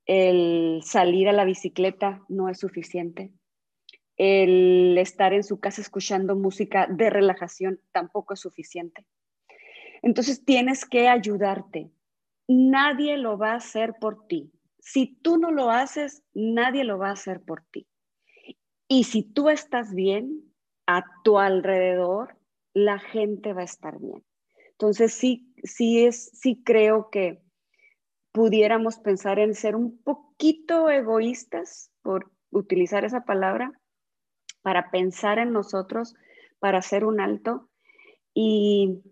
el 0.06 0.82
salir 0.84 1.28
a 1.28 1.34
la 1.34 1.44
bicicleta 1.44 2.22
no 2.30 2.50
es 2.50 2.60
suficiente. 2.60 3.34
El 4.16 4.96
estar 5.00 5.34
en 5.34 5.44
su 5.44 5.60
casa 5.60 5.82
escuchando 5.82 6.36
música 6.36 6.86
de 6.86 7.10
relajación 7.10 7.80
tampoco 7.92 8.36
es 8.36 8.42
suficiente. 8.42 9.08
Entonces 10.04 10.46
tienes 10.46 10.86
que 10.86 11.08
ayudarte. 11.08 11.92
Nadie 12.48 13.18
lo 13.18 13.39
va 13.39 13.54
a 13.54 13.56
hacer 13.56 13.96
por 14.00 14.28
ti. 14.28 14.52
Si 14.80 15.16
tú 15.22 15.38
no 15.38 15.50
lo 15.50 15.72
haces, 15.72 16.24
nadie 16.34 16.84
lo 16.84 17.00
va 17.00 17.10
a 17.10 17.14
hacer 17.14 17.42
por 17.42 17.64
ti. 17.72 17.88
Y 18.94 19.06
si 19.06 19.24
tú 19.24 19.48
estás 19.48 19.96
bien, 19.96 20.52
a 20.86 21.06
tu 21.24 21.39
alrededor, 21.39 22.36
la 22.74 23.00
gente 23.00 23.54
va 23.54 23.62
a 23.62 23.64
estar 23.64 23.98
bien. 23.98 24.22
Entonces 24.72 25.14
sí, 25.14 25.56
sí 25.64 26.04
es, 26.04 26.30
sí 26.34 26.62
creo 26.62 27.10
que 27.10 27.42
pudiéramos 28.34 28.98
pensar 28.98 29.39
en 29.39 29.56
ser 29.56 29.78
un 29.78 29.98
poquito 30.04 30.89
egoístas, 30.89 31.89
por 32.02 32.34
utilizar 32.50 33.06
esa 33.06 33.24
palabra, 33.24 33.80
para 34.62 34.92
pensar 34.92 35.39
en 35.39 35.54
nosotros, 35.54 36.14
para 36.60 36.80
hacer 36.80 37.06
un 37.06 37.22
alto. 37.22 37.70
Y 38.34 39.04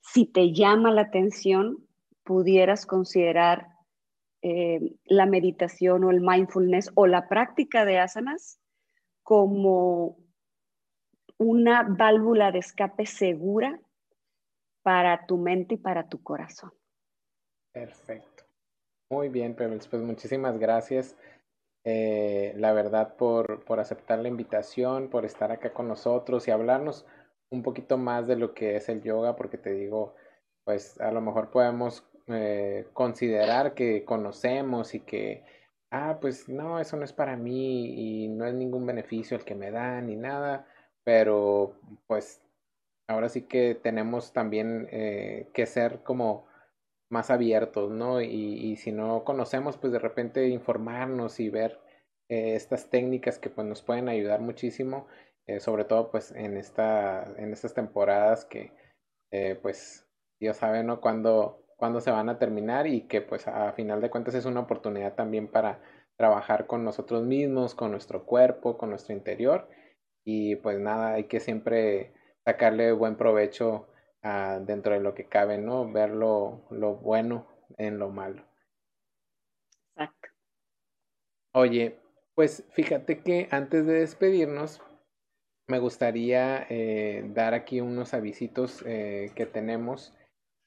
si 0.00 0.24
te 0.24 0.54
llama 0.54 0.90
la 0.90 1.02
atención, 1.02 1.86
pudieras 2.22 2.86
considerar 2.86 3.66
eh, 4.40 4.80
la 5.04 5.26
meditación 5.26 6.04
o 6.04 6.10
el 6.10 6.22
mindfulness 6.22 6.90
o 6.94 7.06
la 7.06 7.28
práctica 7.28 7.84
de 7.84 7.98
asanas 7.98 8.60
como 9.24 10.16
una 11.38 11.82
válvula 11.82 12.52
de 12.52 12.60
escape 12.60 13.06
segura 13.06 13.80
para 14.82 15.26
tu 15.26 15.38
mente 15.38 15.74
y 15.74 15.78
para 15.78 16.08
tu 16.08 16.22
corazón. 16.22 16.72
Perfecto. 17.72 18.44
Muy 19.10 19.28
bien, 19.30 19.54
Pebbles. 19.56 19.88
Pues 19.88 20.02
muchísimas 20.02 20.58
gracias. 20.58 21.16
Eh, 21.84 22.54
la 22.56 22.72
verdad 22.72 23.16
por, 23.16 23.64
por 23.64 23.80
aceptar 23.80 24.20
la 24.20 24.28
invitación, 24.28 25.10
por 25.10 25.24
estar 25.24 25.50
acá 25.50 25.72
con 25.72 25.88
nosotros 25.88 26.46
y 26.46 26.50
hablarnos 26.50 27.04
un 27.50 27.62
poquito 27.62 27.98
más 27.98 28.26
de 28.26 28.36
lo 28.36 28.54
que 28.54 28.76
es 28.76 28.88
el 28.88 29.02
yoga, 29.02 29.36
porque 29.36 29.58
te 29.58 29.72
digo, 29.72 30.14
pues 30.64 31.00
a 31.00 31.10
lo 31.12 31.20
mejor 31.20 31.50
podemos 31.50 32.04
eh, 32.26 32.86
considerar 32.94 33.74
que 33.74 34.04
conocemos 34.04 34.94
y 34.94 35.00
que, 35.00 35.44
ah, 35.94 36.18
pues 36.20 36.48
no, 36.48 36.80
eso 36.80 36.96
no 36.96 37.04
es 37.04 37.12
para 37.12 37.36
mí 37.36 38.24
y 38.24 38.28
no 38.28 38.46
es 38.46 38.54
ningún 38.54 38.86
beneficio 38.86 39.36
el 39.36 39.44
que 39.44 39.54
me 39.54 39.70
dan 39.70 40.08
ni 40.08 40.16
nada, 40.16 40.66
pero 41.04 41.78
pues 42.06 42.42
ahora 43.08 43.28
sí 43.28 43.42
que 43.42 43.74
tenemos 43.76 44.32
también 44.32 44.88
eh, 44.90 45.50
que 45.54 45.66
ser 45.66 46.02
como 46.02 46.46
más 47.10 47.30
abiertos, 47.30 47.92
¿no? 47.92 48.20
Y, 48.20 48.76
si 48.76 48.90
no 48.92 49.24
conocemos, 49.24 49.76
pues 49.78 49.92
de 49.92 49.98
repente 50.00 50.48
informarnos 50.48 51.38
y 51.40 51.48
ver 51.50 51.78
eh, 52.28 52.56
estas 52.56 52.90
técnicas 52.90 53.38
que 53.38 53.50
pues 53.50 53.66
nos 53.66 53.82
pueden 53.82 54.08
ayudar 54.08 54.40
muchísimo, 54.40 55.06
sobre 55.60 55.84
todo 55.84 56.10
pues 56.10 56.32
en, 56.32 56.56
esta, 56.56 57.22
en 57.36 57.52
estas 57.52 57.74
temporadas 57.74 58.46
que 58.46 58.72
pues 59.62 60.08
Dios 60.40 60.56
sabe, 60.56 60.82
¿no? 60.82 61.00
Cuando 61.00 61.63
cuándo 61.76 62.00
se 62.00 62.10
van 62.10 62.28
a 62.28 62.38
terminar 62.38 62.86
y 62.86 63.02
que 63.02 63.20
pues 63.20 63.48
a 63.48 63.72
final 63.72 64.00
de 64.00 64.10
cuentas 64.10 64.34
es 64.34 64.44
una 64.44 64.60
oportunidad 64.60 65.14
también 65.14 65.48
para 65.48 65.80
trabajar 66.16 66.66
con 66.66 66.84
nosotros 66.84 67.24
mismos, 67.24 67.74
con 67.74 67.90
nuestro 67.90 68.24
cuerpo, 68.24 68.78
con 68.78 68.90
nuestro 68.90 69.14
interior 69.14 69.68
y 70.24 70.56
pues 70.56 70.78
nada, 70.78 71.14
hay 71.14 71.24
que 71.24 71.40
siempre 71.40 72.12
sacarle 72.44 72.92
buen 72.92 73.16
provecho 73.16 73.88
a, 74.22 74.58
dentro 74.60 74.94
de 74.94 75.00
lo 75.00 75.14
que 75.14 75.26
cabe, 75.26 75.58
¿no? 75.58 75.90
Ver 75.90 76.10
lo, 76.10 76.62
bueno 77.02 77.46
en 77.76 77.98
lo 77.98 78.10
malo. 78.10 78.42
Exacto. 79.90 80.28
Oye, 81.52 82.00
pues 82.34 82.64
fíjate 82.70 83.22
que 83.22 83.48
antes 83.50 83.86
de 83.86 84.00
despedirnos, 84.00 84.82
me 85.66 85.78
gustaría 85.78 86.66
eh, 86.68 87.24
dar 87.28 87.54
aquí 87.54 87.80
unos 87.80 88.12
avisitos 88.12 88.82
eh, 88.86 89.30
que 89.34 89.46
tenemos 89.46 90.12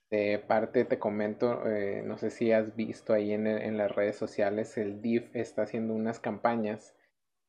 de 0.09 0.39
parte 0.39 0.85
te 0.85 0.99
comento, 0.99 1.67
eh, 1.67 2.01
no 2.05 2.17
sé 2.17 2.29
si 2.29 2.51
has 2.51 2.75
visto 2.75 3.13
ahí 3.13 3.33
en, 3.33 3.77
las 3.77 3.93
redes 3.93 4.15
sociales, 4.15 4.77
el 4.77 5.01
DIF 5.01 5.35
está 5.35 5.63
haciendo 5.63 5.93
unas 5.93 6.19
campañas 6.19 6.95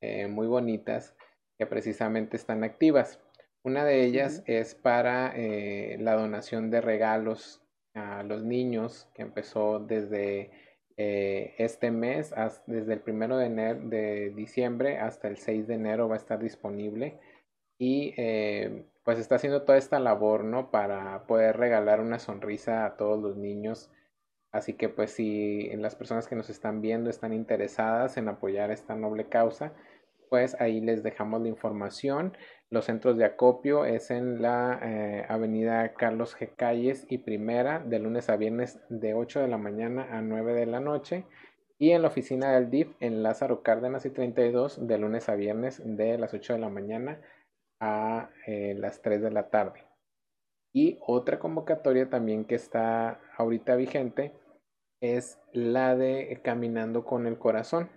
eh, 0.00 0.26
muy 0.26 0.46
bonitas 0.46 1.14
que 1.56 1.66
precisamente 1.66 2.36
están 2.36 2.64
activas. 2.64 3.20
Una 3.62 3.84
de 3.84 4.04
ellas 4.04 4.42
es 4.46 4.74
para 4.74 5.32
eh, 5.36 5.98
la 6.00 6.14
donación 6.14 6.70
de 6.70 6.80
regalos 6.80 7.62
a 7.94 8.22
los 8.22 8.44
niños, 8.44 9.08
que 9.14 9.22
empezó 9.22 9.78
desde 9.80 10.50
este 10.96 11.92
mes, 11.92 12.34
desde 12.66 12.92
el 12.92 13.00
primero 13.00 13.36
de, 13.36 13.48
de 13.48 14.30
diciembre 14.30 14.98
hasta 14.98 15.28
el 15.28 15.36
6 15.36 15.68
de 15.68 15.74
enero 15.74 16.08
va 16.08 16.16
a 16.16 16.18
estar 16.18 16.40
disponible. 16.40 17.20
Y 17.78 18.14
pues 19.08 19.18
está 19.18 19.36
haciendo 19.36 19.62
toda 19.62 19.78
esta 19.78 19.98
labor, 19.98 20.44
¿no? 20.44 20.70
Para 20.70 21.26
poder 21.26 21.56
regalar 21.56 22.02
una 22.02 22.18
sonrisa 22.18 22.84
a 22.84 22.98
todos 22.98 23.18
los 23.18 23.38
niños. 23.38 23.90
Así 24.52 24.74
que 24.74 24.90
pues 24.90 25.12
si 25.12 25.70
las 25.76 25.96
personas 25.96 26.28
que 26.28 26.36
nos 26.36 26.50
están 26.50 26.82
viendo 26.82 27.08
están 27.08 27.32
interesadas 27.32 28.18
en 28.18 28.28
apoyar 28.28 28.70
esta 28.70 28.96
noble 28.96 29.24
causa, 29.30 29.72
pues 30.28 30.60
ahí 30.60 30.82
les 30.82 31.02
dejamos 31.02 31.40
la 31.40 31.48
información. 31.48 32.36
Los 32.68 32.84
centros 32.84 33.16
de 33.16 33.24
acopio 33.24 33.86
es 33.86 34.10
en 34.10 34.42
la 34.42 34.78
eh, 34.82 35.24
avenida 35.30 35.94
Carlos 35.94 36.36
G. 36.36 36.50
Calles 36.54 37.06
y 37.08 37.16
Primera, 37.16 37.78
de 37.78 38.00
lunes 38.00 38.28
a 38.28 38.36
viernes 38.36 38.78
de 38.90 39.14
8 39.14 39.40
de 39.40 39.48
la 39.48 39.56
mañana 39.56 40.06
a 40.10 40.20
9 40.20 40.52
de 40.52 40.66
la 40.66 40.80
noche. 40.80 41.24
Y 41.78 41.92
en 41.92 42.02
la 42.02 42.08
oficina 42.08 42.52
del 42.52 42.68
DIF 42.68 42.94
en 43.00 43.22
Lázaro 43.22 43.62
Cárdenas 43.62 44.04
y 44.04 44.10
32, 44.10 44.86
de 44.86 44.98
lunes 44.98 45.30
a 45.30 45.34
viernes 45.34 45.80
de 45.82 46.18
las 46.18 46.34
8 46.34 46.52
de 46.52 46.58
la 46.58 46.68
mañana 46.68 47.22
a 47.22 47.37
eh, 47.80 48.74
las 48.76 49.02
3 49.02 49.22
de 49.22 49.30
la 49.30 49.50
tarde. 49.50 49.84
Y 50.72 50.98
otra 51.00 51.38
convocatoria 51.38 52.10
también 52.10 52.44
que 52.44 52.54
está 52.54 53.20
ahorita 53.36 53.76
vigente 53.76 54.32
es 55.00 55.38
la 55.52 55.96
de 55.96 56.40
Caminando 56.42 57.04
con 57.04 57.26
el 57.26 57.38
Corazón, 57.38 57.90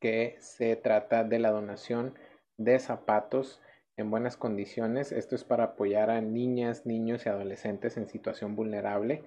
que 0.00 0.36
se 0.40 0.76
trata 0.76 1.24
de 1.24 1.38
la 1.38 1.50
donación 1.50 2.14
de 2.56 2.78
zapatos 2.78 3.60
en 3.96 4.10
buenas 4.10 4.36
condiciones. 4.36 5.12
Esto 5.12 5.34
es 5.34 5.44
para 5.44 5.64
apoyar 5.64 6.10
a 6.10 6.20
niñas, 6.20 6.86
niños 6.86 7.26
y 7.26 7.28
adolescentes 7.28 7.96
en 7.96 8.08
situación 8.08 8.54
vulnerable. 8.54 9.24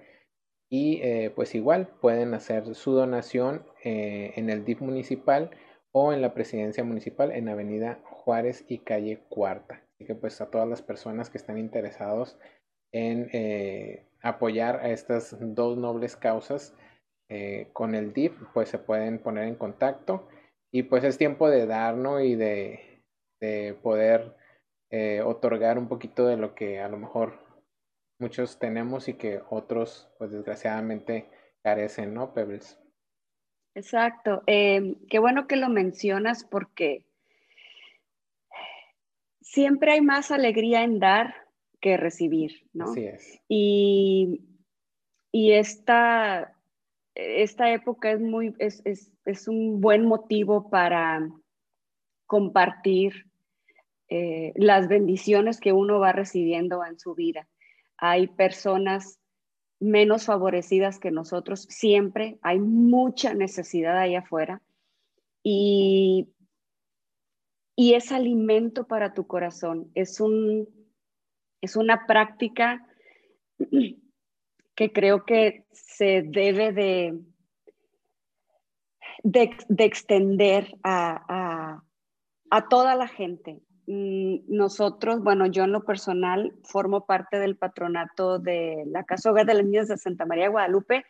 Y 0.70 1.02
eh, 1.02 1.30
pues 1.34 1.54
igual 1.54 1.88
pueden 2.00 2.32
hacer 2.32 2.74
su 2.74 2.92
donación 2.92 3.66
eh, 3.84 4.32
en 4.36 4.48
el 4.48 4.64
DIF 4.64 4.80
municipal 4.80 5.50
o 5.92 6.14
en 6.14 6.22
la 6.22 6.32
presidencia 6.32 6.82
municipal 6.82 7.30
en 7.32 7.50
Avenida 7.50 8.02
Juárez 8.24 8.64
y 8.68 8.78
calle 8.78 9.24
Cuarta. 9.28 9.82
Así 9.94 10.06
que 10.06 10.14
pues 10.14 10.40
a 10.40 10.50
todas 10.50 10.68
las 10.68 10.82
personas 10.82 11.30
que 11.30 11.38
están 11.38 11.58
interesados 11.58 12.38
en 12.92 13.28
eh, 13.32 14.06
apoyar 14.22 14.76
a 14.76 14.90
estas 14.90 15.36
dos 15.40 15.76
nobles 15.76 16.16
causas 16.16 16.74
con 17.72 17.94
el 17.94 18.12
DIF, 18.12 18.34
pues 18.52 18.68
se 18.68 18.78
pueden 18.78 19.18
poner 19.18 19.44
en 19.44 19.54
contacto. 19.54 20.28
Y 20.70 20.82
pues 20.82 21.02
es 21.02 21.16
tiempo 21.16 21.48
de 21.48 21.64
dar, 21.64 21.96
¿no? 21.96 22.20
Y 22.20 22.34
de, 22.34 23.02
de 23.40 23.72
poder 23.82 24.36
eh, 24.90 25.22
otorgar 25.22 25.78
un 25.78 25.88
poquito 25.88 26.26
de 26.26 26.36
lo 26.36 26.54
que 26.54 26.78
a 26.78 26.88
lo 26.88 26.98
mejor 26.98 27.32
muchos 28.20 28.58
tenemos 28.58 29.08
y 29.08 29.14
que 29.14 29.40
otros, 29.48 30.12
pues 30.18 30.30
desgraciadamente, 30.30 31.30
carecen, 31.62 32.12
¿no, 32.12 32.34
Pebbles? 32.34 32.78
Exacto. 33.74 34.42
Qué 34.46 35.18
bueno 35.18 35.46
que 35.46 35.56
lo 35.56 35.70
mencionas 35.70 36.44
porque 36.44 37.06
siempre 39.42 39.92
hay 39.92 40.00
más 40.00 40.30
alegría 40.30 40.82
en 40.82 40.98
dar 40.98 41.34
que 41.80 41.96
recibir, 41.96 42.68
¿no? 42.72 42.84
Así 42.84 43.04
es. 43.04 43.40
Y, 43.48 44.40
y 45.32 45.52
esta, 45.52 46.56
esta 47.14 47.72
época 47.72 48.12
es, 48.12 48.20
muy, 48.20 48.54
es, 48.58 48.82
es, 48.84 49.10
es 49.24 49.48
un 49.48 49.80
buen 49.80 50.06
motivo 50.06 50.70
para 50.70 51.28
compartir 52.26 53.26
eh, 54.08 54.52
las 54.56 54.88
bendiciones 54.88 55.60
que 55.60 55.72
uno 55.72 55.98
va 55.98 56.12
recibiendo 56.12 56.84
en 56.84 56.98
su 56.98 57.14
vida. 57.14 57.48
Hay 57.96 58.28
personas 58.28 59.18
menos 59.80 60.26
favorecidas 60.26 60.98
que 60.98 61.10
nosotros, 61.10 61.66
siempre 61.68 62.38
hay 62.42 62.60
mucha 62.60 63.34
necesidad 63.34 63.98
ahí 63.98 64.14
afuera 64.14 64.62
y, 65.42 66.28
y 67.82 67.94
es 67.94 68.12
alimento 68.12 68.86
para 68.86 69.12
tu 69.12 69.26
corazón, 69.26 69.90
es, 69.96 70.20
un, 70.20 70.68
es 71.60 71.74
una 71.74 72.06
práctica 72.06 72.86
que 74.76 74.92
creo 74.92 75.24
que 75.24 75.66
se 75.72 76.22
debe 76.22 76.72
de, 76.72 77.18
de, 79.24 79.84
extender 79.84 80.78
a, 80.84 81.82
a 82.50 82.68
toda 82.68 82.94
la 82.94 83.08
gente. 83.08 83.60
Mm, 83.86 84.44
nosotros, 84.46 85.22
bueno, 85.22 85.46
yo 85.46 85.64
en 85.64 85.72
lo 85.72 85.84
personal 85.84 86.54
formo 86.62 87.04
parte 87.04 87.38
del 87.38 87.56
patronato 87.56 88.38
de 88.38 88.84
la 88.86 89.04
Casa 89.04 89.30
Hogar 89.30 89.44
de 89.44 89.54
las 89.54 89.64
Niñas 89.64 89.88
de 89.88 89.96
Santa 89.96 90.24
María 90.24 90.44
de 90.44 90.50
Guadalupe. 90.50 91.04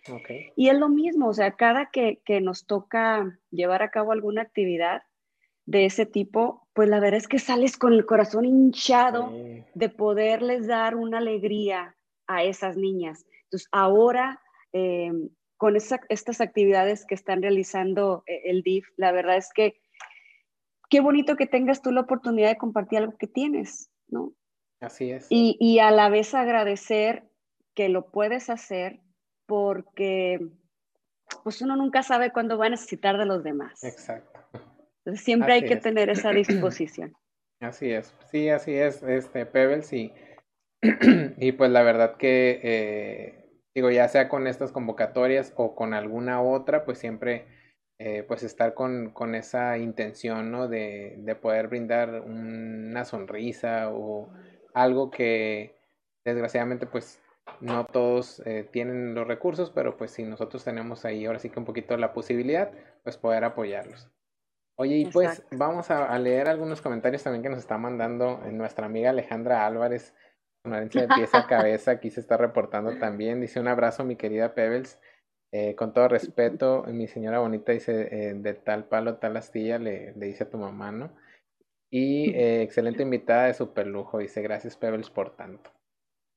Y 0.56 0.68
es 0.68 0.78
lo 0.78 0.88
mismo, 0.88 1.28
o 1.28 1.34
sea, 1.34 1.52
cada 1.52 1.90
que, 1.90 2.20
nos 2.40 2.64
toca 2.64 3.38
llevar 3.50 3.82
a 3.82 3.90
cabo 3.90 4.12
alguna 4.12 4.42
actividad 4.42 5.02
de 5.72 5.86
ese 5.86 6.04
tipo, 6.04 6.68
pues 6.74 6.90
la 6.90 7.00
verdad 7.00 7.16
es 7.16 7.28
que 7.28 7.38
sales 7.38 7.78
con 7.78 7.94
el 7.94 8.04
corazón 8.04 8.44
hinchado 8.44 9.32
de 9.74 9.88
poderles 9.88 10.66
dar 10.66 10.96
una 10.96 11.16
alegría 11.16 11.96
a 12.26 12.44
esas 12.44 12.76
niñas. 12.76 13.24
Entonces, 13.44 13.68
ahora, 13.72 14.42
em, 14.72 15.30
con 15.56 15.74
estas 15.76 16.40
actividades 16.42 17.06
que 17.06 17.14
están 17.14 17.40
realizando 17.40 18.22
eh, 18.26 18.42
el 18.44 18.62
DIF, 18.62 18.86
la 18.96 19.12
verdad 19.12 19.38
es 19.38 19.50
que 19.54 19.80
qué 20.90 21.00
bonito 21.00 21.36
que 21.36 21.46
tengas 21.46 21.80
tú 21.80 21.90
la 21.90 22.02
oportunidad 22.02 22.50
de 22.50 22.58
compartir 22.58 22.98
algo 22.98 23.16
que 23.16 23.26
tienes, 23.26 23.90
¿no? 24.08 24.34
Así 24.80 25.10
es. 25.10 25.26
Y, 25.30 25.78
a 25.78 25.90
la 25.90 26.10
vez 26.10 26.34
agradecer 26.34 27.24
que 27.74 27.88
lo 27.88 28.10
puedes 28.10 28.50
hacer 28.50 29.00
porque 29.46 30.38
pues 31.44 31.62
uno 31.62 31.76
nunca 31.76 32.02
sabe 32.02 32.30
cuándo 32.30 32.58
va 32.58 32.66
a 32.66 32.70
necesitar 32.70 33.16
de 33.16 33.24
los 33.24 33.42
demás. 33.42 33.82
Exacto. 33.84 34.41
Entonces 35.04 35.24
siempre 35.24 35.52
hay 35.54 35.64
que 35.64 35.76
tener 35.76 36.10
esa 36.10 36.30
disposición. 36.32 37.14
Así 37.60 37.90
es, 37.90 38.14
sí, 38.30 38.48
así 38.48 38.74
es, 38.74 39.02
este, 39.02 39.46
Pebbles, 39.46 39.92
y, 39.92 40.12
y 41.38 41.52
pues 41.52 41.70
la 41.70 41.82
verdad 41.82 42.16
que, 42.16 42.60
eh, 42.62 43.62
digo, 43.74 43.90
ya 43.90 44.08
sea 44.08 44.28
con 44.28 44.46
estas 44.46 44.72
convocatorias 44.72 45.52
o 45.56 45.76
con 45.76 45.94
alguna 45.94 46.42
otra, 46.42 46.84
pues 46.84 46.98
siempre 46.98 47.46
eh, 48.04 48.24
pues 48.26 48.42
estar 48.42 48.74
con, 48.74 49.34
esa 49.36 49.78
intención, 49.78 50.50
¿no? 50.50 50.66
De, 50.66 51.36
poder 51.40 51.68
brindar 51.68 52.22
una 52.22 53.04
sonrisa 53.04 53.90
o 53.92 54.28
algo 54.74 55.12
que 55.12 55.76
desgraciadamente 56.24 56.86
pues 56.86 57.20
no 57.60 57.86
todos 57.86 58.42
eh, 58.44 58.68
tienen 58.72 59.14
los 59.14 59.28
recursos, 59.28 59.70
pero 59.70 59.96
pues 59.96 60.10
si 60.10 60.24
nosotros 60.24 60.64
tenemos 60.64 61.04
ahí 61.04 61.26
ahora 61.26 61.38
sí 61.38 61.48
que 61.48 61.60
un 61.60 61.64
poquito 61.64 61.96
la 61.96 62.12
posibilidad, 62.12 62.72
pues 63.04 63.16
poder 63.18 63.44
apoyarlos. 63.44 64.10
Oye, 64.82 64.96
y 64.96 65.06
pues 65.06 65.44
vamos 65.52 65.90
a, 65.92 66.18
leer 66.18 66.48
algunos 66.48 66.82
comentarios 66.82 67.22
también 67.22 67.44
que 67.44 67.48
nos 67.48 67.60
está 67.60 67.78
mandando 67.78 68.40
eh, 68.44 68.50
nuestra 68.50 68.86
amiga 68.86 69.10
Alejandra 69.10 69.64
Álvarez, 69.64 70.12
con 70.64 70.72
de 70.72 70.88
pieza 70.88 71.38
a 71.38 71.46
cabeza, 71.46 71.92
aquí 71.92 72.10
se 72.10 72.18
está 72.18 72.36
reportando 72.36 72.98
también. 72.98 73.40
Dice 73.40 73.60
un 73.60 73.68
abrazo, 73.68 74.04
mi 74.04 74.16
querida 74.16 74.54
Pebbles. 74.54 74.98
Eh, 75.54 75.76
con 75.76 75.92
todo 75.92 76.08
respeto, 76.08 76.82
mi 76.88 77.06
señora 77.06 77.38
bonita 77.38 77.70
dice, 77.72 78.08
eh, 78.10 78.34
de 78.34 78.54
tal 78.54 78.86
palo, 78.86 79.18
tal 79.18 79.36
astilla, 79.36 79.78
le, 79.78 80.14
dice 80.14 80.44
a 80.44 80.50
tu 80.50 80.56
mamá, 80.56 80.90
¿no? 80.90 81.14
Y 81.92 82.30
eh, 82.34 82.62
excelente 82.62 83.02
invitada 83.02 83.44
de 83.44 83.54
super 83.54 83.86
lujo, 83.86 84.18
dice, 84.18 84.40
gracias 84.40 84.76
Pebbles 84.76 85.10
por 85.10 85.36
tanto. 85.36 85.70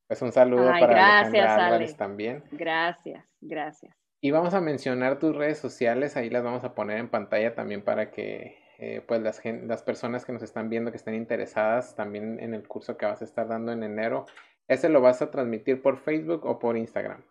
Pues 0.07 0.21
un 0.21 0.33
saludo 0.33 0.65
para 0.67 1.19
Alejandra 1.19 1.65
Álvarez 1.65 1.95
también. 1.95 2.43
Gracias, 2.51 3.25
gracias. 3.39 3.95
Y 4.22 4.32
vamos 4.32 4.53
a 4.53 4.61
mencionar 4.61 5.20
tus 5.20 5.36
redes 5.36 5.59
sociales, 5.59 6.18
ahí 6.18 6.30
las 6.30 6.43
vamos 6.43 6.63
a 6.63 6.74
poner 6.74 6.97
en 6.97 7.09
pantalla 7.09 7.53
también 7.53 7.84
para 7.84 8.11
que 8.11 8.63
pues 9.07 9.22
las, 9.22 9.41
las 9.45 9.84
personas 9.84 10.26
que 10.26 10.34
nos 10.34 10.43
están 10.43 10.70
viendo, 10.70 10.91
que 10.91 10.97
estén 10.97 11.16
interesadas 11.16 11.95
también 11.95 12.39
en 12.41 12.53
el 12.53 12.68
curso 12.68 12.97
que 12.97 13.05
vas 13.05 13.22
a 13.22 13.26
estar 13.26 13.47
dando 13.47 13.72
en 13.72 13.84
enero, 13.84 14.26
¿ese 14.68 14.89
lo 14.89 14.99
vas 14.99 15.22
a 15.22 15.32
transmitir 15.32 15.82
por 15.82 15.97
Facebook 15.97 16.45
o 16.45 16.59
por 16.59 16.76
Instagram? 16.76 17.24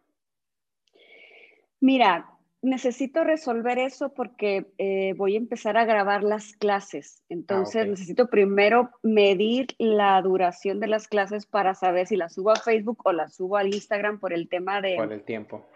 Mira, 1.80 2.34
necesito 2.64 3.24
resolver 3.24 3.78
eso 3.78 4.14
porque 4.14 4.66
eh, 4.78 5.12
voy 5.16 5.34
a 5.34 5.38
empezar 5.38 5.76
a 5.76 5.84
grabar 5.84 6.24
las 6.24 6.54
clases. 6.54 7.22
Entonces 7.28 7.82
ah, 7.82 7.86
necesito 7.86 8.28
primero 8.28 8.90
medir 9.02 9.66
la 9.78 10.20
duración 10.22 10.80
de 10.80 10.86
las 10.86 11.06
clases 11.06 11.44
para 11.44 11.74
saber 11.74 12.06
si 12.06 12.16
las 12.16 12.34
subo 12.34 12.52
a 12.52 12.56
Facebook 12.56 13.02
o 13.04 13.12
las 13.12 13.34
subo 13.34 13.58
al 13.58 13.74
Instagram 13.74 14.18
por 14.18 14.32
el 14.32 14.48
tema 14.48 14.80
de... 14.80 14.96
Por 14.96 15.12
el 15.12 15.22
tiempo. 15.24 15.66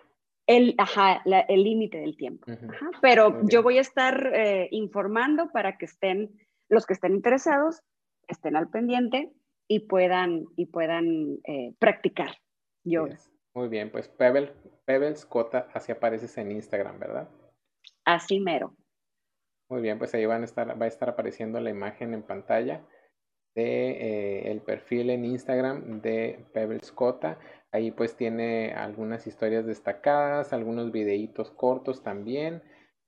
El, 0.49 0.75
ajá, 0.79 1.23
el 1.27 1.63
límite 1.63 1.99
del 1.99 2.17
tiempo. 2.17 2.47
Pero 3.03 3.47
yo 3.49 3.63
voy 3.63 3.77
a 3.77 3.83
estar 3.83 4.33
eh, 4.35 4.69
informando 4.71 5.51
para 5.53 5.77
que 5.77 5.85
estén, 5.85 6.31
los 6.71 6.87
que 6.87 6.95
estén 6.95 7.15
interesados, 7.15 7.83
estén 8.29 8.57
al 8.57 8.71
pendiente 8.71 9.31
y 9.69 9.81
puedan, 9.81 10.47
y 10.57 10.67
puedan 10.67 11.39
eh, 11.45 11.75
practicar 11.79 12.31
yoga. 12.83 13.19
Muy 13.55 13.69
bien, 13.69 13.91
pues 13.91 14.09
Pebble, 14.09 14.55
Pebbles 14.87 15.27
Cota, 15.27 15.69
así 15.75 15.93
apareces 15.93 16.39
en 16.39 16.51
Instagram, 16.51 16.99
¿verdad? 16.99 17.29
Así 18.07 18.41
mero. 18.41 18.75
Muy 19.69 19.83
bien, 19.83 19.99
pues 19.99 20.15
ahí 20.15 20.25
van 20.25 20.41
a 20.41 20.45
estar, 20.47 20.81
va 20.81 20.87
a 20.87 20.89
estar 20.89 21.11
apareciendo 21.11 21.61
la 21.61 21.69
imagen 21.69 22.15
en 22.15 22.23
pantalla 22.23 22.87
de 23.59 23.91
eh, 23.91 24.51
el 24.53 24.61
perfil 24.61 25.11
en 25.11 25.25
Instagram 25.25 26.01
de 26.01 26.47
Pebbles 26.53 26.93
Cota. 26.93 27.41
Ahí 27.73 27.91
pues 27.91 28.17
tiene 28.17 28.73
algunas 28.73 29.27
historias 29.27 29.67
destacadas, 29.67 30.53
algunos 30.53 30.93
videitos 30.93 31.51
cortos 31.51 32.05
también 32.05 32.63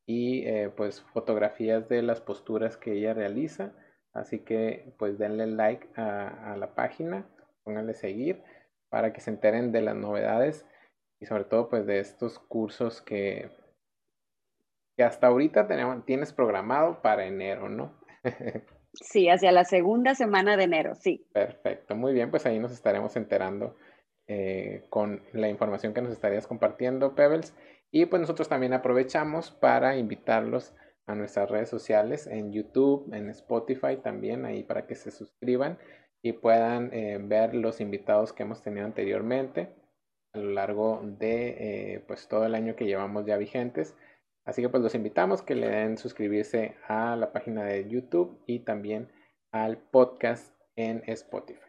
y 0.07 0.45
eh, 0.49 0.69
pues 0.77 1.03
fotografías 1.03 1.89
de 1.89 2.03
las 2.03 2.21
posturas 2.21 2.77
que 2.77 2.95
ella 2.95 3.15
realiza. 3.15 3.73
Así 4.13 4.41
que 4.41 4.93
pues 4.99 5.19
denle 5.19 5.47
like 5.47 5.87
a, 5.95 6.57
la 6.59 6.75
página, 6.75 7.29
pónganle 7.63 7.95
seguir 7.95 8.43
para 8.89 9.13
que 9.13 9.21
se 9.21 9.31
enteren 9.31 9.71
de 9.71 9.83
las 9.83 9.95
novedades 9.95 10.67
y 11.21 11.27
sobre 11.27 11.45
todo 11.45 11.69
pues 11.69 11.87
de 11.87 12.01
estos 12.01 12.41
cursos 12.41 13.01
que, 13.01 13.53
que 14.97 15.05
hasta 15.05 15.29
ahorita 15.29 15.69
tenemos, 15.69 16.05
tienes 16.05 16.33
programado 16.33 17.03
para 17.03 17.27
enero, 17.27 17.69
¿no? 17.69 17.95
Sí, 18.93 19.29
hacia 19.29 19.53
la 19.53 19.65
segunda 19.65 20.15
semana 20.15 20.57
de 20.57 20.65
enero, 20.65 20.95
sí. 20.95 21.27
Perfecto, 21.33 21.95
muy 21.95 22.13
bien, 22.13 22.31
pues 22.31 22.47
ahí 22.47 22.59
nos 22.59 22.73
estaremos 22.73 23.17
enterando 23.17 23.77
eh, 24.27 24.85
con 24.91 25.23
la 25.33 25.49
información 25.49 25.95
que 25.95 26.03
nos 26.03 26.13
estarías 26.13 26.47
compartiendo, 26.47 27.15
Pebbles. 27.15 27.55
Y 27.91 28.07
pues 28.07 28.21
nosotros 28.21 28.49
también 28.49 28.73
aprovechamos 28.73 29.51
para 29.51 29.97
invitarlos 29.97 30.75
a 31.07 31.15
nuestras 31.15 31.51
redes 31.51 31.69
sociales 31.69 32.27
en 32.27 32.53
YouTube, 32.53 33.13
en 33.13 33.29
Spotify 33.31 33.97
también, 34.03 34.45
ahí 34.45 34.63
para 34.63 34.87
que 34.87 34.95
se 34.95 35.11
suscriban 35.11 35.79
y 36.23 36.33
puedan 36.33 36.93
eh, 36.93 37.19
ver 37.21 37.55
los 37.55 37.81
invitados 37.81 38.33
que 38.33 38.45
hemos 38.45 38.63
tenido 38.63 38.87
anteriormente 38.87 39.71
a 40.33 40.39
lo 40.39 40.53
largo 40.53 41.01
de 41.03 41.95
eh, 41.95 42.05
pues 42.07 42.29
todo 42.29 42.47
el 42.47 42.55
año 42.55 42.77
que 42.77 42.87
llevamos 42.87 43.27
ya 43.27 43.37
vigentes. 43.37 43.97
Así 44.45 44.63
que 44.63 44.69
pues 44.69 44.83
los 44.83 44.95
invitamos 44.95 45.43
que 45.43 45.55
le 45.55 45.69
den 45.69 45.99
suscribirse 45.99 46.77
a 46.89 47.17
la 47.17 47.33
página 47.33 47.65
de 47.65 47.89
YouTube 47.89 48.43
y 48.47 48.61
también 48.61 49.11
al 49.53 49.79
podcast 49.79 50.55
en 50.77 51.03
Spotify. 51.07 51.61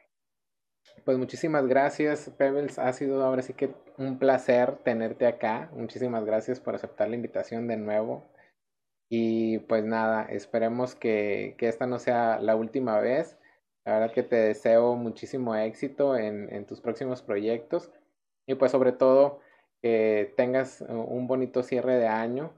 Pues 1.06 1.18
muchísimas 1.18 1.68
gracias, 1.68 2.30
Pebbles. 2.38 2.80
Ha 2.80 2.94
sido 2.94 3.24
ahora 3.24 3.42
sí 3.42 3.54
que 3.54 3.74
un 3.98 4.20
placer 4.20 4.78
tenerte 4.84 5.26
acá. 5.26 5.70
Muchísimas 5.74 6.26
gracias 6.26 6.60
por 6.60 6.76
aceptar 6.76 7.10
la 7.10 7.16
invitación 7.16 7.68
de 7.68 7.78
nuevo. 7.78 8.32
Y 9.10 9.60
pues 9.60 9.84
nada, 9.84 10.26
esperemos 10.30 10.96
que, 10.96 11.56
esta 11.60 11.86
no 11.86 12.00
sea 12.00 12.40
la 12.40 12.56
última 12.56 13.00
vez. 13.00 13.38
La 13.84 13.94
verdad 14.00 14.14
que 14.14 14.24
te 14.24 14.36
deseo 14.36 14.96
muchísimo 14.96 15.56
éxito 15.56 16.16
en, 16.16 16.54
en 16.54 16.66
tus 16.66 16.82
próximos 16.82 17.22
proyectos. 17.22 17.92
Y 18.48 18.56
pues 18.56 18.72
sobre 18.72 18.92
todo 18.92 19.40
que 19.82 20.34
tengas 20.38 20.82
un 20.82 21.28
bonito 21.28 21.64
cierre 21.64 21.98
de 21.98 22.08
año 22.08 22.54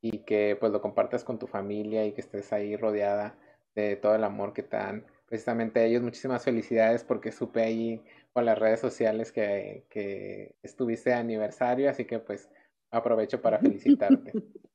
y 0.00 0.18
que 0.18 0.56
pues 0.58 0.72
lo 0.72 0.80
compartas 0.80 1.24
con 1.24 1.38
tu 1.38 1.46
familia 1.46 2.06
y 2.06 2.12
que 2.12 2.20
estés 2.20 2.52
ahí 2.52 2.76
rodeada 2.76 3.36
de 3.74 3.96
todo 3.96 4.14
el 4.14 4.24
amor 4.24 4.52
que 4.52 4.62
te 4.62 4.76
dan 4.76 5.04
precisamente 5.26 5.84
ellos. 5.84 6.02
Muchísimas 6.02 6.44
felicidades 6.44 7.04
porque 7.04 7.32
supe 7.32 7.62
ahí 7.62 8.02
por 8.32 8.44
las 8.44 8.58
redes 8.58 8.80
sociales 8.80 9.32
que, 9.32 9.84
que 9.88 10.54
estuviste 10.62 11.10
de 11.10 11.16
aniversario, 11.16 11.90
así 11.90 12.04
que 12.04 12.18
pues 12.18 12.50
aprovecho 12.90 13.40
para 13.40 13.58
felicitarte. 13.58 14.32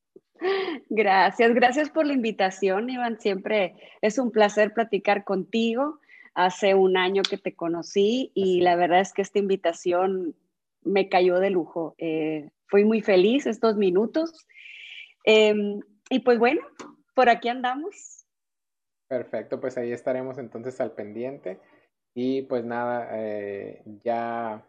Gracias, 0.89 1.53
gracias 1.53 1.89
por 1.89 2.05
la 2.05 2.13
invitación, 2.13 2.89
Iván. 2.89 3.19
Siempre 3.19 3.75
es 4.01 4.17
un 4.17 4.31
placer 4.31 4.73
platicar 4.73 5.23
contigo. 5.23 5.99
Hace 6.33 6.73
un 6.75 6.97
año 6.97 7.21
que 7.21 7.37
te 7.37 7.53
conocí 7.53 8.31
y 8.33 8.61
la 8.61 8.75
verdad 8.75 9.01
es 9.01 9.13
que 9.13 9.21
esta 9.21 9.39
invitación 9.39 10.35
me 10.83 11.09
cayó 11.09 11.39
de 11.39 11.49
lujo. 11.49 11.93
Eh, 11.97 12.49
fui 12.67 12.85
muy 12.85 13.01
feliz 13.01 13.45
estos 13.45 13.77
minutos. 13.77 14.47
Em, 15.23 15.79
y 16.09 16.19
pues 16.19 16.39
bueno, 16.39 16.61
por 17.15 17.29
aquí 17.29 17.49
andamos. 17.49 18.25
Perfecto, 19.07 19.59
pues 19.59 19.77
ahí 19.77 19.91
estaremos 19.91 20.37
entonces 20.37 20.79
al 20.79 20.91
pendiente. 20.91 21.59
Y 22.13 22.43
pues 22.43 22.65
nada, 22.65 23.09
eh, 23.13 23.83
ya, 24.03 24.65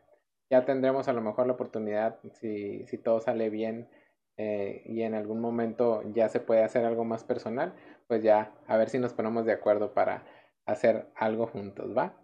ya 0.50 0.64
tendremos 0.64 1.08
a 1.08 1.12
lo 1.12 1.20
mejor 1.20 1.46
la 1.46 1.54
oportunidad, 1.54 2.18
si, 2.34 2.86
si 2.86 2.98
todo 2.98 3.20
sale 3.20 3.50
bien 3.50 3.88
eh, 4.36 4.82
y 4.86 5.02
en 5.02 5.14
algún 5.14 5.40
momento 5.40 6.02
ya 6.12 6.28
se 6.28 6.40
puede 6.40 6.62
hacer 6.62 6.84
algo 6.84 7.04
más 7.04 7.24
personal, 7.24 7.74
pues 8.06 8.22
ya 8.22 8.52
a 8.66 8.76
ver 8.76 8.88
si 8.88 8.98
nos 8.98 9.12
ponemos 9.12 9.44
de 9.44 9.52
acuerdo 9.52 9.92
para 9.92 10.24
hacer 10.66 11.08
algo 11.16 11.46
juntos, 11.46 11.96
¿va? 11.96 12.14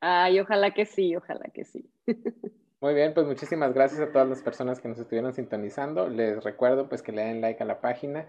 Ay, 0.00 0.40
ojalá 0.40 0.72
que 0.72 0.86
sí, 0.86 1.16
ojalá 1.16 1.50
que 1.52 1.64
sí. 1.64 1.90
Muy 2.80 2.94
bien, 2.94 3.12
pues 3.12 3.26
muchísimas 3.26 3.74
gracias 3.74 4.00
a 4.00 4.10
todas 4.10 4.26
las 4.26 4.42
personas 4.42 4.80
que 4.80 4.88
nos 4.88 4.98
estuvieron 4.98 5.34
sintonizando. 5.34 6.08
Les 6.08 6.42
recuerdo 6.42 6.88
pues 6.88 7.02
que 7.02 7.12
le 7.12 7.22
den 7.22 7.42
like 7.42 7.62
a 7.62 7.66
la 7.66 7.82
página, 7.82 8.26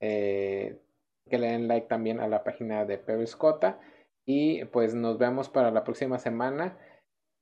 eh, 0.00 0.80
que 1.28 1.38
le 1.38 1.48
den 1.48 1.68
like 1.68 1.86
también 1.86 2.18
a 2.20 2.26
la 2.26 2.42
página 2.42 2.86
de 2.86 2.96
Periscota 2.96 3.78
y 4.24 4.64
pues 4.66 4.94
nos 4.94 5.18
vemos 5.18 5.50
para 5.50 5.70
la 5.70 5.84
próxima 5.84 6.18
semana. 6.18 6.78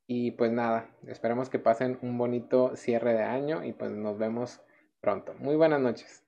Y 0.08 0.32
pues 0.32 0.50
nada, 0.50 0.90
esperemos 1.06 1.48
que 1.48 1.58
pasen 1.58 1.98
un 2.02 2.18
bonito 2.18 2.74
cierre 2.74 3.12
de 3.12 3.22
año 3.22 3.62
y 3.62 3.72
pues 3.72 3.92
nos 3.92 4.18
vemos 4.18 4.60
pronto. 5.00 5.34
Muy 5.34 5.54
buenas 5.54 5.80
noches. 5.80 6.24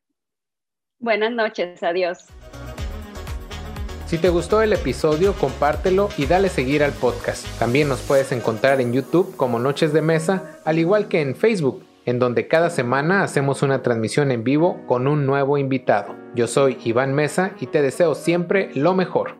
Buenas 1.00 1.32
noches, 1.32 1.82
adiós. 1.82 2.28
Si 4.10 4.18
te 4.18 4.28
gustó 4.28 4.60
el 4.60 4.72
episodio, 4.72 5.34
compártelo 5.34 6.08
y 6.18 6.26
dale 6.26 6.48
seguir 6.48 6.82
al 6.82 6.90
podcast. 6.90 7.46
También 7.60 7.88
nos 7.88 8.00
puedes 8.00 8.32
encontrar 8.32 8.80
en 8.80 8.92
YouTube 8.92 9.36
como 9.36 9.60
Noches 9.60 9.92
de 9.92 10.02
Mesa, 10.02 10.58
al 10.64 10.80
igual 10.80 11.06
que 11.06 11.20
en 11.20 11.36
Facebook, 11.36 11.84
en 12.06 12.18
donde 12.18 12.48
cada 12.48 12.70
semana 12.70 13.22
hacemos 13.22 13.62
una 13.62 13.84
transmisión 13.84 14.32
en 14.32 14.42
vivo 14.42 14.84
con 14.88 15.06
un 15.06 15.26
nuevo 15.26 15.58
invitado. 15.58 16.16
Yo 16.34 16.48
soy 16.48 16.76
Iván 16.82 17.14
Mesa 17.14 17.52
y 17.60 17.68
te 17.68 17.82
deseo 17.82 18.16
siempre 18.16 18.72
lo 18.74 18.94
mejor. 18.94 19.39